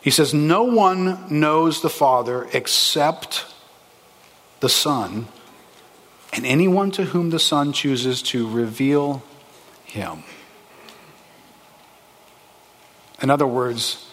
He 0.00 0.10
says, 0.10 0.32
No 0.32 0.62
one 0.62 1.26
knows 1.28 1.82
the 1.82 1.90
Father 1.90 2.48
except 2.54 3.44
the 4.60 4.70
Son, 4.70 5.28
and 6.32 6.46
anyone 6.46 6.92
to 6.92 7.04
whom 7.04 7.28
the 7.28 7.38
Son 7.38 7.74
chooses 7.74 8.22
to 8.22 8.48
reveal 8.48 9.22
him. 9.84 10.22
In 13.20 13.30
other 13.30 13.46
words, 13.46 14.06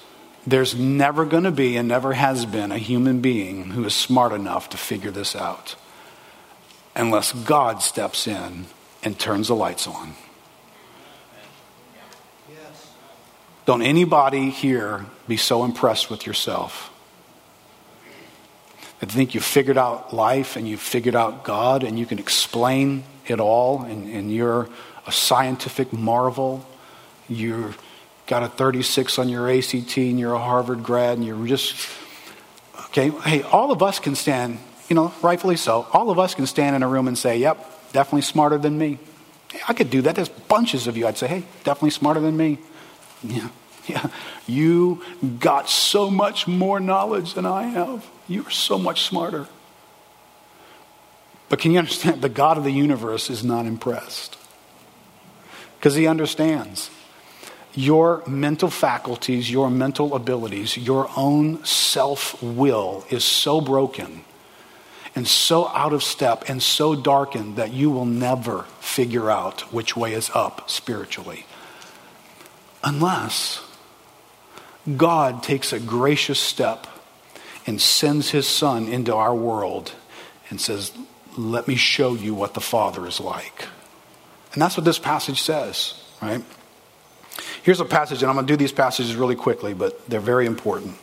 there's 0.47 0.75
never 0.75 1.25
going 1.25 1.43
to 1.43 1.51
be 1.51 1.77
and 1.77 1.87
never 1.87 2.13
has 2.13 2.45
been 2.45 2.71
a 2.71 2.77
human 2.77 3.21
being 3.21 3.71
who 3.71 3.83
is 3.85 3.93
smart 3.93 4.31
enough 4.31 4.69
to 4.69 4.77
figure 4.77 5.11
this 5.11 5.35
out 5.35 5.75
unless 6.95 7.31
God 7.31 7.81
steps 7.81 8.27
in 8.27 8.65
and 9.03 9.19
turns 9.19 9.47
the 9.47 9.55
lights 9.55 9.87
on. 9.87 10.15
Don't 13.65 13.81
anybody 13.81 14.51
here 14.51 15.05
be 15.27 15.37
so 15.37 15.63
impressed 15.63 16.11
with 16.11 16.27
yourself 16.27 16.91
that 18.99 19.11
think 19.11 19.33
you've 19.33 19.43
figured 19.43 19.77
out 19.77 20.13
life 20.13 20.55
and 20.55 20.67
you've 20.67 20.79
figured 20.79 21.15
out 21.15 21.43
God 21.43 21.83
and 21.83 21.97
you 21.97 22.05
can 22.05 22.19
explain 22.19 23.03
it 23.27 23.39
all 23.39 23.81
and, 23.81 24.07
and 24.07 24.31
you're 24.31 24.69
a 25.07 25.11
scientific 25.11 25.91
marvel. 25.91 26.63
You're 27.27 27.73
got 28.27 28.43
a 28.43 28.47
36 28.47 29.19
on 29.19 29.29
your 29.29 29.49
ACT 29.49 29.97
and 29.97 30.19
you're 30.19 30.33
a 30.33 30.39
Harvard 30.39 30.83
grad 30.83 31.17
and 31.17 31.25
you're 31.25 31.45
just, 31.47 31.75
okay, 32.85 33.09
hey, 33.09 33.41
all 33.43 33.71
of 33.71 33.83
us 33.83 33.99
can 33.99 34.15
stand, 34.15 34.59
you 34.89 34.95
know, 34.95 35.13
rightfully 35.21 35.57
so, 35.57 35.87
all 35.93 36.09
of 36.09 36.19
us 36.19 36.33
can 36.33 36.45
stand 36.45 36.75
in 36.75 36.83
a 36.83 36.87
room 36.87 37.07
and 37.07 37.17
say, 37.17 37.37
yep, 37.37 37.57
definitely 37.91 38.21
smarter 38.21 38.57
than 38.57 38.77
me. 38.77 38.99
I 39.67 39.73
could 39.73 39.89
do 39.89 40.01
that. 40.03 40.15
There's 40.15 40.29
bunches 40.29 40.87
of 40.87 40.97
you. 40.97 41.07
I'd 41.07 41.17
say, 41.17 41.27
hey, 41.27 41.43
definitely 41.63 41.91
smarter 41.91 42.19
than 42.19 42.35
me. 42.35 42.59
Yeah, 43.23 43.49
yeah. 43.87 44.07
You 44.47 45.01
got 45.39 45.69
so 45.69 46.09
much 46.09 46.47
more 46.47 46.79
knowledge 46.79 47.33
than 47.35 47.45
I 47.45 47.63
have. 47.63 48.05
You 48.27 48.45
are 48.45 48.51
so 48.51 48.77
much 48.77 49.03
smarter. 49.03 49.47
But 51.47 51.59
can 51.59 51.71
you 51.71 51.77
understand? 51.77 52.21
The 52.21 52.29
God 52.29 52.57
of 52.57 52.63
the 52.63 52.71
universe 52.71 53.29
is 53.29 53.43
not 53.43 53.65
impressed 53.65 54.35
because 55.77 55.95
he 55.95 56.07
understands 56.07 56.89
your 57.75 58.23
mental 58.25 58.69
faculties, 58.69 59.51
your 59.51 59.69
mental 59.69 60.15
abilities, 60.15 60.77
your 60.77 61.09
own 61.15 61.63
self 61.65 62.41
will 62.41 63.05
is 63.09 63.23
so 63.23 63.61
broken 63.61 64.23
and 65.15 65.27
so 65.27 65.67
out 65.69 65.93
of 65.93 66.03
step 66.03 66.45
and 66.49 66.61
so 66.61 66.95
darkened 66.95 67.55
that 67.55 67.71
you 67.73 67.89
will 67.89 68.05
never 68.05 68.63
figure 68.79 69.29
out 69.29 69.61
which 69.73 69.95
way 69.95 70.13
is 70.13 70.29
up 70.33 70.69
spiritually. 70.69 71.45
Unless 72.83 73.61
God 74.97 75.41
takes 75.41 75.73
a 75.73 75.79
gracious 75.79 76.39
step 76.39 76.87
and 77.65 77.81
sends 77.81 78.29
his 78.29 78.47
son 78.47 78.87
into 78.87 79.15
our 79.15 79.33
world 79.33 79.93
and 80.49 80.61
says, 80.61 80.91
let 81.37 81.67
me 81.67 81.75
show 81.75 82.13
you 82.13 82.33
what 82.35 82.53
the 82.53 82.61
Father 82.61 83.07
is 83.07 83.19
like. 83.19 83.67
And 84.53 84.61
that's 84.61 84.77
what 84.77 84.85
this 84.85 84.99
passage 84.99 85.41
says, 85.41 85.95
right? 86.21 86.43
Here's 87.63 87.79
a 87.79 87.85
passage, 87.85 88.21
and 88.21 88.29
I'm 88.29 88.35
going 88.35 88.47
to 88.47 88.53
do 88.53 88.57
these 88.57 88.71
passages 88.71 89.15
really 89.15 89.35
quickly, 89.35 89.73
but 89.73 90.07
they're 90.09 90.19
very 90.19 90.45
important. 90.45 90.95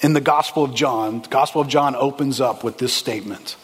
In 0.00 0.12
the 0.12 0.20
Gospel 0.20 0.64
of 0.64 0.74
John, 0.74 1.22
the 1.22 1.28
Gospel 1.28 1.60
of 1.60 1.68
John 1.68 1.96
opens 1.96 2.40
up 2.40 2.62
with 2.62 2.78
this 2.78 2.92
statement. 2.92 3.56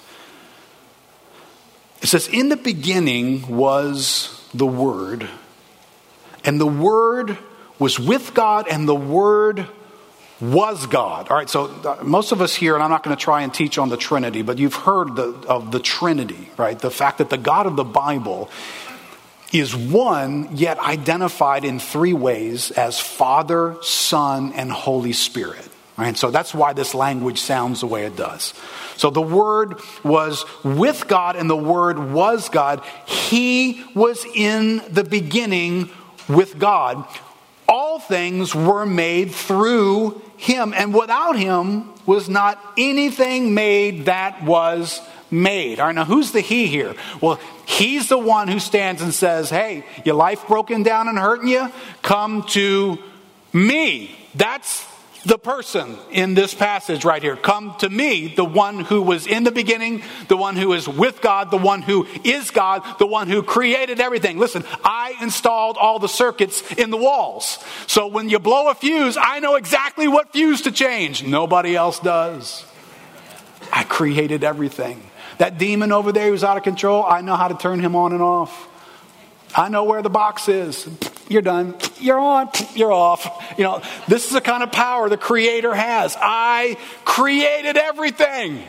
It 2.03 2.09
says, 2.09 2.29
In 2.29 2.49
the 2.49 2.57
beginning 2.57 3.57
was 3.57 4.49
the 4.53 4.67
Word, 4.67 5.29
and 6.45 6.61
the 6.61 6.67
Word 6.67 7.39
was 7.79 7.99
with 7.99 8.35
God, 8.35 8.69
and 8.69 8.89
the 8.89 8.95
Word 8.95 9.67
was 10.41 10.87
God. 10.87 11.29
All 11.29 11.37
right, 11.37 11.49
so 11.49 11.67
uh, 11.67 12.03
most 12.03 12.33
of 12.33 12.41
us 12.41 12.55
here, 12.55 12.75
and 12.75 12.83
I'm 12.83 12.91
not 12.91 13.03
going 13.03 13.17
to 13.17 13.23
try 13.23 13.43
and 13.43 13.55
teach 13.55 13.79
on 13.79 13.89
the 13.89 13.97
Trinity, 13.97 14.43
but 14.43 14.59
you've 14.59 14.75
heard 14.75 15.17
the, 15.17 15.29
of 15.49 15.71
the 15.71 15.79
Trinity, 15.79 16.51
right? 16.57 16.79
The 16.79 16.91
fact 16.91 17.19
that 17.19 17.31
the 17.31 17.39
God 17.39 17.67
of 17.67 17.77
the 17.77 17.85
Bible 17.85 18.51
is 19.55 19.75
one, 19.75 20.57
yet 20.57 20.79
identified 20.81 21.65
in 21.65 21.79
three 21.79 22.13
ways 22.13 22.73
as 22.73 22.99
Father, 22.99 23.77
Son, 23.83 24.53
and 24.53 24.71
Holy 24.71 25.13
Spirit. 25.13 25.69
Right? 25.97 26.17
So 26.17 26.33
that's 26.33 26.53
why 26.53 26.73
this 26.73 26.93
language 26.93 27.41
sounds 27.41 27.81
the 27.81 27.87
way 27.87 28.05
it 28.05 28.17
does. 28.17 28.53
So 28.97 29.11
the 29.11 29.23
Word 29.23 29.81
was 30.03 30.45
with 30.65 31.07
God, 31.07 31.37
and 31.37 31.49
the 31.49 31.57
Word 31.57 32.13
was 32.13 32.49
God. 32.49 32.83
He 33.07 33.85
was 33.95 34.25
in 34.35 34.83
the 34.91 35.05
beginning 35.05 35.89
with 36.29 36.59
God. 36.59 37.07
All 37.69 38.01
things 38.01 38.57
were 38.57 38.85
made 38.85 39.31
through 39.31 40.21
him, 40.37 40.75
and 40.77 40.93
without 40.93 41.39
him 41.39 41.91
was 42.07 42.29
not 42.29 42.61
anything 42.77 43.55
made 43.55 44.07
that 44.07 44.43
was 44.43 45.01
made. 45.43 45.81
All 45.81 45.87
right, 45.87 45.95
now 45.95 46.05
who's 46.05 46.33
the 46.33 46.41
he 46.41 46.67
here? 46.67 46.95
Well, 47.21 47.41
he's 47.67 48.09
the 48.09 48.19
one 48.19 48.49
who 48.49 48.59
stands 48.59 49.03
and 49.03 49.13
says, 49.13 49.51
Hey, 49.51 49.85
your 50.05 50.15
life 50.15 50.47
broken 50.47 50.83
down 50.83 51.09
and 51.09 51.19
hurting 51.19 51.49
you? 51.49 51.71
Come 52.03 52.45
to 52.49 52.99
me. 53.53 54.17
That's 54.35 54.87
the 55.25 55.39
person 55.39 55.97
in 56.11 56.35
this 56.35 56.55
passage 56.55 57.05
right 57.05 57.23
here. 57.23 57.37
Come 57.37 57.75
to 57.79 57.89
me, 57.89 58.35
the 58.35 58.45
one 58.45 58.81
who 58.81 59.03
was 59.03 59.27
in 59.27 59.45
the 59.45 59.51
beginning, 59.51 60.03
the 60.29 60.37
one 60.37 60.57
who 60.57 60.73
is 60.73 60.87
with 60.87 61.21
God, 61.21 61.51
the 61.51 61.57
one 61.57 61.83
who 61.83 62.07
is 62.25 62.51
God, 62.51 62.83
the 62.99 63.07
one 63.07 63.29
who 63.29 63.43
created 63.43 64.01
everything. 64.01 64.39
Listen, 64.39 64.65
I 64.85 65.17
installed 65.21 65.77
all 65.79 65.99
the 65.99 66.09
circuits 66.09 66.63
in 66.75 66.91
the 66.91 66.97
walls. 66.97 67.59
So 67.87 68.07
when 68.07 68.29
you 68.29 68.39
blow 68.39 68.69
a 68.69 68.75
fuse, 68.75 69.17
I 69.17 69.41
know 69.41 69.55
exactly 69.57 70.09
what 70.09 70.33
fuse 70.33 70.63
to 70.63 70.73
change. 70.73 71.25
Nobody 71.25 71.75
else 71.75 71.99
does. 71.99 72.65
I 73.73 73.85
created 73.85 74.45
everything. 74.45 75.03
That 75.39 75.59
demon 75.59 75.93
over 75.93 76.13
there 76.13 76.31
who's 76.31 76.45
out 76.45 76.57
of 76.57 76.63
control, 76.63 77.05
I 77.05 77.21
know 77.21 77.37
how 77.37 77.49
to 77.49 77.55
turn 77.55 77.81
him 77.81 77.97
on 77.97 78.13
and 78.13 78.23
off. 78.23 78.69
I 79.57 79.69
know 79.69 79.85
where 79.85 80.03
the 80.03 80.11
box 80.11 80.49
is. 80.49 80.89
You're 81.29 81.43
done. 81.43 81.75
You're 82.01 82.19
on. 82.19 82.51
You're 82.75 82.93
off. 82.93 83.55
You 83.57 83.65
know, 83.65 83.83
this 84.09 84.27
is 84.27 84.33
the 84.33 84.41
kind 84.41 84.63
of 84.63 84.73
power 84.73 85.09
the 85.09 85.17
Creator 85.17 85.75
has. 85.75 86.17
I 86.21 86.77
created 87.05 87.77
everything. 87.77 88.63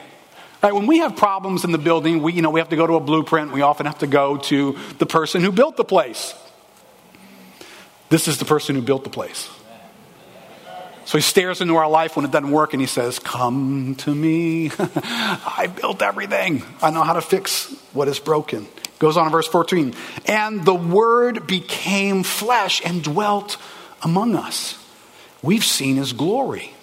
Right, 0.63 0.73
when 0.73 0.87
we 0.87 0.99
have 0.99 1.15
problems 1.15 1.63
in 1.63 1.71
the 1.71 1.77
building, 1.77 2.23
we, 2.23 2.33
you 2.33 2.41
know, 2.41 2.49
we 2.49 2.59
have 2.59 2.69
to 2.69 2.75
go 2.75 2.87
to 2.87 2.95
a 2.95 2.99
blueprint. 2.99 3.51
We 3.51 3.61
often 3.61 3.85
have 3.85 3.99
to 3.99 4.07
go 4.07 4.37
to 4.37 4.77
the 4.97 5.05
person 5.05 5.43
who 5.43 5.51
built 5.51 5.77
the 5.77 5.83
place. 5.83 6.33
This 8.09 8.27
is 8.27 8.37
the 8.37 8.45
person 8.45 8.75
who 8.75 8.81
built 8.81 9.03
the 9.03 9.09
place. 9.09 9.49
So 11.05 11.19
he 11.19 11.21
stares 11.21 11.61
into 11.61 11.75
our 11.75 11.89
life 11.89 12.15
when 12.15 12.25
it 12.25 12.31
doesn't 12.31 12.51
work 12.51 12.73
and 12.73 12.81
he 12.81 12.87
says, 12.87 13.19
Come 13.19 13.95
to 13.99 14.13
me. 14.13 14.71
I 14.79 15.71
built 15.79 16.01
everything. 16.01 16.63
I 16.81 16.89
know 16.89 17.03
how 17.03 17.13
to 17.13 17.21
fix 17.21 17.71
what 17.93 18.07
is 18.07 18.19
broken. 18.19 18.67
Goes 18.97 19.15
on 19.15 19.27
in 19.27 19.31
verse 19.31 19.47
14. 19.47 19.93
And 20.25 20.65
the 20.65 20.73
word 20.73 21.45
became 21.45 22.23
flesh 22.23 22.81
and 22.83 23.03
dwelt 23.03 23.57
among 24.01 24.35
us. 24.35 24.83
We've 25.43 25.63
seen 25.63 25.97
his 25.97 26.11
glory. 26.11 26.73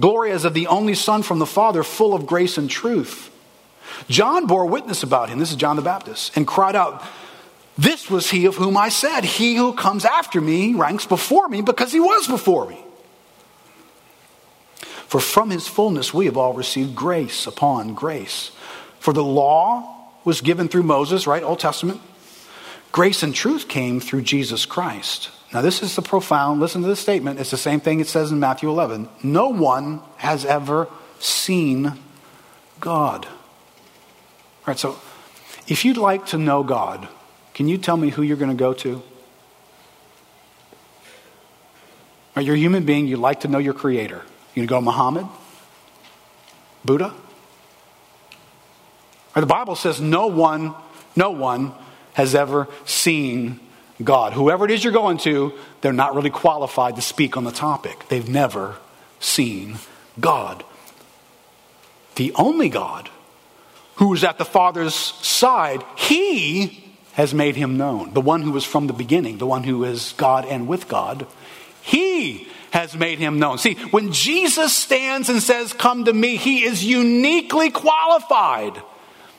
Glory 0.00 0.30
as 0.30 0.46
of 0.46 0.54
the 0.54 0.68
only 0.68 0.94
Son 0.94 1.22
from 1.22 1.38
the 1.38 1.46
Father, 1.46 1.82
full 1.82 2.14
of 2.14 2.26
grace 2.26 2.56
and 2.56 2.70
truth. 2.70 3.30
John 4.08 4.46
bore 4.46 4.66
witness 4.66 5.02
about 5.02 5.28
him. 5.28 5.38
This 5.38 5.50
is 5.50 5.56
John 5.56 5.76
the 5.76 5.82
Baptist, 5.82 6.36
and 6.36 6.46
cried 6.46 6.76
out, 6.76 7.02
This 7.76 8.08
was 8.08 8.30
he 8.30 8.46
of 8.46 8.54
whom 8.54 8.76
I 8.76 8.88
said, 8.90 9.24
He 9.24 9.56
who 9.56 9.72
comes 9.74 10.04
after 10.04 10.40
me 10.40 10.74
ranks 10.74 11.04
before 11.04 11.48
me 11.48 11.60
because 11.60 11.92
he 11.92 12.00
was 12.00 12.28
before 12.28 12.66
me. 12.68 12.82
For 15.08 15.20
from 15.20 15.50
his 15.50 15.66
fullness 15.66 16.14
we 16.14 16.26
have 16.26 16.36
all 16.36 16.52
received 16.52 16.94
grace 16.94 17.46
upon 17.46 17.94
grace. 17.94 18.52
For 19.00 19.12
the 19.12 19.24
law 19.24 20.10
was 20.24 20.42
given 20.42 20.68
through 20.68 20.82
Moses, 20.82 21.26
right? 21.26 21.42
Old 21.42 21.58
Testament. 21.58 22.00
Grace 22.92 23.22
and 23.22 23.34
truth 23.34 23.68
came 23.68 24.00
through 24.00 24.22
Jesus 24.22 24.66
Christ. 24.66 25.30
Now, 25.52 25.62
this 25.62 25.82
is 25.82 25.96
the 25.96 26.02
profound, 26.02 26.60
listen 26.60 26.82
to 26.82 26.88
this 26.88 27.00
statement. 27.00 27.40
It's 27.40 27.50
the 27.50 27.56
same 27.56 27.80
thing 27.80 28.00
it 28.00 28.06
says 28.06 28.30
in 28.30 28.38
Matthew 28.38 28.68
11. 28.68 29.08
No 29.22 29.48
one 29.48 30.02
has 30.18 30.44
ever 30.44 30.88
seen 31.18 31.94
God. 32.80 33.24
All 33.24 33.32
right, 34.66 34.78
so 34.78 34.98
if 35.66 35.86
you'd 35.86 35.96
like 35.96 36.26
to 36.26 36.38
know 36.38 36.62
God, 36.62 37.08
can 37.54 37.66
you 37.66 37.78
tell 37.78 37.96
me 37.96 38.10
who 38.10 38.22
you're 38.22 38.36
going 38.36 38.50
to 38.50 38.56
go 38.56 38.74
to? 38.74 39.02
Are 42.36 42.42
you 42.42 42.52
a 42.52 42.56
human 42.56 42.84
being? 42.84 43.06
You'd 43.06 43.20
like 43.20 43.40
to 43.40 43.48
know 43.48 43.58
your 43.58 43.74
creator. 43.74 44.22
You 44.58 44.66
going 44.66 44.82
to 44.82 44.86
go 44.86 44.92
Muhammad? 44.92 45.26
Buddha? 46.84 47.14
Or 49.36 49.40
the 49.40 49.46
Bible 49.46 49.76
says 49.76 50.00
no 50.00 50.26
one, 50.26 50.74
no 51.14 51.30
one 51.30 51.72
has 52.14 52.34
ever 52.34 52.66
seen 52.84 53.60
God. 54.02 54.32
Whoever 54.32 54.64
it 54.64 54.72
is 54.72 54.82
you're 54.82 54.92
going 54.92 55.18
to, 55.18 55.52
they're 55.80 55.92
not 55.92 56.16
really 56.16 56.30
qualified 56.30 56.96
to 56.96 57.02
speak 57.02 57.36
on 57.36 57.44
the 57.44 57.52
topic. 57.52 58.08
They've 58.08 58.28
never 58.28 58.76
seen 59.20 59.76
God. 60.18 60.64
The 62.16 62.32
only 62.34 62.68
God 62.68 63.10
who 63.96 64.12
is 64.12 64.24
at 64.24 64.38
the 64.38 64.44
Father's 64.44 64.94
side, 64.94 65.84
He 65.96 66.96
has 67.12 67.32
made 67.32 67.54
him 67.54 67.76
known. 67.76 68.12
The 68.12 68.20
one 68.20 68.42
who 68.42 68.50
was 68.50 68.64
from 68.64 68.88
the 68.88 68.92
beginning, 68.92 69.38
the 69.38 69.46
one 69.46 69.62
who 69.62 69.84
is 69.84 70.14
God 70.16 70.44
and 70.46 70.66
with 70.66 70.88
God, 70.88 71.28
He 71.80 72.48
has 72.70 72.94
made 72.96 73.18
him 73.18 73.38
known. 73.38 73.58
See, 73.58 73.74
when 73.90 74.12
Jesus 74.12 74.76
stands 74.76 75.28
and 75.28 75.42
says, 75.42 75.72
Come 75.72 76.04
to 76.04 76.12
me, 76.12 76.36
He 76.36 76.64
is 76.64 76.84
uniquely 76.84 77.70
qualified 77.70 78.82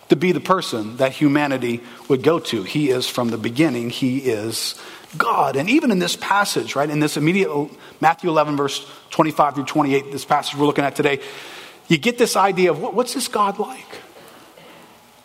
to 0.10 0.16
be 0.16 0.32
the 0.32 0.40
person 0.40 0.98
that 0.98 1.12
humanity 1.12 1.82
would 2.08 2.24
go 2.24 2.40
to. 2.40 2.64
He 2.64 2.90
is 2.90 3.08
from 3.08 3.30
the 3.30 3.38
beginning, 3.38 3.90
He 3.90 4.20
is 4.20 4.80
God. 5.18 5.56
And 5.56 5.70
even 5.70 5.92
in 5.92 6.00
this 6.00 6.16
passage, 6.16 6.76
right, 6.76 6.90
in 6.90 7.00
this 7.00 7.18
immediate 7.18 7.50
Matthew 8.02 8.30
11, 8.30 8.58
verse 8.58 8.86
25 9.12 9.56
through 9.56 9.66
28, 9.66 10.12
this 10.12 10.26
passage 10.26 10.58
we're 10.58 10.66
looking 10.66 10.86
at 10.86 10.96
today, 10.96 11.20
you 11.88 11.98
get 11.98 12.18
this 12.18 12.36
idea 12.36 12.72
of 12.72 12.80
what's 12.80 13.14
this 13.14 13.28
God 13.28 13.58
like? 13.60 14.02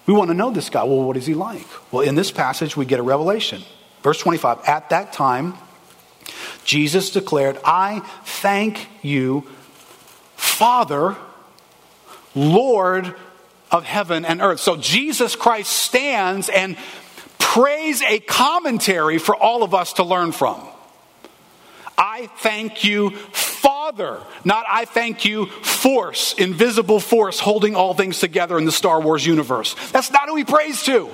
We 0.07 0.13
want 0.15 0.29
to 0.29 0.35
know 0.35 0.51
this 0.51 0.69
God. 0.69 0.89
Well, 0.89 1.03
what 1.03 1.17
is 1.17 1.27
he 1.27 1.35
like? 1.35 1.67
Well, 1.93 2.03
in 2.03 2.15
this 2.15 2.31
passage, 2.31 2.77
we 2.77 2.85
get 2.85 3.01
a 3.01 3.03
revelation. 3.03 3.63
Verse 4.03 4.19
25 4.19 4.59
At 4.67 4.91
that 4.91 5.13
time, 5.13 5.55
Jesus 6.65 7.11
declared, 7.11 7.59
I 7.65 8.01
thank 8.25 8.89
you, 9.03 9.47
Father, 10.37 11.17
Lord 12.35 13.15
of 13.71 13.85
heaven 13.85 14.25
and 14.25 14.41
earth. 14.41 14.61
So 14.61 14.77
Jesus 14.77 15.37
Christ 15.37 15.73
stands 15.73 16.49
and 16.49 16.77
prays 17.39 18.03
a 18.03 18.19
commentary 18.21 19.19
for 19.19 19.37
all 19.37 19.63
of 19.63 19.75
us 19.75 19.95
to 19.95 20.05
learn 20.05 20.33
from. 20.33 20.61
I 21.97 22.27
thank 22.39 22.85
you, 22.85 23.11
Father, 23.11 24.21
not 24.45 24.65
I 24.69 24.85
thank 24.85 25.25
you, 25.25 25.47
force, 25.47 26.35
invisible 26.35 27.01
force 27.01 27.39
holding 27.39 27.77
all 27.77 27.95
things 27.95 28.19
together 28.19 28.59
in 28.59 28.65
the 28.65 28.73
Star 28.73 29.01
Wars 29.01 29.25
universe. 29.25 29.75
That's 29.93 30.11
not 30.11 30.29
who 30.29 30.37
he 30.37 30.45
prays 30.45 30.83
to. 30.85 31.11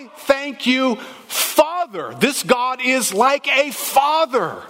I 0.00 0.08
thank 0.16 0.66
you, 0.66 0.96
Father. 0.96 2.14
This 2.18 2.42
God 2.42 2.80
is 2.82 3.12
like 3.12 3.46
a 3.48 3.70
father. 3.70 4.62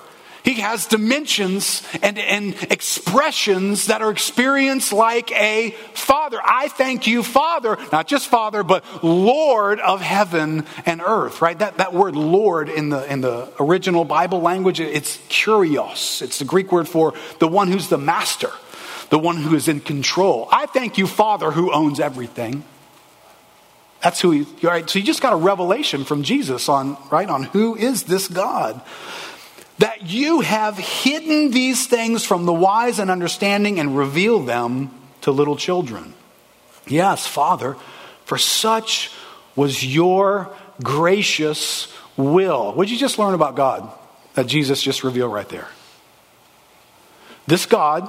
He 0.43 0.55
has 0.55 0.87
dimensions 0.87 1.87
and, 2.03 2.19
and 2.19 2.55
expressions 2.65 3.87
that 3.87 4.03
are 4.03 4.11
experienced 4.11 4.93
like 4.93 5.31
a 5.31 5.71
father. 5.95 6.41
I 6.45 6.67
thank 6.67 7.07
you, 7.07 7.23
Father, 7.23 7.79
not 7.93 8.09
just 8.09 8.27
Father, 8.27 8.65
but 8.65 8.85
Lord 9.05 9.79
of 9.79 10.01
heaven 10.01 10.67
and 10.85 11.01
earth, 11.01 11.41
right? 11.41 11.59
That, 11.61 11.77
that 11.77 11.93
word 11.95 12.17
Lord 12.17 12.69
in 12.69 12.89
the, 12.89 13.09
in 13.13 13.21
the 13.21 13.53
original 13.61 14.05
Bible 14.05 14.41
language, 14.41 14.81
it's 14.81 15.19
kurios. 15.29 16.23
It's 16.23 16.41
the 16.41 16.45
Greek 16.45 16.73
word 16.73 16.89
for 16.89 17.15
the 17.39 17.47
one 17.47 17.69
who's 17.69 17.89
the 17.89 17.99
master, 17.99 18.51
the 19.11 19.19
one 19.19 19.37
who 19.37 19.55
is 19.55 19.69
in 19.69 19.79
control. 19.79 20.49
I 20.51 20.67
thank 20.67 20.99
you, 20.99 21.07
Father, 21.07 21.53
who 21.53 21.73
owns 21.73 22.01
everything. 22.01 22.65
That's 24.03 24.21
who 24.21 24.31
he, 24.31 24.67
right? 24.67 24.89
So 24.89 24.99
you 24.99 25.05
just 25.05 25.21
got 25.21 25.33
a 25.33 25.37
revelation 25.37 26.05
from 26.05 26.23
Jesus 26.23 26.69
on, 26.69 26.97
right, 27.11 27.29
on 27.29 27.45
who 27.45 27.77
is 27.77 28.05
this 28.05 28.29
God 28.29 28.81
that 29.79 30.11
you 30.11 30.41
have 30.41 30.77
hidden 30.77 31.51
these 31.51 31.87
things 31.87 32.25
from 32.25 32.45
the 32.45 32.53
wise 32.53 32.99
and 32.99 33.11
understanding 33.11 33.81
and 33.81 33.97
revealed 33.97 34.47
them 34.47 34.91
to 35.23 35.31
little 35.31 35.57
children. 35.57 36.13
Yes, 36.87 37.27
Father, 37.27 37.77
For 38.31 38.39
such 38.39 39.11
was 39.57 39.85
your 39.85 40.55
gracious 40.85 41.93
will. 42.17 42.73
What 42.73 42.87
did 42.87 42.93
you 42.93 42.99
just 42.99 43.19
learn 43.19 43.35
about 43.35 43.57
God 43.57 43.93
that 44.35 44.47
Jesus 44.47 44.81
just 44.81 45.03
revealed 45.03 45.33
right 45.33 45.49
there? 45.49 45.67
This 47.49 47.67
God 47.67 48.09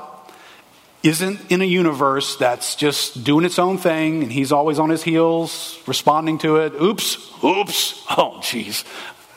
isn't 1.04 1.52
in 1.52 1.62
a 1.62 1.66
universe 1.66 2.36
that's 2.36 2.76
just 2.76 3.24
doing 3.24 3.44
its 3.46 3.58
own 3.58 3.78
thing 3.78 4.24
and 4.24 4.32
he's 4.32 4.52
always 4.52 4.78
on 4.80 4.90
his 4.90 5.04
heels 5.04 5.80
responding 5.88 6.38
to 6.40 6.58
it. 6.58 6.74
Oops, 6.74 7.44
oops, 7.44 8.04
oh, 8.12 8.40
jeez. 8.42 8.86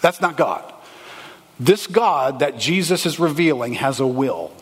That's 0.00 0.20
not 0.20 0.36
God. 0.36 0.70
This 1.58 1.86
God 1.86 2.40
that 2.40 2.58
Jesus 2.58 3.06
is 3.06 3.18
revealing 3.18 3.74
has 3.74 4.00
a 4.00 4.06
will, 4.06 4.52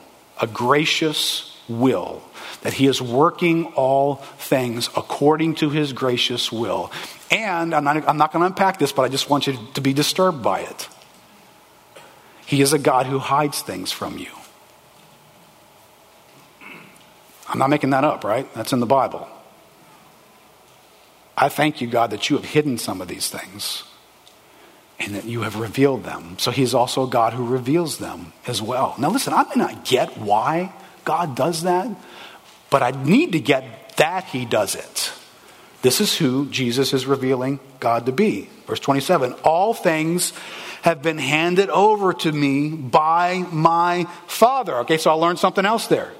a 0.41 0.47
gracious 0.47 1.57
will 1.69 2.23
that 2.63 2.75
he 2.75 2.87
is 2.87 3.03
working 3.03 3.67
all 3.75 4.17
things 4.17 4.89
according 4.97 5.57
to 5.57 5.71
his 5.71 5.93
gracious 5.93 6.53
will. 6.53 6.93
And 7.31 7.75
I'm 7.75 7.85
not, 7.85 8.09
I'm 8.09 8.17
not 8.17 8.33
going 8.33 8.43
to 8.43 8.47
unpack 8.47 8.79
this, 8.79 8.93
but 8.93 9.03
I 9.03 9.09
just 9.09 9.29
want 9.29 9.47
you 9.47 9.59
to 9.75 9.81
be 9.81 9.93
disturbed 9.93 10.43
by 10.43 10.61
it. 10.61 10.89
He 12.47 12.61
is 12.61 12.73
a 12.73 12.79
God 12.79 13.07
who 13.07 13.19
hides 13.19 13.63
things 13.63 13.91
from 13.91 14.19
you. 14.19 14.31
I'm 17.53 17.59
not 17.59 17.69
making 17.69 17.91
that 17.91 18.03
up, 18.03 18.25
right? 18.25 18.53
That's 18.55 18.73
in 18.73 18.81
the 18.81 18.87
Bible. 18.87 19.29
I 21.37 21.51
thank 21.51 21.81
you, 21.81 21.87
God, 21.87 22.11
that 22.11 22.31
you 22.31 22.37
have 22.37 22.47
hidden 22.47 22.79
some 22.79 23.01
of 23.01 23.09
these 23.09 23.29
things 23.29 23.85
and 24.99 25.15
that 25.15 25.25
you 25.25 25.43
have 25.43 25.57
revealed 25.57 26.05
them. 26.05 26.37
So 26.39 26.51
he's 26.51 26.73
also 26.73 27.05
a 27.05 27.09
God 27.09 27.35
who 27.35 27.47
reveals 27.47 27.99
them 27.99 28.33
as 28.47 28.63
well. 28.63 28.95
Now, 28.99 29.11
listen, 29.11 29.35
I 29.35 29.45
may 29.45 29.57
not 29.57 29.85
get 29.85 30.17
why 30.17 30.73
God 31.05 31.37
does 31.37 31.65
that, 31.65 31.91
but 32.71 32.83
I 32.83 32.91
need 32.91 33.33
to 33.33 33.41
get 33.41 33.97
that 33.97 34.25
he 34.25 34.45
does 34.47 34.75
it. 34.75 35.13
This 35.83 36.01
is 36.01 36.17
who 36.17 36.47
Jesus 36.49 36.93
is 36.93 37.07
revealing 37.07 37.61
God 37.81 38.07
to 38.07 38.13
be. 38.13 38.49
Verse 38.67 38.81
27 38.81 39.35
All 39.45 39.75
things 39.75 40.33
have 40.83 41.03
been 41.03 41.19
handed 41.19 41.69
over 41.71 42.13
to 42.13 42.33
me 42.33 42.71
by 42.71 43.45
my 43.51 44.05
Father. 44.27 44.77
Okay, 44.79 44.97
so 44.97 45.11
I 45.11 45.15
learned 45.15 45.39
something 45.39 45.67
else 45.67 45.89
there. 45.89 46.13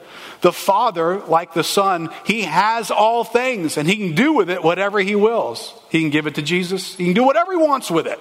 The 0.43 0.53
Father, 0.53 1.21
like 1.21 1.55
the 1.55 1.65
Son, 1.65 2.11
He 2.27 2.43
has 2.43 2.91
all 2.91 3.25
things 3.25 3.77
and 3.77 3.89
He 3.89 3.97
can 3.97 4.15
do 4.15 4.33
with 4.33 4.51
it 4.51 4.63
whatever 4.63 4.99
He 4.99 5.15
wills. 5.15 5.73
He 5.89 6.01
can 6.01 6.11
give 6.11 6.27
it 6.27 6.35
to 6.35 6.43
Jesus, 6.43 6.97
He 6.97 7.07
can 7.07 7.15
do 7.15 7.25
whatever 7.25 7.53
He 7.53 7.59
wants 7.59 7.91
with 7.91 8.07
it. 8.07 8.21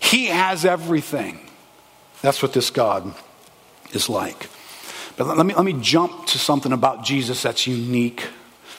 He 0.00 0.26
has 0.26 0.64
everything. 0.64 1.38
That's 2.22 2.42
what 2.42 2.52
this 2.52 2.70
God 2.70 3.14
is 3.92 4.08
like. 4.08 4.48
But 5.16 5.26
let 5.36 5.46
me, 5.46 5.54
let 5.54 5.64
me 5.64 5.76
jump 5.80 6.26
to 6.26 6.38
something 6.38 6.72
about 6.72 7.04
Jesus 7.04 7.42
that's 7.42 7.66
unique. 7.66 8.28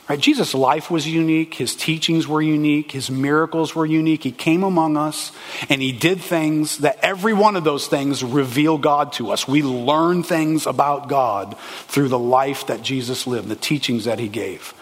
Right? 0.10 0.20
Jesus' 0.20 0.56
life 0.56 0.90
was 0.90 1.08
unique, 1.08 1.54
his 1.54 1.76
teachings 1.76 2.28
were 2.28 2.42
unique, 2.42 2.94
his 2.94 3.12
miracles 3.12 3.76
were 3.76 3.86
unique. 3.86 4.24
He 4.24 4.32
came 4.32 4.64
among 4.64 4.98
us 4.98 5.32
and 5.70 5.84
he 5.84 5.92
did 5.92 6.20
things 6.20 6.80
that 6.80 6.98
every 7.04 7.34
one 7.34 7.56
of 7.56 7.64
those 7.64 7.88
things 7.88 8.24
reveal 8.24 8.80
God 8.80 9.14
to 9.14 9.30
us. 9.30 9.48
We 9.48 9.62
learn 9.62 10.24
things 10.24 10.66
about 10.66 11.10
God 11.10 11.56
through 11.60 12.08
the 12.08 12.18
life 12.18 12.66
that 12.68 12.82
Jesus 12.82 13.28
lived, 13.28 13.50
the 13.50 13.56
teachings 13.56 14.06
that 14.06 14.18
he 14.18 14.28
gave. 14.28 14.74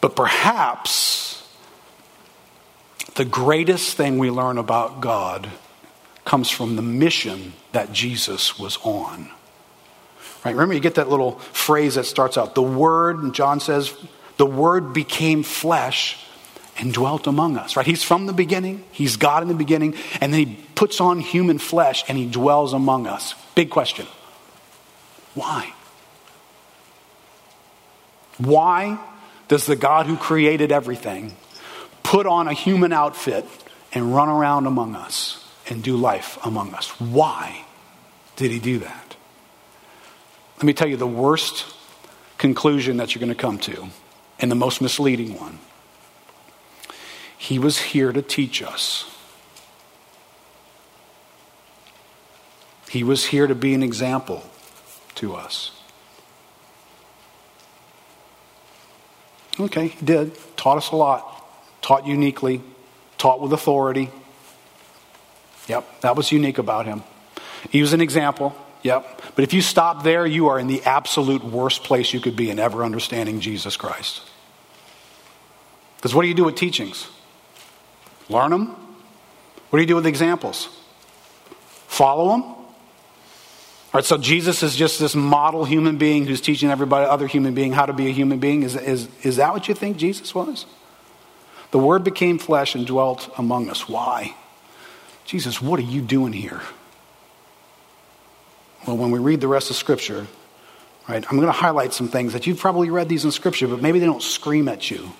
But 0.00 0.14
perhaps 0.14 1.44
the 3.16 3.24
greatest 3.24 3.96
thing 3.96 4.18
we 4.18 4.30
learn 4.30 4.58
about 4.58 5.00
God 5.00 5.50
comes 6.24 6.48
from 6.48 6.76
the 6.76 6.82
mission 6.82 7.54
that 7.72 7.92
Jesus 7.92 8.56
was 8.56 8.78
on. 8.84 9.30
Right? 10.44 10.52
Remember, 10.52 10.74
you 10.74 10.80
get 10.80 10.94
that 10.94 11.08
little 11.08 11.38
phrase 11.38 11.96
that 11.96 12.04
starts 12.04 12.36
out 12.38 12.54
the 12.54 12.62
Word, 12.62 13.22
and 13.22 13.34
John 13.34 13.60
says, 13.60 13.94
the 14.36 14.46
Word 14.46 14.92
became 14.92 15.42
flesh 15.42 16.18
and 16.78 16.92
dwelt 16.92 17.26
among 17.26 17.56
us. 17.56 17.76
Right? 17.76 17.86
He's 17.86 18.02
from 18.02 18.26
the 18.26 18.32
beginning, 18.32 18.84
He's 18.90 19.16
God 19.16 19.42
in 19.42 19.48
the 19.48 19.54
beginning, 19.54 19.94
and 20.20 20.32
then 20.32 20.46
He 20.46 20.58
puts 20.74 21.00
on 21.00 21.20
human 21.20 21.58
flesh 21.58 22.04
and 22.08 22.18
He 22.18 22.26
dwells 22.26 22.72
among 22.72 23.06
us. 23.06 23.34
Big 23.54 23.70
question. 23.70 24.06
Why? 25.34 25.72
Why 28.38 28.98
does 29.48 29.66
the 29.66 29.76
God 29.76 30.06
who 30.06 30.16
created 30.16 30.72
everything 30.72 31.36
put 32.02 32.26
on 32.26 32.48
a 32.48 32.52
human 32.52 32.92
outfit 32.92 33.44
and 33.92 34.14
run 34.14 34.28
around 34.28 34.66
among 34.66 34.96
us 34.96 35.44
and 35.68 35.82
do 35.82 35.96
life 35.96 36.38
among 36.44 36.74
us? 36.74 36.88
Why 37.00 37.64
did 38.36 38.50
he 38.50 38.58
do 38.58 38.80
that? 38.80 39.16
Let 40.56 40.64
me 40.64 40.72
tell 40.72 40.88
you 40.88 40.96
the 40.96 41.06
worst 41.06 41.66
conclusion 42.38 42.96
that 42.96 43.14
you're 43.14 43.20
going 43.20 43.28
to 43.28 43.40
come 43.40 43.58
to, 43.58 43.88
and 44.38 44.50
the 44.50 44.56
most 44.56 44.80
misleading 44.80 45.38
one. 45.38 45.58
He 47.36 47.58
was 47.58 47.78
here 47.78 48.12
to 48.12 48.22
teach 48.22 48.62
us. 48.62 49.10
He 52.88 53.02
was 53.02 53.26
here 53.26 53.46
to 53.46 53.54
be 53.54 53.74
an 53.74 53.82
example 53.82 54.44
to 55.16 55.34
us. 55.34 55.72
Okay, 59.58 59.88
he 59.88 60.04
did. 60.04 60.36
Taught 60.56 60.78
us 60.78 60.90
a 60.90 60.96
lot. 60.96 61.44
Taught 61.82 62.06
uniquely. 62.06 62.62
Taught 63.18 63.40
with 63.40 63.52
authority. 63.52 64.10
Yep, 65.68 66.00
that 66.00 66.16
was 66.16 66.32
unique 66.32 66.58
about 66.58 66.86
him. 66.86 67.02
He 67.70 67.80
was 67.80 67.92
an 67.92 68.00
example. 68.00 68.54
Yep. 68.84 69.22
But 69.34 69.44
if 69.44 69.52
you 69.54 69.62
stop 69.62 70.04
there, 70.04 70.26
you 70.26 70.48
are 70.48 70.58
in 70.58 70.66
the 70.66 70.82
absolute 70.84 71.42
worst 71.42 71.82
place 71.84 72.12
you 72.12 72.20
could 72.20 72.36
be 72.36 72.50
in 72.50 72.58
ever 72.58 72.84
understanding 72.84 73.40
Jesus 73.40 73.76
Christ. 73.76 74.22
Because 75.96 76.14
what 76.14 76.22
do 76.22 76.28
you 76.28 76.34
do 76.34 76.44
with 76.44 76.54
teachings? 76.54 77.08
Learn 78.28 78.50
them? 78.50 78.66
What 79.70 79.78
do 79.78 79.80
you 79.80 79.86
do 79.86 79.96
with 79.96 80.06
examples? 80.06 80.68
Follow 81.88 82.28
them? 82.30 82.42
All 82.42 82.66
right, 83.94 84.04
so 84.04 84.18
Jesus 84.18 84.62
is 84.62 84.76
just 84.76 85.00
this 85.00 85.14
model 85.14 85.64
human 85.64 85.96
being 85.96 86.26
who's 86.26 86.42
teaching 86.42 86.68
everybody, 86.68 87.08
other 87.08 87.26
human 87.26 87.54
being, 87.54 87.72
how 87.72 87.86
to 87.86 87.92
be 87.94 88.08
a 88.08 88.12
human 88.12 88.38
being. 88.38 88.64
Is, 88.64 88.76
is, 88.76 89.08
is 89.22 89.36
that 89.36 89.54
what 89.54 89.66
you 89.66 89.74
think 89.74 89.96
Jesus 89.96 90.34
was? 90.34 90.66
The 91.70 91.78
Word 91.78 92.04
became 92.04 92.38
flesh 92.38 92.74
and 92.74 92.86
dwelt 92.86 93.32
among 93.38 93.70
us. 93.70 93.88
Why? 93.88 94.34
Jesus, 95.24 95.62
what 95.62 95.78
are 95.80 95.84
you 95.84 96.02
doing 96.02 96.34
here? 96.34 96.60
Well, 98.86 98.96
when 98.98 99.10
we 99.10 99.18
read 99.18 99.40
the 99.40 99.48
rest 99.48 99.70
of 99.70 99.76
Scripture, 99.76 100.26
right, 101.08 101.24
I'm 101.30 101.36
going 101.36 101.46
to 101.46 101.52
highlight 101.52 101.94
some 101.94 102.08
things 102.08 102.34
that 102.34 102.46
you've 102.46 102.58
probably 102.58 102.90
read 102.90 103.08
these 103.08 103.24
in 103.24 103.30
Scripture, 103.30 103.66
but 103.66 103.80
maybe 103.80 103.98
they 103.98 104.06
don't 104.06 104.22
scream 104.22 104.68
at 104.68 104.90
you. 104.90 105.12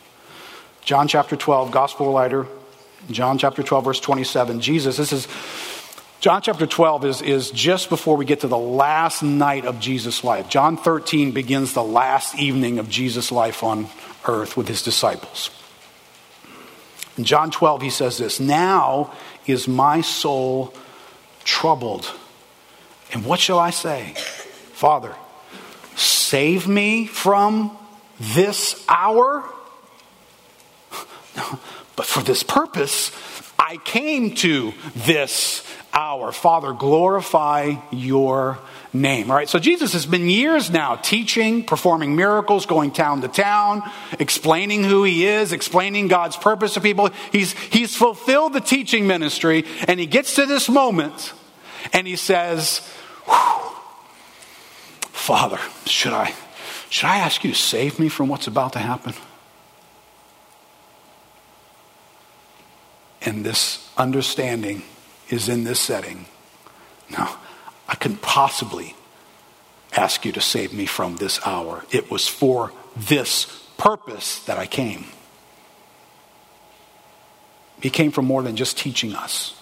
John 0.83 1.09
chapter 1.09 1.35
12, 1.35 1.71
Gospel 1.71 2.13
writer, 2.13 2.47
John 3.11 3.39
chapter 3.39 3.63
12, 3.63 3.85
verse 3.85 4.01
27. 4.01 4.61
Jesus, 4.61 4.99
this 4.99 5.13
is, 5.13 5.29
John 6.21 6.43
chapter 6.43 6.67
12 6.67 7.05
is, 7.07 7.23
is 7.23 7.51
just 7.51 7.89
before 7.89 8.17
we 8.17 8.27
get 8.27 8.41
to 8.41 8.49
the 8.49 8.59
last 8.59 9.23
night 9.23 9.65
of 9.65 9.81
Jesus' 9.81 10.23
life. 10.25 10.51
John 10.51 10.77
13 10.77 11.33
begins 11.33 11.73
the 11.73 11.83
last 11.83 12.39
evening 12.39 12.79
of 12.79 12.91
Jesus' 12.91 13.33
life 13.33 13.63
on 13.63 13.89
earth 14.27 14.59
with 14.59 14.69
his 14.69 14.83
disciples. 14.83 15.51
In 17.17 17.25
John 17.25 17.51
12, 17.51 17.81
he 17.81 17.91
says 17.91 18.19
this 18.19 18.41
Now 18.41 19.13
is 19.47 19.69
my 19.69 20.03
soul 20.03 20.75
troubled. 21.45 22.13
And 23.13 23.25
what 23.25 23.41
shall 23.41 23.59
I 23.59 23.71
say? 23.71 24.15
Father, 24.73 25.15
save 25.97 26.67
me 26.67 27.07
from 27.07 27.77
this 28.19 28.85
hour? 28.89 29.45
but 31.97 32.07
for 32.07 32.23
this 32.23 32.43
purpose, 32.43 33.11
I 33.59 33.79
came 33.79 34.35
to 34.37 34.73
this 34.95 35.67
hour. 35.93 36.33
Father, 36.33 36.73
glorify 36.73 37.75
your 37.91 38.59
name. 38.93 39.31
All 39.31 39.37
right, 39.37 39.49
so 39.49 39.59
Jesus 39.59 39.93
has 39.93 40.07
been 40.07 40.29
years 40.29 40.71
now 40.71 40.97
teaching, 40.97 41.65
performing 41.65 42.17
miracles, 42.17 42.67
going 42.67 42.93
town 42.93 43.23
to 43.23 43.29
town, 43.29 43.83
explaining 44.19 44.85
who 44.85 45.05
he 45.05 45.27
is, 45.27 45.53
explaining 45.53 46.09
God's 46.09 46.37
purpose 46.37 46.75
to 46.75 46.81
people. 46.81 47.11
He's, 47.33 47.53
he's 47.53 47.97
fulfilled 47.97 48.53
the 48.53 48.61
teaching 48.61 49.07
ministry, 49.07 49.65
and 49.89 49.99
he 49.99 50.07
gets 50.07 50.37
to 50.37 50.47
this 50.47 50.69
moment 50.69 51.33
and 51.93 52.07
he 52.07 52.17
says, 52.17 52.81
Father, 55.13 55.59
should 55.87 56.13
I, 56.13 56.35
should 56.91 57.07
I 57.07 57.19
ask 57.19 57.45
you 57.45 57.53
to 57.53 57.57
save 57.57 57.99
me 57.99 58.09
from 58.09 58.29
what's 58.29 58.47
about 58.47 58.73
to 58.75 58.79
happen? 58.79 59.15
And 63.23 63.45
this 63.45 63.91
understanding 63.97 64.83
is 65.31 65.49
in 65.49 65.65
this 65.65 65.81
setting. 65.81 66.27
No, 67.11 67.29
I 67.89 67.95
couldn't 67.95 68.23
possibly 68.23 68.95
ask 69.97 70.25
you 70.25 70.33
to 70.33 70.41
save 70.41 70.75
me 70.75 70.87
from 70.87 71.17
this 71.17 71.41
hour. 71.47 71.85
It 71.91 72.11
was 72.11 72.29
for 72.29 72.73
this 72.97 73.47
purpose 73.79 74.41
that 74.45 74.59
I 74.59 74.67
came. 74.67 75.07
He 77.81 77.91
came 77.91 78.11
for 78.13 78.23
more 78.23 78.43
than 78.43 78.57
just 78.57 78.79
teaching 78.79 79.15
us. 79.15 79.55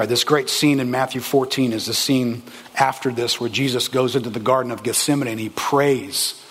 Right, 0.00 0.08
this 0.08 0.24
great 0.24 0.48
scene 0.48 0.80
in 0.80 0.90
Matthew 0.90 1.20
14 1.20 1.74
is 1.74 1.84
the 1.84 1.92
scene 1.92 2.42
after 2.74 3.12
this 3.12 3.38
where 3.38 3.50
Jesus 3.50 3.88
goes 3.88 4.16
into 4.16 4.30
the 4.30 4.40
Garden 4.40 4.72
of 4.72 4.82
Gethsemane 4.82 5.28
and 5.28 5.38
he 5.38 5.50
prays 5.50 6.42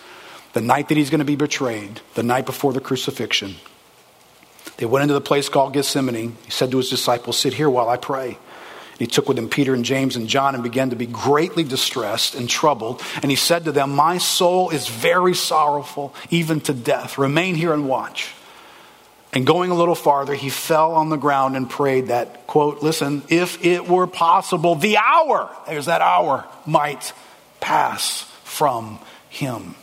the 0.53 0.61
night 0.61 0.89
that 0.89 0.97
he's 0.97 1.09
going 1.09 1.17
to 1.17 1.25
be 1.25 1.35
betrayed, 1.35 1.99
the 2.13 2.21
night 2.21 2.45
before 2.45 2.73
the 2.73 2.79
crucifixion. 2.79 3.55
They 4.77 4.85
went 4.85 5.01
into 5.01 5.15
the 5.15 5.19
place 5.21 5.49
called 5.49 5.73
Gethsemane. 5.73 6.37
He 6.45 6.51
said 6.51 6.69
to 6.69 6.77
his 6.77 6.91
disciples, 6.91 7.39
Sit 7.39 7.55
here 7.55 7.71
while 7.71 7.89
I 7.89 7.97
pray. 7.97 8.37
He 8.99 9.07
took 9.07 9.27
with 9.27 9.39
him 9.39 9.49
Peter 9.49 9.73
and 9.73 9.83
James 9.83 10.15
and 10.15 10.27
John 10.27 10.53
and 10.53 10.63
began 10.63 10.91
to 10.91 10.95
be 10.95 11.07
greatly 11.07 11.63
distressed 11.63 12.35
and 12.35 12.47
troubled. 12.47 13.01
And 13.23 13.31
he 13.31 13.35
said 13.35 13.65
to 13.65 13.71
them, 13.71 13.95
My 13.95 14.19
soul 14.19 14.69
is 14.69 14.87
very 14.87 15.33
sorrowful, 15.33 16.13
even 16.29 16.61
to 16.61 16.73
death. 16.75 17.17
Remain 17.17 17.55
here 17.55 17.73
and 17.73 17.89
watch. 17.89 18.31
And 19.31 19.45
going 19.45 19.69
a 19.69 19.75
little 19.75 19.95
farther, 19.95 20.33
he 20.33 20.49
fell 20.49 20.93
on 20.95 21.09
the 21.09 21.17
ground 21.17 21.55
and 21.55 21.69
prayed 21.69 22.07
that, 22.07 22.47
quote, 22.47 22.81
listen, 22.81 23.21
if 23.29 23.63
it 23.63 23.87
were 23.87 24.07
possible, 24.07 24.75
the 24.75 24.97
hour, 24.97 25.55
there's 25.67 25.85
that 25.85 26.01
hour, 26.01 26.47
might 26.65 27.13
pass 27.59 28.23
from 28.43 28.99
him. 29.29 29.75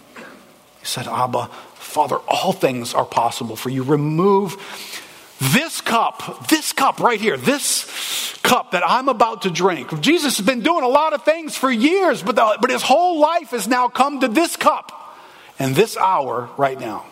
He 0.80 0.86
said, 0.86 1.06
Abba, 1.06 1.46
Father, 1.74 2.16
all 2.26 2.52
things 2.52 2.92
are 2.92 3.04
possible 3.04 3.54
for 3.54 3.70
you. 3.70 3.84
Remove 3.84 4.56
this 5.40 5.80
cup, 5.80 6.48
this 6.48 6.72
cup 6.72 6.98
right 6.98 7.20
here, 7.20 7.36
this 7.36 8.36
cup 8.42 8.72
that 8.72 8.82
I'm 8.84 9.08
about 9.08 9.42
to 9.42 9.50
drink. 9.50 10.00
Jesus 10.00 10.38
has 10.38 10.46
been 10.46 10.62
doing 10.62 10.82
a 10.82 10.88
lot 10.88 11.12
of 11.12 11.24
things 11.24 11.56
for 11.56 11.70
years, 11.70 12.22
but, 12.22 12.34
the, 12.34 12.58
but 12.60 12.70
his 12.70 12.82
whole 12.82 13.20
life 13.20 13.50
has 13.50 13.68
now 13.68 13.88
come 13.88 14.20
to 14.20 14.28
this 14.28 14.56
cup 14.56 15.18
and 15.58 15.74
this 15.76 15.96
hour 15.96 16.50
right 16.56 16.78
now. 16.78 17.04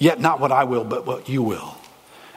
Yet 0.00 0.18
not 0.18 0.40
what 0.40 0.50
I 0.50 0.64
will, 0.64 0.82
but 0.82 1.06
what 1.06 1.28
you 1.28 1.42
will. 1.42 1.76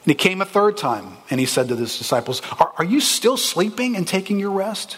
And 0.03 0.11
he 0.11 0.15
came 0.15 0.41
a 0.41 0.45
third 0.45 0.77
time 0.77 1.17
and 1.29 1.39
he 1.39 1.45
said 1.45 1.69
to 1.69 1.75
his 1.77 1.97
disciples, 1.97 2.41
Are, 2.59 2.73
are 2.77 2.83
you 2.83 2.99
still 2.99 3.37
sleeping 3.37 3.95
and 3.95 4.05
taking 4.05 4.37
your 4.37 4.51
rest? 4.51 4.97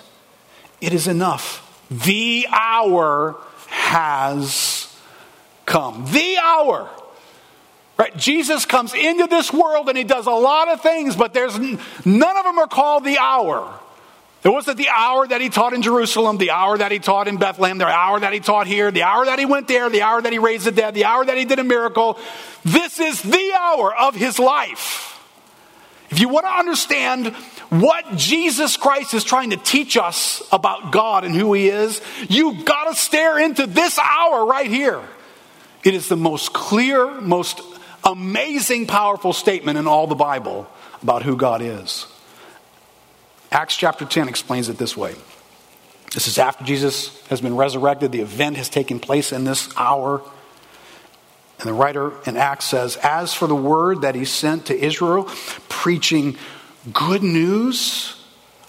It 0.81 0.91
is 0.91 1.07
enough. 1.07 1.61
The 1.91 2.47
hour 2.51 3.37
has 3.67 4.91
come. 5.67 6.05
The 6.11 6.37
hour. 6.41 6.89
Right? 7.97 8.17
Jesus 8.17 8.65
comes 8.65 8.95
into 8.95 9.27
this 9.27 9.53
world 9.53 9.87
and 9.87 9.97
he 9.97 10.03
does 10.03 10.25
a 10.25 10.31
lot 10.31 10.67
of 10.67 10.81
things, 10.81 11.15
but 11.15 11.33
there's 11.33 11.57
none 11.57 12.37
of 12.37 12.43
them 12.43 12.57
are 12.57 12.67
called 12.67 13.05
the 13.05 13.19
hour. 13.19 13.79
It 14.45 14.49
wasn't 14.49 14.77
the 14.77 14.89
hour 14.89 15.27
that 15.27 15.41
he 15.41 15.49
taught 15.49 15.73
in 15.73 15.81
Jerusalem, 15.81 16.37
the 16.37 16.51
hour 16.51 16.77
that 16.77 16.91
he 16.91 16.99
taught 16.99 17.27
in 17.27 17.37
Bethlehem, 17.37 17.79
the 17.79 17.87
hour 17.87 18.19
that 18.19 18.31
he 18.31 18.39
taught 18.39 18.67
here, 18.67 18.91
the 18.91 19.01
hour 19.01 19.25
that 19.25 19.39
he 19.39 19.45
went 19.47 19.67
there, 19.67 19.89
the 19.89 20.03
hour 20.03 20.21
that 20.21 20.31
he 20.31 20.37
raised 20.37 20.67
the 20.67 20.71
dead, 20.71 20.93
the 20.93 21.05
hour 21.05 21.25
that 21.25 21.35
he 21.35 21.45
did 21.45 21.57
a 21.57 21.63
miracle. 21.63 22.19
This 22.63 22.99
is 22.99 23.23
the 23.23 23.53
hour 23.59 23.95
of 23.95 24.13
his 24.13 24.37
life. 24.37 25.19
If 26.11 26.19
you 26.19 26.29
want 26.29 26.45
to 26.45 26.51
understand 26.51 27.33
what 27.71 28.17
Jesus 28.17 28.77
Christ 28.77 29.15
is 29.15 29.23
trying 29.23 29.49
to 29.49 29.57
teach 29.57 29.97
us 29.97 30.47
about 30.51 30.91
God 30.91 31.23
and 31.23 31.33
who 31.33 31.51
he 31.53 31.69
is, 31.69 31.99
you've 32.29 32.65
got 32.65 32.83
to 32.83 32.93
stare 32.93 33.39
into 33.39 33.65
this 33.65 33.97
hour 33.97 34.45
right 34.45 34.69
here. 34.69 35.01
It 35.83 35.95
is 35.95 36.07
the 36.07 36.17
most 36.17 36.53
clear, 36.53 37.19
most 37.19 37.61
amazing, 38.03 38.85
powerful 38.85 39.33
statement 39.33 39.79
in 39.79 39.87
all 39.87 40.05
the 40.05 40.13
Bible 40.13 40.69
about 41.01 41.23
who 41.23 41.35
God 41.35 41.63
is. 41.63 42.05
Acts 43.55 43.77
chapter 43.77 44.03
10 44.03 44.27
explains 44.27 44.67
it 44.67 44.77
this 44.77 44.97
way. 44.97 45.15
This 46.13 46.27
is 46.27 46.37
after 46.37 46.65
Jesus 46.65 47.25
has 47.27 47.39
been 47.39 47.55
resurrected. 47.55 48.11
The 48.11 48.19
event 48.19 48.57
has 48.57 48.67
taken 48.67 48.99
place 48.99 49.31
in 49.31 49.45
this 49.45 49.69
hour. 49.77 50.21
And 51.59 51.69
the 51.69 51.73
writer 51.73 52.11
in 52.25 52.35
Acts 52.35 52.65
says, 52.65 52.97
As 52.97 53.33
for 53.33 53.47
the 53.47 53.55
word 53.55 54.01
that 54.01 54.13
he 54.13 54.25
sent 54.25 54.65
to 54.65 54.77
Israel, 54.77 55.29
preaching 55.69 56.35
good 56.91 57.23
news 57.23 58.21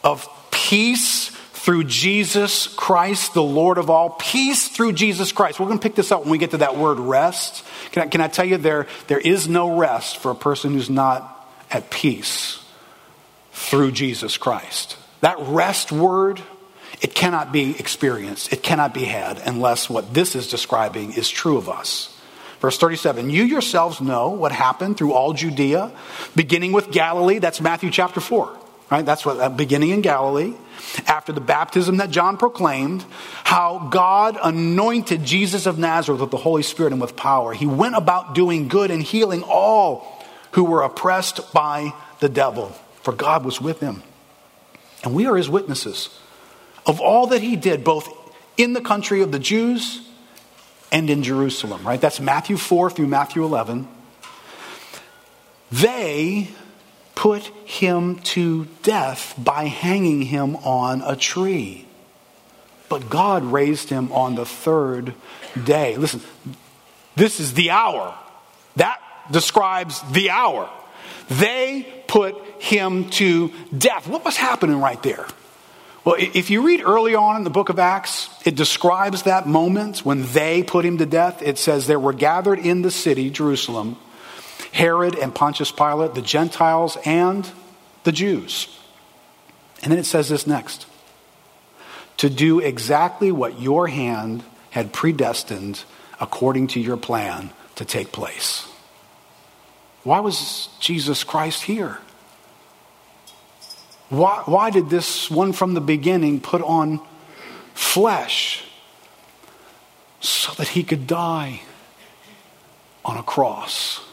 of 0.05 0.29
peace 0.53 1.31
through 1.31 1.83
Jesus 1.83 2.69
Christ, 2.69 3.35
the 3.35 3.43
Lord 3.43 3.79
of 3.79 3.91
all. 3.91 4.11
Peace 4.11 4.69
through 4.69 4.93
Jesus 4.93 5.33
Christ. 5.33 5.59
We're 5.59 5.67
going 5.67 5.81
to 5.81 5.83
pick 5.83 5.97
this 5.97 6.13
up 6.13 6.21
when 6.21 6.31
we 6.31 6.39
get 6.39 6.53
to 6.53 6.59
that 6.59 6.77
word 6.77 7.01
rest. 7.01 7.65
Can 7.91 8.05
I, 8.05 8.07
can 8.07 8.21
I 8.21 8.29
tell 8.29 8.45
you, 8.45 8.57
there, 8.57 8.87
there 9.09 9.19
is 9.19 9.49
no 9.49 9.77
rest 9.77 10.19
for 10.19 10.31
a 10.31 10.37
person 10.37 10.75
who's 10.75 10.89
not 10.89 11.53
at 11.73 11.91
peace 11.91 12.63
through 13.57 13.91
Jesus 13.91 14.37
Christ. 14.37 14.97
That 15.23 15.39
rest 15.41 15.91
word, 15.91 16.43
it 17.01 17.15
cannot 17.15 17.53
be 17.53 17.71
experienced, 17.79 18.53
it 18.53 18.63
cannot 18.63 18.93
be 18.93 19.05
had 19.05 19.39
unless 19.39 19.89
what 19.89 20.13
this 20.13 20.37
is 20.37 20.49
describing 20.49 21.15
is 21.15 21.29
true 21.29 21.57
of 21.57 21.69
us. 21.69 22.15
Verse 22.61 22.79
37 22.79 23.31
You 23.31 23.45
yourselves 23.45 24.01
know 24.01 24.29
what 24.29 24.53
happened 24.53 24.99
through 24.99 25.15
all 25.15 25.33
Judea, 25.33 25.91
beginning 26.37 26.73
with 26.73 26.91
Galilee. 26.91 27.39
That's 27.39 27.61
Matthew 27.61 27.91
chapter 27.91 28.21
4. 28.21 28.57
Right? 28.91 29.05
That's 29.05 29.27
what 29.27 29.57
beginning 29.57 29.91
in 29.91 30.01
Galilee, 30.01 30.55
after 31.09 31.33
the 31.33 31.41
baptism 31.41 31.97
that 31.97 32.11
John 32.11 32.37
proclaimed, 32.37 33.05
how 33.43 33.89
God 33.91 34.39
anointed 34.41 35.25
Jesus 35.25 35.67
of 35.67 35.77
Nazareth 35.77 36.21
with 36.21 36.31
the 36.31 36.37
Holy 36.37 36.63
Spirit 36.63 36.93
and 36.93 37.01
with 37.01 37.17
power. 37.17 37.53
He 37.53 37.67
went 37.67 37.97
about 37.97 38.37
doing 38.37 38.69
good 38.69 38.93
and 38.93 39.03
healing 39.03 39.43
all 39.43 40.25
who 40.53 40.63
were 40.63 40.83
oppressed 40.83 41.53
by 41.53 41.95
the 42.21 42.29
devil, 42.29 42.73
for 43.07 43.13
God 43.13 43.45
was 43.45 43.61
with 43.61 43.79
him. 43.79 44.03
And 45.05 45.15
we 45.15 45.27
are 45.27 45.37
his 45.37 45.49
witnesses 45.49 46.09
of 46.85 47.01
all 47.01 47.29
that 47.29 47.41
he 47.41 47.55
did, 47.55 47.85
both 47.85 48.09
in 48.57 48.73
the 48.73 48.81
country 48.81 49.23
of 49.23 49.31
the 49.31 49.39
Jews 49.39 50.01
and 50.91 51.09
in 51.09 51.23
Jerusalem, 51.23 51.87
right? 51.87 52.01
That's 52.01 52.19
Matthew 52.19 52.57
4 52.57 52.91
through 52.91 53.07
Matthew 53.07 53.45
11. 53.45 53.87
They 55.71 56.49
put 57.15 57.45
him 57.65 58.17
to 58.35 58.65
death 58.83 59.35
by 59.39 59.67
hanging 59.67 60.23
him 60.23 60.57
on 60.57 61.01
a 61.03 61.15
tree. 61.15 61.87
But 62.89 63.09
God 63.09 63.45
raised 63.45 63.89
him 63.89 64.11
on 64.11 64.35
the 64.35 64.45
third 64.45 65.15
day. 65.63 65.97
Listen, 65.97 66.23
this 67.15 67.39
is 67.39 67.55
the 67.55 67.71
hour. 67.71 68.19
That 68.75 69.01
describes 69.31 70.03
the 70.11 70.31
hour. 70.31 70.69
They 71.29 72.03
put 72.09 72.35
him 72.59 73.09
to 73.11 73.53
death. 73.77 74.09
What 74.09 74.25
was 74.25 74.37
happening 74.37 74.81
right 74.81 75.03
there? 75.03 75.27
Well, 76.05 76.17
if 76.19 76.51
you 76.51 76.63
read 76.63 76.83
early 76.85 77.17
on 77.17 77.37
in 77.37 77.43
the 77.43 77.51
book 77.51 77.69
of 77.69 77.81
Acts, 77.81 78.31
it 78.47 78.55
describes 78.55 79.25
that 79.25 79.49
moment 79.49 80.05
when 80.05 80.23
they 80.33 80.63
put 80.63 80.85
him 80.85 80.99
to 80.99 81.07
death. 81.07 81.43
It 81.43 81.59
says 81.59 81.89
there 81.89 81.99
were 81.99 82.13
gathered 82.13 82.61
in 82.61 82.83
the 82.83 82.93
city, 82.93 83.29
Jerusalem, 83.29 83.97
Herod 84.71 85.17
and 85.17 85.35
Pontius 85.35 85.73
Pilate, 85.73 86.15
the 86.15 86.23
Gentiles, 86.23 86.97
and 87.05 87.51
the 88.05 88.13
Jews. 88.13 88.69
And 89.83 89.91
then 89.91 89.99
it 89.99 90.07
says 90.07 90.29
this 90.29 90.47
next 90.47 90.87
to 92.19 92.31
do 92.31 92.61
exactly 92.61 93.33
what 93.33 93.61
your 93.61 93.89
hand 93.89 94.43
had 94.71 94.93
predestined 94.93 95.83
according 96.21 96.69
to 96.69 96.81
your 96.81 96.97
plan 96.97 97.51
to 97.75 97.85
take 97.85 98.13
place. 98.13 98.67
Why 100.03 100.21
was 100.21 100.69
Jesus 100.81 101.25
Christ 101.25 101.65
here? 101.65 101.99
Why, 104.09 104.43
why 104.47 104.71
did 104.71 104.89
this 104.89 105.31
one 105.31 105.53
from 105.53 105.75
the 105.75 105.81
beginning 105.81 106.41
put 106.41 106.63
on 106.63 107.01
flesh 107.75 108.65
so 110.21 110.53
that 110.55 110.69
he 110.69 110.83
could 110.83 111.07
die 111.07 111.63
on 113.05 113.17
a 113.17 113.23
cross? 113.23 114.07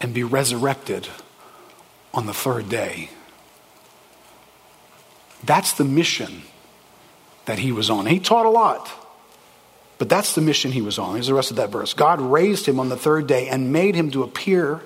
and 0.00 0.14
be 0.14 0.24
resurrected 0.24 1.08
on 2.14 2.26
the 2.26 2.34
third 2.34 2.68
day. 2.68 3.10
That's 5.44 5.72
the 5.72 5.84
mission 5.84 6.42
that 7.44 7.58
he 7.58 7.72
was 7.72 7.90
on. 7.90 8.06
He 8.06 8.18
taught 8.18 8.46
a 8.46 8.50
lot, 8.50 8.90
but 9.98 10.08
that's 10.08 10.34
the 10.34 10.40
mission 10.40 10.72
he 10.72 10.82
was 10.82 10.98
on. 10.98 11.14
Here's 11.14 11.26
the 11.26 11.34
rest 11.34 11.50
of 11.50 11.58
that 11.58 11.70
verse. 11.70 11.94
God 11.94 12.20
raised 12.20 12.66
him 12.66 12.80
on 12.80 12.88
the 12.88 12.96
third 12.96 13.26
day 13.26 13.48
and 13.48 13.72
made 13.72 13.94
him 13.94 14.10
to 14.12 14.22
appear 14.22 14.80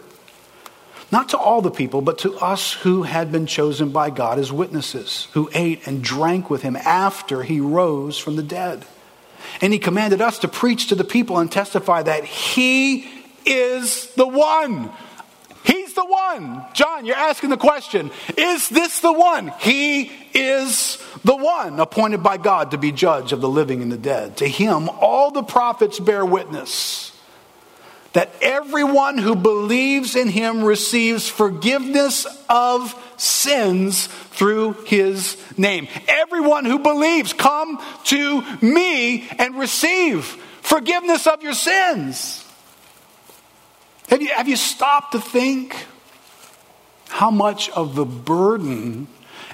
not 1.12 1.30
to 1.30 1.38
all 1.38 1.60
the 1.60 1.70
people, 1.70 2.00
but 2.00 2.18
to 2.18 2.36
us 2.38 2.72
who 2.72 3.02
had 3.02 3.30
been 3.30 3.46
chosen 3.46 3.90
by 3.90 4.10
God 4.10 4.38
as 4.38 4.52
witnesses, 4.52 5.28
who 5.32 5.50
ate 5.54 5.86
and 5.86 6.02
drank 6.02 6.50
with 6.50 6.62
him 6.62 6.76
after 6.76 7.42
he 7.42 7.60
rose 7.60 8.18
from 8.18 8.36
the 8.36 8.42
dead. 8.42 8.84
And 9.60 9.72
he 9.72 9.78
commanded 9.78 10.20
us 10.20 10.38
to 10.40 10.48
preach 10.48 10.88
to 10.88 10.94
the 10.94 11.04
people 11.04 11.38
and 11.38 11.50
testify 11.50 12.02
that 12.02 12.24
he 12.24 13.08
is 13.44 14.12
the 14.14 14.26
one 14.26 14.90
He's 15.64 15.94
the 15.94 16.04
one. 16.04 16.62
John, 16.74 17.06
you're 17.06 17.16
asking 17.16 17.48
the 17.48 17.56
question 17.56 18.10
Is 18.36 18.68
this 18.68 19.00
the 19.00 19.12
one? 19.12 19.50
He 19.60 20.12
is 20.34 20.98
the 21.24 21.34
one 21.34 21.80
appointed 21.80 22.22
by 22.22 22.36
God 22.36 22.72
to 22.72 22.78
be 22.78 22.92
judge 22.92 23.32
of 23.32 23.40
the 23.40 23.48
living 23.48 23.80
and 23.80 23.90
the 23.90 23.96
dead. 23.96 24.36
To 24.38 24.46
him, 24.46 24.90
all 24.90 25.30
the 25.30 25.42
prophets 25.42 25.98
bear 25.98 26.24
witness 26.24 27.13
that 28.14 28.32
everyone 28.40 29.18
who 29.18 29.34
believes 29.34 30.16
in 30.16 30.28
him 30.28 30.64
receives 30.64 31.28
forgiveness 31.28 32.26
of 32.48 32.94
sins 33.16 34.06
through 34.06 34.72
his 34.86 35.36
name. 35.58 35.88
Everyone 36.08 36.64
who 36.64 36.78
believes, 36.78 37.32
come 37.32 37.82
to 38.04 38.42
me 38.62 39.28
and 39.38 39.58
receive 39.58 40.24
forgiveness 40.62 41.26
of 41.26 41.42
your 41.42 41.54
sins. 41.54 42.44
Have 44.08 44.22
you, 44.22 44.28
have 44.28 44.48
you 44.48 44.56
stopped 44.56 45.12
to 45.12 45.20
think 45.20 45.74
how 47.08 47.32
much 47.32 47.68
of 47.70 47.96
the 47.96 48.04
burden 48.04 49.08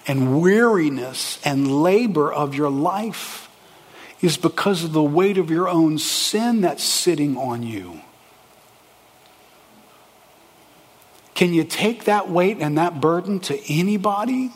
and 0.06 0.40
weariness 0.40 1.40
and 1.46 1.82
labor 1.82 2.30
of 2.30 2.54
your 2.54 2.70
life 2.70 3.48
is 4.20 4.36
because 4.36 4.84
of 4.84 4.92
the 4.92 5.02
weight 5.02 5.38
of 5.38 5.50
your 5.50 5.66
own 5.66 5.98
sin 5.98 6.60
that's 6.60 6.84
sitting 6.84 7.38
on 7.38 7.62
you? 7.62 8.02
Can 11.40 11.54
you 11.54 11.64
take 11.64 12.04
that 12.04 12.28
weight 12.28 12.58
and 12.60 12.76
that 12.76 13.00
burden 13.00 13.40
to 13.40 13.58
anybody? 13.72 14.52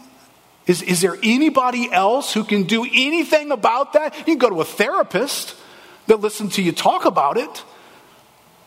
Is, 0.67 0.83
is 0.83 1.01
there 1.01 1.17
anybody 1.23 1.91
else 1.91 2.35
who 2.35 2.45
can 2.45 2.65
do 2.65 2.85
anything 2.85 3.53
about 3.53 3.95
that? 3.95 4.15
You 4.19 4.25
can 4.25 4.37
go 4.37 4.51
to 4.51 4.61
a 4.61 4.67
therapist 4.67 5.57
that 6.09 6.21
listen 6.21 6.51
to 6.51 6.63
you 6.63 6.73
talk 6.73 7.07
about 7.07 7.39
it. 7.39 7.65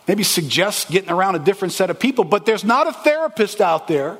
Maybe 0.08 0.24
suggest 0.24 0.90
getting 0.90 1.12
around 1.12 1.36
a 1.36 1.40
different 1.40 1.76
set 1.76 1.92
of 1.92 2.00
people, 2.00 2.24
but 2.24 2.48
there's 2.48 2.64
not 2.64 2.88
a 2.88 2.92
therapist 2.92 3.62
out 3.62 3.88
there. 3.88 4.18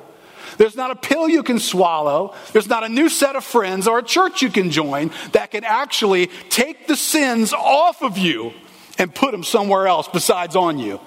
There's 0.58 0.76
not 0.76 0.92
a 0.92 0.94
pill 0.94 1.28
you 1.28 1.42
can 1.42 1.58
swallow. 1.58 2.36
There's 2.52 2.68
not 2.68 2.84
a 2.84 2.88
new 2.88 3.08
set 3.08 3.34
of 3.34 3.42
friends 3.42 3.88
or 3.88 3.98
a 3.98 4.04
church 4.04 4.42
you 4.42 4.50
can 4.50 4.70
join 4.70 5.10
that 5.32 5.50
can 5.50 5.64
actually 5.64 6.28
take 6.50 6.86
the 6.86 6.94
sins 6.94 7.52
off 7.52 8.00
of 8.00 8.16
you 8.16 8.52
and 8.96 9.12
put 9.12 9.32
them 9.32 9.42
somewhere 9.42 9.88
else 9.88 10.06
besides 10.06 10.54
on 10.54 10.78
you. 10.78 11.00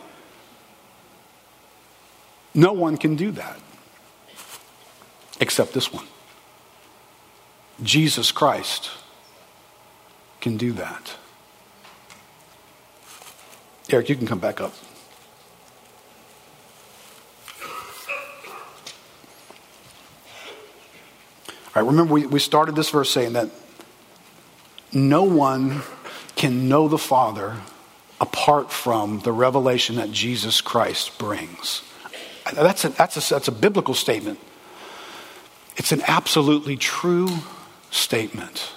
No 2.54 2.74
one 2.74 2.98
can 2.98 3.16
do 3.16 3.32
that 3.32 3.60
except 5.40 5.74
this 5.74 5.92
one. 5.92 6.06
Jesus 7.82 8.32
Christ 8.32 8.92
can 10.40 10.58
do 10.58 10.72
that. 10.74 11.16
Eric, 13.90 14.10
you 14.10 14.16
can 14.16 14.28
come 14.28 14.40
back 14.40 14.62
up. 14.62 14.74
All 21.74 21.82
right, 21.82 21.90
remember, 21.90 22.14
we, 22.14 22.26
we 22.26 22.40
started 22.40 22.76
this 22.76 22.90
verse 22.90 23.10
saying 23.10 23.34
that 23.34 23.50
no 24.92 25.24
one 25.24 25.82
can 26.36 26.68
know 26.68 26.88
the 26.88 26.98
Father 26.98 27.56
apart 28.20 28.72
from 28.72 29.22
the 29.22 29.32
revelation 29.32 29.96
that 29.96 30.12
Jesus 30.12 30.60
Christ 30.60 31.18
brings. 31.18 31.82
That's 32.52 32.86
a, 32.86 32.90
that's 32.90 33.18
a, 33.18 33.34
that's 33.34 33.48
a 33.48 33.52
biblical 33.52 33.94
statement. 33.94 34.40
It's 35.78 35.92
an 35.92 36.02
absolutely 36.08 36.78
true 36.78 37.30
statement. 37.90 38.72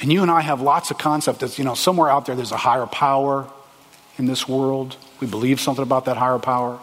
And 0.00 0.12
you 0.12 0.22
and 0.22 0.30
I 0.30 0.40
have 0.40 0.60
lots 0.60 0.90
of 0.90 0.98
concepts 0.98 1.40
that, 1.40 1.58
you 1.58 1.64
know, 1.64 1.74
somewhere 1.74 2.10
out 2.10 2.26
there 2.26 2.34
there's 2.34 2.52
a 2.52 2.56
higher 2.56 2.86
power 2.86 3.50
in 4.16 4.26
this 4.26 4.48
world. 4.48 4.96
We 5.20 5.26
believe 5.26 5.60
something 5.60 5.82
about 5.82 6.06
that 6.06 6.16
higher 6.16 6.38
power. 6.38 6.78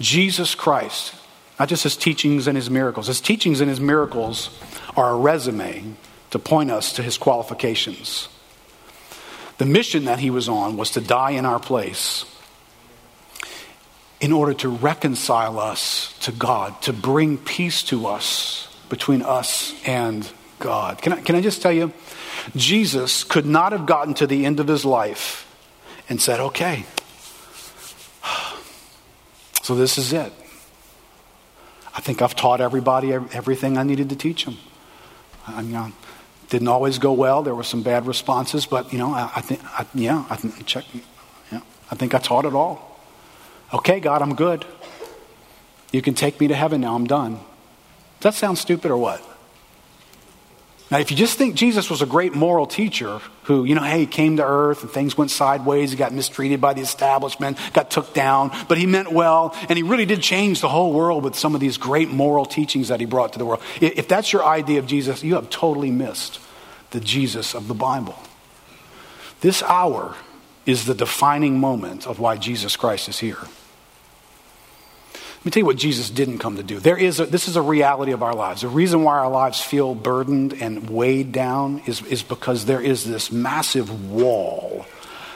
Jesus 0.00 0.54
Christ, 0.54 1.14
not 1.60 1.68
just 1.68 1.84
his 1.84 1.96
teachings 1.96 2.48
and 2.48 2.56
his 2.56 2.68
miracles, 2.68 3.06
his 3.06 3.20
teachings 3.20 3.60
and 3.60 3.70
his 3.70 3.80
miracles 3.80 4.50
are 4.96 5.10
a 5.10 5.16
resume 5.16 5.94
to 6.30 6.38
point 6.38 6.70
us 6.70 6.92
to 6.94 7.02
his 7.02 7.18
qualifications. 7.18 8.28
The 9.58 9.66
mission 9.66 10.06
that 10.06 10.18
he 10.18 10.30
was 10.30 10.48
on 10.48 10.76
was 10.76 10.90
to 10.92 11.00
die 11.00 11.32
in 11.32 11.46
our 11.46 11.60
place 11.60 12.24
in 14.22 14.30
order 14.30 14.54
to 14.54 14.68
reconcile 14.68 15.58
us 15.58 16.16
to 16.20 16.30
God, 16.30 16.80
to 16.82 16.92
bring 16.92 17.36
peace 17.36 17.82
to 17.82 18.06
us 18.06 18.68
between 18.88 19.20
us 19.20 19.74
and 19.84 20.30
God. 20.60 21.02
Can 21.02 21.12
I, 21.12 21.20
can 21.20 21.34
I 21.34 21.40
just 21.40 21.60
tell 21.60 21.72
you? 21.72 21.92
Jesus 22.54 23.24
could 23.24 23.44
not 23.44 23.72
have 23.72 23.84
gotten 23.84 24.14
to 24.14 24.28
the 24.28 24.46
end 24.46 24.60
of 24.60 24.68
his 24.68 24.84
life 24.84 25.44
and 26.08 26.22
said, 26.22 26.38
okay, 26.38 26.86
so 29.62 29.74
this 29.74 29.98
is 29.98 30.12
it. 30.12 30.32
I 31.92 32.00
think 32.00 32.22
I've 32.22 32.36
taught 32.36 32.60
everybody 32.60 33.12
everything 33.12 33.76
I 33.76 33.82
needed 33.82 34.08
to 34.10 34.16
teach 34.16 34.44
them. 34.44 34.56
I 35.48 35.62
mean, 35.62 35.92
didn't 36.48 36.68
always 36.68 36.98
go 36.98 37.12
well. 37.12 37.42
There 37.42 37.56
were 37.56 37.64
some 37.64 37.82
bad 37.82 38.06
responses, 38.06 38.66
but 38.66 38.92
you 38.92 39.00
know, 39.00 39.12
I, 39.12 39.32
I 39.34 39.40
think, 39.40 39.64
I, 39.64 39.84
yeah, 39.94 40.24
I 40.30 40.36
think, 40.36 40.64
check, 40.64 40.84
yeah, 41.50 41.60
I 41.90 41.96
think 41.96 42.14
I 42.14 42.18
taught 42.18 42.44
it 42.44 42.54
all. 42.54 42.91
Okay, 43.72 44.00
God, 44.00 44.22
I'm 44.22 44.34
good. 44.34 44.64
You 45.92 46.02
can 46.02 46.14
take 46.14 46.40
me 46.40 46.48
to 46.48 46.54
heaven 46.54 46.80
now. 46.80 46.94
I'm 46.94 47.06
done. 47.06 47.34
Does 48.20 48.34
that 48.34 48.34
sound 48.34 48.58
stupid 48.58 48.90
or 48.90 48.96
what? 48.96 49.22
Now, 50.90 50.98
if 50.98 51.10
you 51.10 51.16
just 51.16 51.38
think 51.38 51.54
Jesus 51.54 51.88
was 51.88 52.02
a 52.02 52.06
great 52.06 52.34
moral 52.34 52.66
teacher 52.66 53.20
who, 53.44 53.64
you 53.64 53.74
know, 53.74 53.82
hey, 53.82 54.00
he 54.00 54.06
came 54.06 54.36
to 54.36 54.44
earth 54.44 54.82
and 54.82 54.90
things 54.90 55.16
went 55.16 55.30
sideways, 55.30 55.90
he 55.90 55.96
got 55.96 56.12
mistreated 56.12 56.60
by 56.60 56.74
the 56.74 56.82
establishment, 56.82 57.58
got 57.72 57.90
took 57.90 58.12
down, 58.12 58.50
but 58.68 58.76
he 58.76 58.84
meant 58.84 59.10
well, 59.10 59.56
and 59.70 59.78
he 59.78 59.82
really 59.82 60.04
did 60.04 60.20
change 60.20 60.60
the 60.60 60.68
whole 60.68 60.92
world 60.92 61.24
with 61.24 61.34
some 61.34 61.54
of 61.54 61.62
these 61.62 61.78
great 61.78 62.10
moral 62.10 62.44
teachings 62.44 62.88
that 62.88 63.00
he 63.00 63.06
brought 63.06 63.32
to 63.32 63.38
the 63.38 63.46
world. 63.46 63.62
If 63.80 64.06
that's 64.06 64.34
your 64.34 64.44
idea 64.44 64.80
of 64.80 64.86
Jesus, 64.86 65.24
you 65.24 65.36
have 65.36 65.48
totally 65.48 65.90
missed 65.90 66.40
the 66.90 67.00
Jesus 67.00 67.54
of 67.54 67.68
the 67.68 67.74
Bible. 67.74 68.18
This 69.40 69.62
hour 69.62 70.14
is 70.66 70.84
the 70.84 70.94
defining 70.94 71.58
moment 71.58 72.06
of 72.06 72.18
why 72.18 72.36
Jesus 72.36 72.76
Christ 72.76 73.08
is 73.08 73.18
here. 73.18 73.38
Let 75.42 75.46
me 75.46 75.50
tell 75.50 75.60
you 75.62 75.66
what 75.66 75.76
Jesus 75.76 76.08
didn't 76.08 76.38
come 76.38 76.54
to 76.54 76.62
do. 76.62 76.78
There 76.78 76.96
is 76.96 77.18
a, 77.18 77.26
this 77.26 77.48
is 77.48 77.56
a 77.56 77.62
reality 77.62 78.12
of 78.12 78.22
our 78.22 78.32
lives. 78.32 78.60
The 78.60 78.68
reason 78.68 79.02
why 79.02 79.18
our 79.18 79.28
lives 79.28 79.60
feel 79.60 79.92
burdened 79.92 80.52
and 80.52 80.88
weighed 80.88 81.32
down 81.32 81.82
is, 81.84 82.00
is 82.06 82.22
because 82.22 82.66
there 82.66 82.80
is 82.80 83.02
this 83.02 83.32
massive 83.32 84.08
wall 84.08 84.86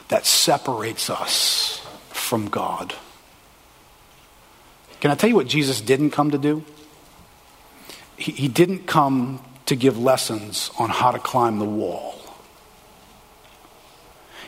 that 0.07 0.25
separates 0.25 1.11
us 1.11 1.85
from 2.11 2.49
God. 2.49 2.95
Can 5.01 5.11
I 5.11 5.17
tell 5.17 5.29
you 5.29 5.35
what 5.35 5.49
Jesus 5.49 5.81
didn't 5.81 6.13
come 6.13 6.31
to 6.31 6.39
do? 6.39 6.65
He, 8.17 8.31
he 8.31 8.47
didn't 8.47 8.87
come 8.87 9.45
to 9.67 9.75
give 9.75 9.99
lessons 9.99 10.71
on 10.79 10.89
how 10.89 11.11
to 11.11 11.19
climb 11.19 11.59
the 11.59 11.65
wall. 11.65 12.15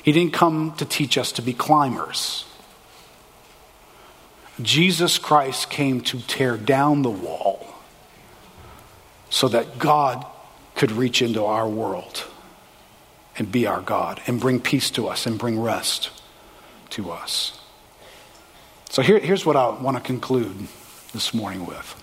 He 0.04 0.12
didn't 0.12 0.34
come 0.34 0.74
to 0.76 0.84
teach 0.84 1.18
us 1.18 1.32
to 1.32 1.42
be 1.42 1.52
climbers. 1.52 2.44
Jesus 4.60 5.18
Christ 5.18 5.70
came 5.70 6.00
to 6.02 6.18
tear 6.20 6.56
down 6.56 7.02
the 7.02 7.10
wall 7.10 7.66
so 9.30 9.48
that 9.48 9.78
God 9.78 10.26
could 10.74 10.90
reach 10.90 11.22
into 11.22 11.44
our 11.44 11.68
world 11.68 12.24
and 13.36 13.50
be 13.52 13.66
our 13.66 13.80
God 13.80 14.20
and 14.26 14.40
bring 14.40 14.60
peace 14.60 14.90
to 14.92 15.08
us 15.08 15.26
and 15.26 15.38
bring 15.38 15.60
rest 15.60 16.10
to 16.90 17.10
us. 17.10 17.60
So 18.90 19.02
here, 19.02 19.18
here's 19.18 19.46
what 19.46 19.56
I 19.56 19.68
want 19.68 19.96
to 19.96 20.02
conclude 20.02 20.56
this 21.12 21.32
morning 21.34 21.66
with. 21.66 21.94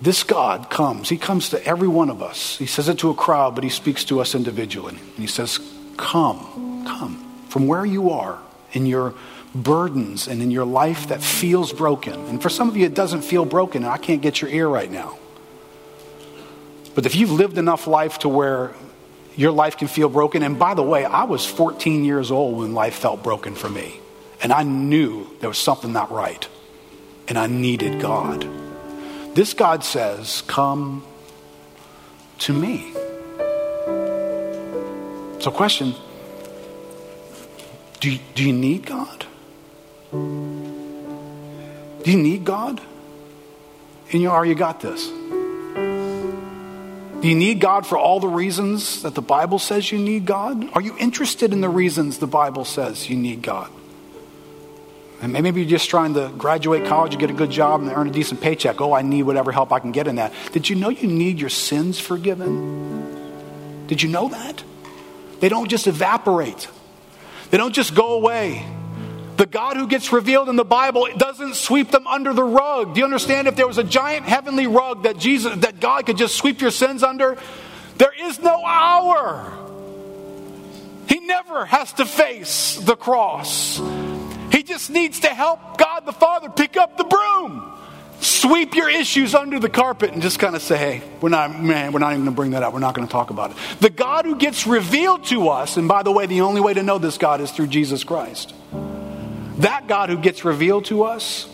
This 0.00 0.22
God 0.22 0.68
comes. 0.68 1.08
He 1.08 1.16
comes 1.16 1.50
to 1.50 1.64
every 1.64 1.88
one 1.88 2.10
of 2.10 2.22
us. 2.22 2.58
He 2.58 2.66
says 2.66 2.88
it 2.88 2.98
to 2.98 3.10
a 3.10 3.14
crowd, 3.14 3.54
but 3.54 3.64
he 3.64 3.70
speaks 3.70 4.04
to 4.06 4.20
us 4.20 4.34
individually. 4.34 4.96
And 4.96 5.18
he 5.18 5.28
says, 5.28 5.60
Come, 5.96 6.84
come 6.84 7.21
from 7.52 7.66
where 7.66 7.84
you 7.84 8.08
are 8.08 8.38
in 8.72 8.86
your 8.86 9.12
burdens 9.54 10.26
and 10.26 10.40
in 10.40 10.50
your 10.50 10.64
life 10.64 11.08
that 11.08 11.22
feels 11.22 11.70
broken. 11.70 12.14
And 12.14 12.40
for 12.40 12.48
some 12.48 12.66
of 12.66 12.78
you, 12.78 12.86
it 12.86 12.94
doesn't 12.94 13.20
feel 13.20 13.44
broken, 13.44 13.82
and 13.84 13.92
I 13.92 13.98
can't 13.98 14.22
get 14.22 14.40
your 14.40 14.50
ear 14.50 14.66
right 14.66 14.90
now. 14.90 15.18
But 16.94 17.04
if 17.04 17.14
you've 17.14 17.30
lived 17.30 17.58
enough 17.58 17.86
life 17.86 18.20
to 18.20 18.30
where 18.30 18.72
your 19.36 19.52
life 19.52 19.76
can 19.76 19.86
feel 19.86 20.08
broken, 20.08 20.42
and 20.42 20.58
by 20.58 20.72
the 20.72 20.82
way, 20.82 21.04
I 21.04 21.24
was 21.24 21.44
14 21.44 22.06
years 22.06 22.30
old 22.30 22.56
when 22.56 22.72
life 22.72 22.94
felt 22.94 23.22
broken 23.22 23.54
for 23.54 23.68
me, 23.68 24.00
and 24.42 24.50
I 24.50 24.62
knew 24.62 25.26
there 25.40 25.50
was 25.50 25.58
something 25.58 25.92
not 25.92 26.10
right, 26.10 26.48
and 27.28 27.38
I 27.38 27.48
needed 27.48 28.00
God. 28.00 28.48
This 29.34 29.52
God 29.52 29.84
says, 29.84 30.42
Come 30.46 31.04
to 32.38 32.54
me. 32.54 32.94
So, 35.40 35.50
question 35.50 35.94
do 38.02 38.10
you, 38.10 38.18
do 38.34 38.44
you 38.44 38.52
need 38.52 38.84
God? 38.84 39.24
Do 40.10 40.18
you 42.10 42.18
need 42.18 42.44
God? 42.44 42.80
And 44.10 44.20
you 44.20 44.28
are, 44.28 44.44
you 44.44 44.56
got 44.56 44.80
this. 44.80 45.06
Do 45.06 45.14
you 47.28 47.36
need 47.36 47.60
God 47.60 47.86
for 47.86 47.96
all 47.96 48.18
the 48.18 48.26
reasons 48.26 49.02
that 49.02 49.14
the 49.14 49.22
Bible 49.22 49.60
says 49.60 49.92
you 49.92 50.00
need 50.00 50.26
God? 50.26 50.68
Are 50.74 50.80
you 50.80 50.98
interested 50.98 51.52
in 51.52 51.60
the 51.60 51.68
reasons 51.68 52.18
the 52.18 52.26
Bible 52.26 52.64
says 52.64 53.08
you 53.08 53.16
need 53.16 53.40
God? 53.40 53.70
And 55.20 55.32
maybe 55.32 55.60
you're 55.60 55.70
just 55.70 55.88
trying 55.88 56.14
to 56.14 56.28
graduate 56.36 56.86
college 56.86 57.12
and 57.12 57.20
get 57.20 57.30
a 57.30 57.34
good 57.34 57.52
job 57.52 57.82
and 57.82 57.92
earn 57.92 58.08
a 58.08 58.12
decent 58.12 58.40
paycheck. 58.40 58.80
Oh, 58.80 58.94
I 58.94 59.02
need 59.02 59.22
whatever 59.22 59.52
help 59.52 59.72
I 59.72 59.78
can 59.78 59.92
get 59.92 60.08
in 60.08 60.16
that. 60.16 60.32
Did 60.50 60.68
you 60.68 60.74
know 60.74 60.88
you 60.88 61.06
need 61.06 61.38
your 61.38 61.50
sins 61.50 62.00
forgiven? 62.00 63.86
Did 63.86 64.02
you 64.02 64.08
know 64.08 64.28
that? 64.30 64.64
They 65.38 65.48
don't 65.48 65.68
just 65.68 65.86
evaporate. 65.86 66.66
They 67.52 67.58
don't 67.58 67.74
just 67.74 67.94
go 67.94 68.14
away. 68.14 68.64
The 69.36 69.44
God 69.44 69.76
who 69.76 69.86
gets 69.86 70.10
revealed 70.10 70.48
in 70.48 70.56
the 70.56 70.64
Bible 70.64 71.06
doesn't 71.18 71.56
sweep 71.56 71.90
them 71.90 72.06
under 72.06 72.32
the 72.32 72.42
rug. 72.42 72.94
Do 72.94 73.00
you 73.00 73.04
understand? 73.04 73.46
If 73.46 73.56
there 73.56 73.66
was 73.66 73.76
a 73.76 73.84
giant 73.84 74.24
heavenly 74.24 74.66
rug 74.66 75.02
that 75.02 75.18
Jesus, 75.18 75.54
that 75.58 75.78
God 75.78 76.06
could 76.06 76.16
just 76.16 76.34
sweep 76.34 76.62
your 76.62 76.70
sins 76.70 77.02
under, 77.02 77.36
there 77.98 78.12
is 78.18 78.40
no 78.40 78.64
hour. 78.64 79.52
He 81.08 81.20
never 81.20 81.66
has 81.66 81.92
to 81.94 82.06
face 82.06 82.76
the 82.76 82.96
cross. 82.96 83.78
He 84.50 84.62
just 84.62 84.88
needs 84.88 85.20
to 85.20 85.28
help 85.28 85.76
God 85.76 86.06
the 86.06 86.12
Father 86.12 86.48
pick 86.48 86.78
up 86.78 86.96
the 86.96 87.04
broom, 87.04 87.71
sweep 88.22 88.74
your 88.74 88.88
issues 88.88 89.34
under 89.34 89.58
the 89.58 89.68
carpet 89.68 90.12
and 90.12 90.22
just 90.22 90.38
kind 90.38 90.54
of 90.54 90.62
say, 90.62 90.76
hey, 90.76 91.02
we're 91.20 91.28
not, 91.28 91.60
man, 91.60 91.92
we're 91.92 91.98
not 91.98 92.12
even 92.12 92.24
going 92.24 92.34
to 92.34 92.36
bring 92.36 92.50
that 92.52 92.62
up. 92.62 92.72
We're 92.72 92.78
not 92.78 92.94
going 92.94 93.06
to 93.06 93.12
talk 93.12 93.30
about 93.30 93.50
it. 93.50 93.56
The 93.80 93.90
God 93.90 94.24
who 94.24 94.36
gets 94.36 94.66
revealed 94.66 95.24
to 95.26 95.48
us, 95.48 95.76
and 95.76 95.88
by 95.88 96.02
the 96.02 96.12
way, 96.12 96.26
the 96.26 96.42
only 96.42 96.60
way 96.60 96.72
to 96.72 96.82
know 96.82 96.98
this 96.98 97.18
God 97.18 97.40
is 97.40 97.50
through 97.50 97.66
Jesus 97.66 98.04
Christ. 98.04 98.54
That 99.58 99.86
God 99.88 100.08
who 100.08 100.18
gets 100.18 100.44
revealed 100.44 100.86
to 100.86 101.04
us, 101.04 101.48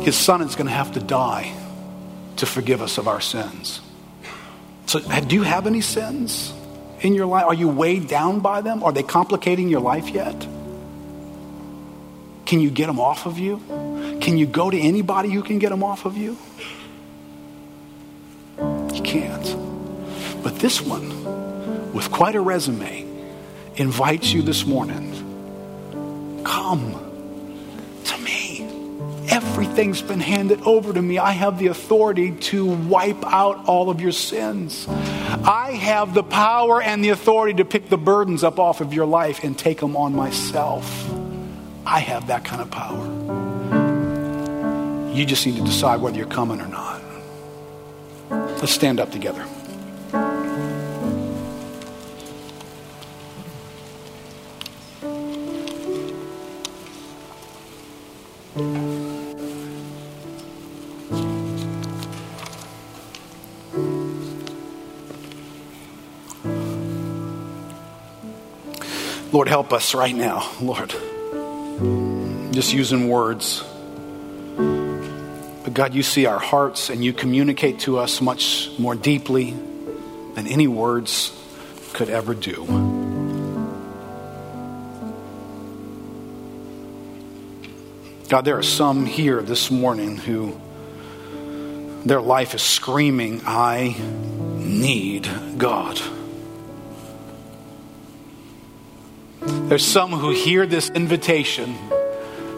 his 0.00 0.16
son 0.16 0.42
is 0.42 0.54
going 0.54 0.66
to 0.66 0.72
have 0.72 0.92
to 0.92 1.00
die 1.00 1.54
to 2.36 2.46
forgive 2.46 2.82
us 2.82 2.98
of 2.98 3.08
our 3.08 3.20
sins. 3.20 3.80
So, 4.86 5.00
do 5.00 5.34
you 5.34 5.42
have 5.42 5.66
any 5.66 5.80
sins 5.80 6.52
in 7.00 7.14
your 7.14 7.26
life? 7.26 7.44
Are 7.44 7.54
you 7.54 7.68
weighed 7.68 8.08
down 8.08 8.40
by 8.40 8.60
them? 8.60 8.82
Are 8.82 8.92
they 8.92 9.02
complicating 9.02 9.68
your 9.68 9.80
life 9.80 10.08
yet? 10.08 10.46
Can 12.46 12.60
you 12.60 12.70
get 12.70 12.86
them 12.86 12.98
off 12.98 13.26
of 13.26 13.38
you? 13.38 13.60
Can 14.20 14.36
you 14.36 14.46
go 14.46 14.70
to 14.70 14.78
anybody 14.78 15.30
who 15.30 15.42
can 15.42 15.58
get 15.58 15.70
them 15.70 15.82
off 15.82 16.04
of 16.04 16.16
you? 16.16 16.36
You 18.58 19.02
can't. 19.02 20.42
But 20.42 20.58
this 20.58 20.80
one, 20.80 21.92
with 21.92 22.10
quite 22.10 22.34
a 22.34 22.40
resume, 22.40 23.06
invites 23.76 24.32
you 24.32 24.42
this 24.42 24.66
morning. 24.66 26.42
Come 26.44 26.92
to 28.04 28.18
me. 28.18 28.66
Everything's 29.28 30.02
been 30.02 30.20
handed 30.20 30.62
over 30.62 30.92
to 30.92 31.00
me. 31.00 31.18
I 31.18 31.32
have 31.32 31.58
the 31.58 31.68
authority 31.68 32.32
to 32.32 32.66
wipe 32.66 33.24
out 33.24 33.66
all 33.66 33.88
of 33.90 34.00
your 34.00 34.12
sins. 34.12 34.86
I 34.88 35.72
have 35.72 36.14
the 36.14 36.22
power 36.24 36.82
and 36.82 37.04
the 37.04 37.10
authority 37.10 37.54
to 37.58 37.64
pick 37.64 37.88
the 37.88 37.98
burdens 37.98 38.42
up 38.42 38.58
off 38.58 38.80
of 38.80 38.92
your 38.92 39.06
life 39.06 39.44
and 39.44 39.56
take 39.56 39.78
them 39.78 39.96
on 39.96 40.14
myself. 40.14 41.08
I 41.86 42.00
have 42.00 42.26
that 42.26 42.44
kind 42.44 42.60
of 42.60 42.70
power. 42.70 43.47
You 45.18 45.26
just 45.26 45.44
need 45.44 45.56
to 45.56 45.64
decide 45.64 46.00
whether 46.00 46.16
you're 46.16 46.28
coming 46.28 46.60
or 46.60 46.68
not. 46.68 47.02
Let's 48.30 48.70
stand 48.70 49.00
up 49.00 49.10
together. 49.10 49.44
Lord, 69.32 69.48
help 69.48 69.72
us 69.72 69.96
right 69.96 70.14
now, 70.14 70.48
Lord 70.60 70.94
just 72.58 72.72
using 72.72 73.08
words. 73.08 73.62
God, 75.78 75.94
you 75.94 76.02
see 76.02 76.26
our 76.26 76.40
hearts 76.40 76.90
and 76.90 77.04
you 77.04 77.12
communicate 77.12 77.78
to 77.82 77.98
us 77.98 78.20
much 78.20 78.68
more 78.80 78.96
deeply 78.96 79.52
than 80.34 80.48
any 80.48 80.66
words 80.66 81.32
could 81.92 82.10
ever 82.10 82.34
do. 82.34 82.66
God, 88.28 88.44
there 88.44 88.58
are 88.58 88.62
some 88.64 89.06
here 89.06 89.40
this 89.40 89.70
morning 89.70 90.16
who 90.16 90.60
their 92.04 92.22
life 92.22 92.56
is 92.56 92.62
screaming, 92.62 93.42
I 93.46 93.94
need 94.56 95.30
God. 95.58 96.00
There's 99.42 99.86
some 99.86 100.10
who 100.10 100.30
hear 100.30 100.66
this 100.66 100.90
invitation 100.90 101.76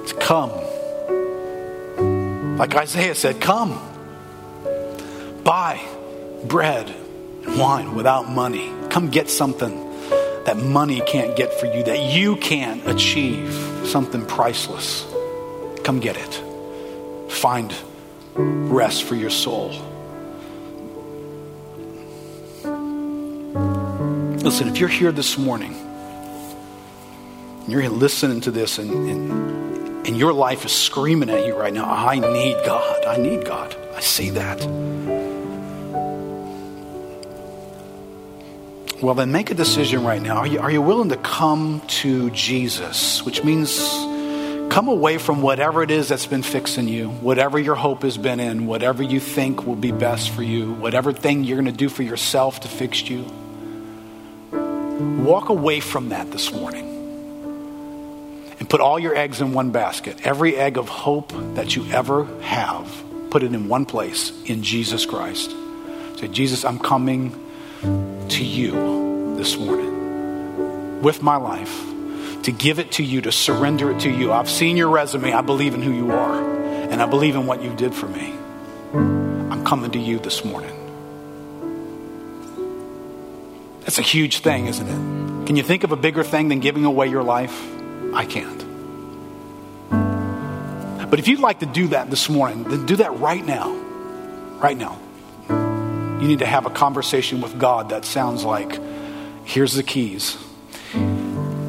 to 0.06 0.16
come. 0.18 0.69
Like 2.60 2.76
Isaiah 2.76 3.14
said, 3.14 3.40
come. 3.40 3.70
Buy 5.42 5.80
bread 6.44 6.90
and 6.90 7.58
wine 7.58 7.94
without 7.94 8.28
money. 8.28 8.70
Come 8.90 9.08
get 9.08 9.30
something 9.30 9.74
that 10.44 10.58
money 10.58 11.00
can't 11.00 11.34
get 11.34 11.54
for 11.54 11.64
you, 11.64 11.82
that 11.84 12.12
you 12.12 12.36
can't 12.36 12.86
achieve, 12.86 13.54
something 13.86 14.26
priceless. 14.26 15.06
Come 15.84 16.00
get 16.00 16.18
it. 16.18 17.32
Find 17.32 17.74
rest 18.34 19.04
for 19.04 19.14
your 19.14 19.30
soul. 19.30 19.70
Listen, 24.44 24.68
if 24.68 24.76
you're 24.76 24.90
here 24.90 25.12
this 25.12 25.38
morning, 25.38 25.74
and 27.62 27.72
you're 27.72 27.88
listening 27.88 28.42
to 28.42 28.50
this 28.50 28.76
and, 28.76 28.90
and, 28.90 29.69
and 30.06 30.16
your 30.16 30.32
life 30.32 30.64
is 30.64 30.72
screaming 30.72 31.28
at 31.28 31.46
you 31.46 31.54
right 31.54 31.72
now, 31.72 31.84
I 31.84 32.18
need 32.18 32.56
God. 32.64 33.04
I 33.04 33.18
need 33.18 33.44
God. 33.44 33.76
I 33.94 34.00
see 34.00 34.30
that. 34.30 34.58
Well, 39.02 39.14
then 39.14 39.32
make 39.32 39.50
a 39.50 39.54
decision 39.54 40.04
right 40.04 40.20
now. 40.20 40.38
Are 40.38 40.46
you, 40.46 40.60
are 40.60 40.70
you 40.70 40.82
willing 40.82 41.10
to 41.10 41.16
come 41.16 41.82
to 42.00 42.30
Jesus? 42.30 43.22
Which 43.24 43.44
means 43.44 43.78
come 44.70 44.88
away 44.88 45.18
from 45.18 45.42
whatever 45.42 45.82
it 45.82 45.90
is 45.90 46.08
that's 46.08 46.26
been 46.26 46.42
fixing 46.42 46.88
you, 46.88 47.08
whatever 47.08 47.58
your 47.58 47.74
hope 47.74 48.02
has 48.02 48.18
been 48.18 48.40
in, 48.40 48.66
whatever 48.66 49.02
you 49.02 49.20
think 49.20 49.66
will 49.66 49.76
be 49.76 49.92
best 49.92 50.30
for 50.30 50.42
you, 50.42 50.72
whatever 50.74 51.12
thing 51.12 51.44
you're 51.44 51.56
going 51.56 51.64
to 51.64 51.72
do 51.72 51.88
for 51.88 52.02
yourself 52.02 52.60
to 52.60 52.68
fix 52.68 53.08
you. 53.08 53.24
Walk 55.22 55.48
away 55.48 55.80
from 55.80 56.10
that 56.10 56.30
this 56.30 56.52
morning 56.52 56.89
and 58.60 58.68
put 58.68 58.80
all 58.80 58.98
your 58.98 59.16
eggs 59.16 59.40
in 59.40 59.52
one 59.52 59.72
basket. 59.72 60.24
Every 60.24 60.54
egg 60.54 60.76
of 60.76 60.88
hope 60.88 61.32
that 61.54 61.74
you 61.74 61.90
ever 61.90 62.26
have, 62.42 63.02
put 63.30 63.42
it 63.42 63.52
in 63.52 63.68
one 63.68 63.86
place 63.86 64.32
in 64.44 64.62
Jesus 64.62 65.06
Christ. 65.06 65.50
Say, 66.18 66.28
Jesus, 66.28 66.64
I'm 66.64 66.78
coming 66.78 67.32
to 68.28 68.44
you 68.44 69.34
this 69.36 69.56
morning 69.56 71.00
with 71.00 71.22
my 71.22 71.36
life 71.36 71.86
to 72.42 72.52
give 72.52 72.78
it 72.78 72.92
to 72.92 73.02
you, 73.02 73.22
to 73.22 73.32
surrender 73.32 73.90
it 73.90 74.00
to 74.00 74.10
you. 74.10 74.30
I've 74.30 74.50
seen 74.50 74.76
your 74.76 74.90
resume. 74.90 75.32
I 75.32 75.40
believe 75.40 75.74
in 75.74 75.80
who 75.80 75.92
you 75.92 76.12
are, 76.12 76.38
and 76.90 77.02
I 77.02 77.06
believe 77.06 77.36
in 77.36 77.46
what 77.46 77.62
you 77.62 77.74
did 77.74 77.94
for 77.94 78.06
me. 78.06 78.34
I'm 78.92 79.64
coming 79.64 79.90
to 79.92 79.98
you 79.98 80.18
this 80.18 80.44
morning. 80.44 80.76
That's 83.80 83.98
a 83.98 84.02
huge 84.02 84.40
thing, 84.40 84.66
isn't 84.66 84.86
it? 84.86 85.46
Can 85.46 85.56
you 85.56 85.62
think 85.62 85.84
of 85.84 85.92
a 85.92 85.96
bigger 85.96 86.22
thing 86.22 86.48
than 86.48 86.60
giving 86.60 86.84
away 86.84 87.08
your 87.08 87.22
life? 87.22 87.79
I 88.14 88.26
can't. 88.26 88.58
But 91.10 91.18
if 91.18 91.26
you'd 91.26 91.40
like 91.40 91.60
to 91.60 91.66
do 91.66 91.88
that 91.88 92.08
this 92.10 92.28
morning, 92.28 92.64
then 92.64 92.86
do 92.86 92.96
that 92.96 93.18
right 93.18 93.44
now. 93.44 93.72
Right 94.62 94.76
now. 94.76 94.98
You 95.48 96.28
need 96.28 96.40
to 96.40 96.46
have 96.46 96.66
a 96.66 96.70
conversation 96.70 97.40
with 97.40 97.58
God 97.58 97.88
that 97.90 98.04
sounds 98.04 98.44
like 98.44 98.78
here's 99.44 99.74
the 99.74 99.82
keys. 99.82 100.36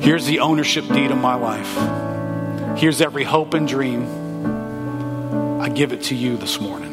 Here's 0.02 0.26
the 0.26 0.40
ownership 0.40 0.88
deed 0.88 1.12
of 1.12 1.18
my 1.18 1.36
life. 1.36 2.78
Here's 2.78 3.02
every 3.02 3.24
hope 3.24 3.54
and 3.54 3.68
dream. 3.68 5.62
I 5.62 5.70
give 5.70 5.94
it 5.94 6.04
to 6.04 6.16
you 6.16 6.38
this 6.38 6.60
morning. 6.60 6.90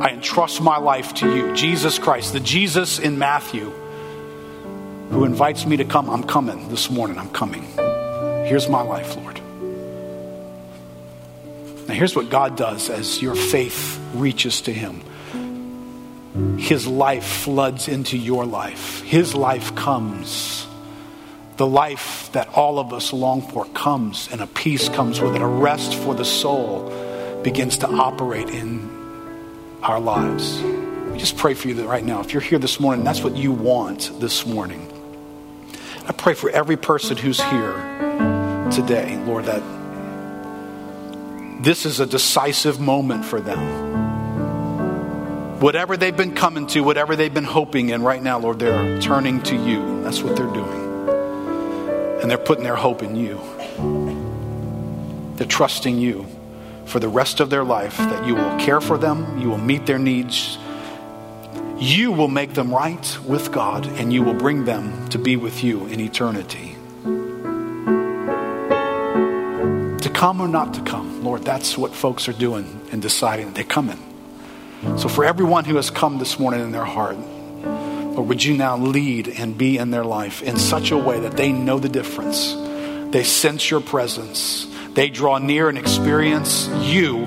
I 0.00 0.10
entrust 0.10 0.60
my 0.60 0.78
life 0.78 1.14
to 1.14 1.36
you, 1.36 1.54
Jesus 1.54 1.98
Christ, 1.98 2.32
the 2.32 2.40
Jesus 2.40 2.98
in 2.98 3.18
Matthew 3.18 3.70
who 5.10 5.24
invites 5.24 5.66
me 5.66 5.76
to 5.76 5.84
come. 5.84 6.08
I'm 6.08 6.22
coming 6.22 6.68
this 6.68 6.88
morning. 6.88 7.18
I'm 7.18 7.30
coming. 7.30 7.66
Here's 8.50 8.68
my 8.68 8.82
life, 8.82 9.16
Lord. 9.16 9.40
Now, 11.86 11.94
here's 11.94 12.16
what 12.16 12.30
God 12.30 12.56
does 12.56 12.90
as 12.90 13.22
your 13.22 13.36
faith 13.36 14.00
reaches 14.12 14.62
to 14.62 14.72
Him 14.72 15.04
His 16.58 16.84
life 16.84 17.24
floods 17.24 17.86
into 17.86 18.18
your 18.18 18.44
life, 18.44 19.02
His 19.02 19.36
life 19.36 19.76
comes. 19.76 20.66
The 21.58 21.66
life 21.66 22.30
that 22.32 22.48
all 22.48 22.80
of 22.80 22.92
us 22.92 23.12
long 23.12 23.42
for 23.42 23.66
comes, 23.66 24.28
and 24.32 24.40
a 24.40 24.48
peace 24.48 24.88
comes 24.88 25.20
with 25.20 25.36
it. 25.36 25.42
A 25.42 25.46
rest 25.46 25.94
for 25.94 26.16
the 26.16 26.24
soul 26.24 26.90
begins 27.44 27.76
to 27.78 27.88
operate 27.88 28.48
in 28.48 28.90
our 29.84 30.00
lives. 30.00 30.60
We 30.60 31.18
just 31.18 31.36
pray 31.36 31.54
for 31.54 31.68
you 31.68 31.80
right 31.88 32.04
now. 32.04 32.18
If 32.18 32.32
you're 32.32 32.42
here 32.42 32.58
this 32.58 32.80
morning, 32.80 33.04
that's 33.04 33.22
what 33.22 33.36
you 33.36 33.52
want 33.52 34.10
this 34.18 34.44
morning. 34.44 34.92
I 36.04 36.10
pray 36.10 36.34
for 36.34 36.50
every 36.50 36.76
person 36.76 37.16
who's 37.16 37.40
here 37.40 38.09
today, 38.70 39.16
Lord, 39.24 39.46
that 39.46 39.62
this 41.62 41.84
is 41.84 42.00
a 42.00 42.06
decisive 42.06 42.80
moment 42.80 43.24
for 43.24 43.40
them. 43.40 43.58
Whatever 45.60 45.96
they've 45.96 46.16
been 46.16 46.34
coming 46.34 46.66
to, 46.68 46.80
whatever 46.80 47.16
they've 47.16 47.34
been 47.34 47.44
hoping 47.44 47.90
in 47.90 48.02
right 48.02 48.22
now, 48.22 48.38
Lord, 48.38 48.58
they're 48.58 49.00
turning 49.00 49.42
to 49.42 49.56
you. 49.56 50.02
That's 50.02 50.22
what 50.22 50.36
they're 50.36 50.46
doing. 50.46 51.08
And 52.22 52.30
they're 52.30 52.38
putting 52.38 52.64
their 52.64 52.76
hope 52.76 53.02
in 53.02 53.14
you. 53.14 53.38
They're 55.36 55.46
trusting 55.46 55.98
you 55.98 56.26
for 56.86 56.98
the 56.98 57.08
rest 57.08 57.40
of 57.40 57.50
their 57.50 57.62
life 57.62 57.96
that 57.98 58.26
you 58.26 58.34
will 58.34 58.58
care 58.58 58.80
for 58.80 58.98
them, 58.98 59.38
you 59.38 59.48
will 59.48 59.58
meet 59.58 59.86
their 59.86 59.98
needs, 59.98 60.58
you 61.78 62.10
will 62.10 62.28
make 62.28 62.54
them 62.54 62.74
right 62.74 63.18
with 63.26 63.52
God, 63.52 63.86
and 63.86 64.12
you 64.12 64.22
will 64.22 64.34
bring 64.34 64.64
them 64.64 65.08
to 65.10 65.18
be 65.18 65.36
with 65.36 65.62
you 65.62 65.86
in 65.86 66.00
eternity. 66.00 66.69
Come 70.20 70.42
or 70.42 70.48
not 70.48 70.74
to 70.74 70.82
come. 70.82 71.24
Lord, 71.24 71.44
that's 71.44 71.78
what 71.78 71.94
folks 71.94 72.28
are 72.28 72.34
doing 72.34 72.66
and 72.92 73.00
deciding. 73.00 73.54
They're 73.54 73.64
coming. 73.64 73.98
So, 74.98 75.08
for 75.08 75.24
everyone 75.24 75.64
who 75.64 75.76
has 75.76 75.88
come 75.88 76.18
this 76.18 76.38
morning 76.38 76.60
in 76.60 76.72
their 76.72 76.84
heart, 76.84 77.16
Lord, 77.16 78.28
would 78.28 78.44
you 78.44 78.54
now 78.54 78.76
lead 78.76 79.28
and 79.28 79.56
be 79.56 79.78
in 79.78 79.90
their 79.90 80.04
life 80.04 80.42
in 80.42 80.58
such 80.58 80.90
a 80.90 80.98
way 80.98 81.20
that 81.20 81.38
they 81.38 81.52
know 81.52 81.78
the 81.78 81.88
difference? 81.88 82.54
They 83.12 83.24
sense 83.24 83.70
your 83.70 83.80
presence. 83.80 84.66
They 84.92 85.08
draw 85.08 85.38
near 85.38 85.70
and 85.70 85.78
experience 85.78 86.68
you 86.82 87.24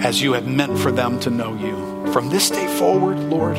as 0.00 0.22
you 0.22 0.32
have 0.32 0.46
meant 0.46 0.78
for 0.78 0.90
them 0.90 1.20
to 1.20 1.30
know 1.30 1.52
you. 1.52 2.12
From 2.14 2.30
this 2.30 2.48
day 2.48 2.66
forward, 2.78 3.18
Lord, 3.18 3.58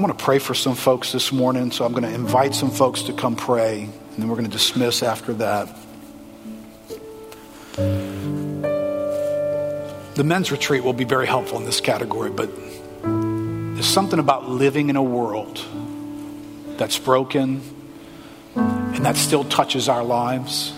I, 0.00 0.02
want 0.02 0.18
to 0.18 0.24
pray 0.24 0.38
for 0.38 0.54
some 0.54 0.74
folks 0.76 1.12
this 1.12 1.30
morning, 1.30 1.70
so 1.72 1.84
I'm 1.84 1.92
going 1.92 2.04
to 2.04 2.14
invite 2.14 2.54
some 2.54 2.70
folks 2.70 3.02
to 3.02 3.12
come 3.12 3.36
pray, 3.36 3.82
and 3.82 4.16
then 4.16 4.28
we're 4.28 4.36
going 4.36 4.48
to 4.48 4.50
dismiss 4.50 5.02
after 5.02 5.34
that. 5.34 5.68
The 10.14 10.24
men's 10.24 10.50
retreat 10.50 10.84
will 10.84 10.94
be 10.94 11.04
very 11.04 11.26
helpful 11.26 11.58
in 11.58 11.66
this 11.66 11.82
category, 11.82 12.30
but 12.30 12.48
there's 13.02 13.84
something 13.86 14.18
about 14.18 14.48
living 14.48 14.88
in 14.88 14.96
a 14.96 15.02
world 15.02 15.62
that's 16.78 16.98
broken 16.98 17.60
and 18.54 19.04
that 19.04 19.18
still 19.18 19.44
touches 19.44 19.86
our 19.90 20.02
lives. 20.02 20.72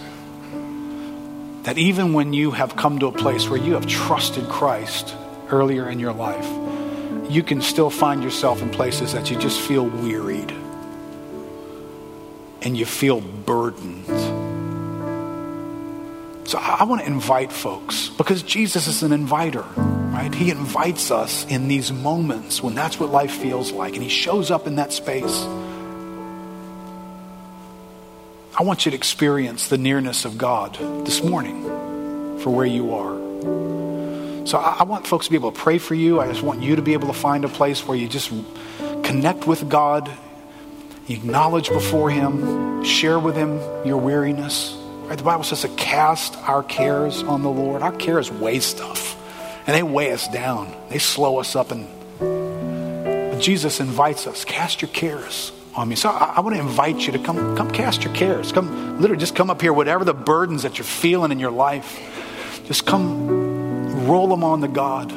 That 1.62 1.78
even 1.78 2.12
when 2.12 2.32
you 2.32 2.50
have 2.50 2.74
come 2.74 2.98
to 2.98 3.06
a 3.06 3.12
place 3.12 3.48
where 3.48 3.60
you 3.60 3.74
have 3.74 3.86
trusted 3.86 4.48
Christ 4.48 5.14
earlier 5.48 5.88
in 5.88 6.00
your 6.00 6.12
life, 6.12 6.71
you 7.32 7.42
can 7.42 7.62
still 7.62 7.90
find 7.90 8.22
yourself 8.22 8.60
in 8.60 8.70
places 8.70 9.12
that 9.14 9.30
you 9.30 9.38
just 9.38 9.60
feel 9.60 9.86
wearied 9.86 10.52
and 12.60 12.76
you 12.76 12.84
feel 12.84 13.20
burdened. 13.20 14.06
So 16.46 16.58
I 16.58 16.84
want 16.84 17.00
to 17.00 17.06
invite 17.06 17.50
folks 17.52 18.10
because 18.10 18.42
Jesus 18.42 18.86
is 18.86 19.02
an 19.02 19.12
inviter, 19.12 19.64
right? 19.76 20.32
He 20.34 20.50
invites 20.50 21.10
us 21.10 21.46
in 21.46 21.68
these 21.68 21.90
moments 21.90 22.62
when 22.62 22.74
that's 22.74 23.00
what 23.00 23.10
life 23.10 23.32
feels 23.32 23.72
like, 23.72 23.94
and 23.94 24.02
He 24.02 24.10
shows 24.10 24.50
up 24.50 24.66
in 24.66 24.76
that 24.76 24.92
space. 24.92 25.46
I 28.54 28.64
want 28.64 28.84
you 28.84 28.90
to 28.90 28.96
experience 28.96 29.68
the 29.68 29.78
nearness 29.78 30.26
of 30.26 30.36
God 30.36 30.76
this 31.06 31.22
morning 31.22 31.62
for 32.40 32.50
where 32.50 32.66
you 32.66 32.94
are. 32.94 33.81
So 34.44 34.58
I, 34.58 34.82
want 34.82 35.06
folks 35.06 35.26
to 35.26 35.30
be 35.30 35.36
able 35.36 35.52
to 35.52 35.58
pray 35.58 35.78
for 35.78 35.94
you. 35.94 36.20
I 36.20 36.26
just 36.26 36.42
want 36.42 36.62
you 36.62 36.76
to 36.76 36.82
be 36.82 36.94
able 36.94 37.06
to 37.08 37.14
find 37.14 37.44
a 37.44 37.48
place 37.48 37.86
where 37.86 37.96
you 37.96 38.08
just 38.08 38.32
connect 39.04 39.46
with 39.46 39.68
God, 39.68 40.10
acknowledge 41.08 41.68
before 41.68 42.10
Him, 42.10 42.82
share 42.82 43.18
with 43.18 43.36
Him 43.36 43.58
your 43.86 43.98
weariness. 43.98 44.76
Right? 45.04 45.16
The 45.16 45.24
Bible 45.24 45.44
says 45.44 45.62
to 45.62 45.68
cast 45.68 46.36
our 46.48 46.62
cares 46.62 47.22
on 47.22 47.42
the 47.42 47.50
Lord. 47.50 47.82
Our 47.82 47.92
cares 47.92 48.30
weigh 48.30 48.60
stuff, 48.60 49.16
and 49.66 49.76
they 49.76 49.82
weigh 49.82 50.12
us 50.12 50.26
down. 50.28 50.74
They 50.88 50.98
slow 50.98 51.38
us 51.38 51.54
up. 51.54 51.70
And 51.70 53.40
Jesus 53.40 53.80
invites 53.80 54.26
us, 54.26 54.44
cast 54.44 54.82
your 54.82 54.90
cares 54.90 55.52
on 55.74 55.88
me. 55.88 55.94
So 55.96 56.10
I, 56.10 56.34
I 56.36 56.40
want 56.40 56.56
to 56.56 56.60
invite 56.60 57.06
you 57.06 57.12
to 57.12 57.18
come, 57.18 57.56
come 57.56 57.70
cast 57.70 58.04
your 58.04 58.12
cares. 58.14 58.52
Come, 58.52 59.00
literally, 59.00 59.20
just 59.20 59.36
come 59.36 59.50
up 59.50 59.60
here. 59.60 59.72
Whatever 59.72 60.04
the 60.04 60.14
burdens 60.14 60.62
that 60.64 60.78
you're 60.78 60.84
feeling 60.84 61.32
in 61.32 61.38
your 61.38 61.50
life, 61.50 62.00
just 62.66 62.86
come 62.86 63.41
roll 64.08 64.28
them 64.28 64.44
on 64.44 64.60
to 64.60 64.68
God. 64.68 65.12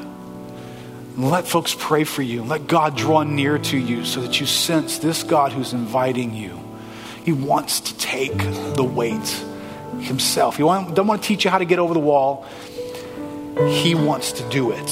Let 1.17 1.47
folks 1.47 1.75
pray 1.77 2.03
for 2.03 2.21
you. 2.21 2.43
Let 2.43 2.67
God 2.67 2.97
draw 2.97 3.23
near 3.23 3.57
to 3.57 3.77
you 3.77 4.03
so 4.03 4.21
that 4.21 4.39
you 4.39 4.45
sense 4.45 4.97
this 4.97 5.23
God 5.23 5.53
who's 5.53 5.71
inviting 5.71 6.33
you. 6.33 6.59
He 7.23 7.31
wants 7.31 7.79
to 7.79 7.97
take 7.97 8.37
the 8.75 8.83
weight 8.83 9.27
himself. 9.99 10.57
He 10.57 10.63
doesn't 10.63 11.07
want 11.07 11.21
to 11.21 11.27
teach 11.27 11.45
you 11.45 11.51
how 11.51 11.57
to 11.57 11.65
get 11.65 11.79
over 11.79 11.93
the 11.93 11.99
wall. 11.99 12.45
He 13.69 13.95
wants 13.95 14.33
to 14.33 14.49
do 14.49 14.71
it. 14.71 14.89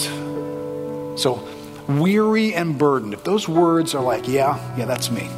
So, 1.20 1.46
weary 1.88 2.54
and 2.54 2.78
burdened, 2.78 3.14
if 3.14 3.24
those 3.24 3.48
words 3.48 3.94
are 3.94 4.02
like, 4.02 4.28
yeah, 4.28 4.58
yeah, 4.78 4.86
that's 4.86 5.12
me. 5.12 5.30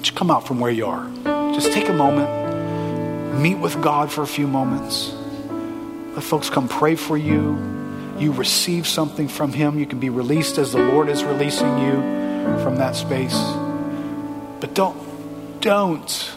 Just 0.00 0.16
come 0.16 0.30
out 0.30 0.46
from 0.46 0.58
where 0.60 0.70
you 0.70 0.86
are. 0.86 1.08
Just 1.52 1.72
take 1.72 1.88
a 1.90 1.92
moment, 1.92 3.38
meet 3.38 3.56
with 3.56 3.80
God 3.82 4.10
for 4.10 4.22
a 4.22 4.26
few 4.26 4.46
moments. 4.46 5.14
Folks 6.20 6.50
come 6.50 6.68
pray 6.68 6.94
for 6.96 7.16
you. 7.16 7.58
You 8.18 8.32
receive 8.32 8.86
something 8.86 9.28
from 9.28 9.52
Him. 9.52 9.78
You 9.78 9.86
can 9.86 10.00
be 10.00 10.10
released 10.10 10.58
as 10.58 10.72
the 10.72 10.78
Lord 10.78 11.08
is 11.08 11.24
releasing 11.24 11.78
you 11.78 11.94
from 12.62 12.76
that 12.76 12.96
space. 12.96 13.38
But 14.60 14.74
don't, 14.74 15.60
don't 15.60 16.30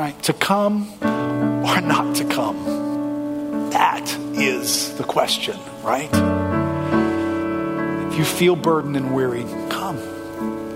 right? 0.00 0.20
To 0.22 0.32
come 0.32 0.90
or 1.02 1.80
not 1.82 2.16
to 2.16 2.24
come? 2.24 3.70
That 3.70 4.10
is 4.32 4.96
the 4.96 5.04
question, 5.04 5.58
right? 5.82 6.08
If 8.10 8.18
you 8.18 8.24
feel 8.24 8.56
burdened 8.56 8.96
and 8.96 9.14
weary, 9.14 9.44
come. 9.68 9.98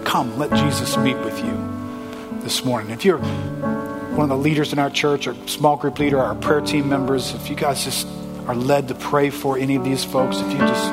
Come, 0.04 0.38
let 0.38 0.50
Jesus 0.50 0.98
meet 0.98 1.16
with 1.16 1.38
you 1.42 2.40
this 2.42 2.64
morning. 2.66 2.90
If 2.90 3.06
you're 3.06 3.18
one 3.18 4.24
of 4.24 4.28
the 4.28 4.36
leaders 4.36 4.74
in 4.74 4.78
our 4.78 4.90
church 4.90 5.26
or 5.26 5.34
small 5.48 5.76
group 5.76 5.98
leader, 5.98 6.20
our 6.20 6.34
prayer 6.34 6.60
team 6.60 6.90
members, 6.90 7.32
if 7.32 7.48
you 7.48 7.56
guys 7.56 7.82
just 7.82 8.06
are 8.46 8.54
led 8.54 8.88
to 8.88 8.94
pray 8.94 9.30
for 9.30 9.58
any 9.58 9.76
of 9.76 9.84
these 9.84 10.04
folks, 10.04 10.38
if 10.38 10.50
you 10.52 10.58
just 10.58 10.92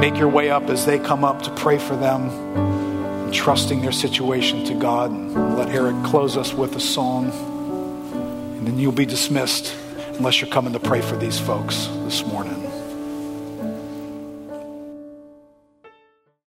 make 0.00 0.16
your 0.16 0.28
way 0.28 0.50
up 0.50 0.64
as 0.64 0.84
they 0.84 0.98
come 0.98 1.24
up 1.24 1.42
to 1.42 1.50
pray 1.52 1.78
for 1.78 1.96
them, 1.96 3.32
trusting 3.32 3.80
their 3.80 3.92
situation 3.92 4.64
to 4.64 4.74
God, 4.74 5.10
and 5.10 5.56
let 5.56 5.68
Eric 5.68 5.96
close 6.04 6.36
us 6.36 6.52
with 6.52 6.76
a 6.76 6.80
song. 6.80 7.30
And 8.58 8.66
then 8.66 8.78
you'll 8.78 8.92
be 8.92 9.06
dismissed 9.06 9.74
unless 10.16 10.40
you're 10.40 10.50
coming 10.50 10.72
to 10.74 10.80
pray 10.80 11.00
for 11.00 11.16
these 11.16 11.38
folks 11.38 11.86
this 12.04 12.24
morning. 12.26 12.63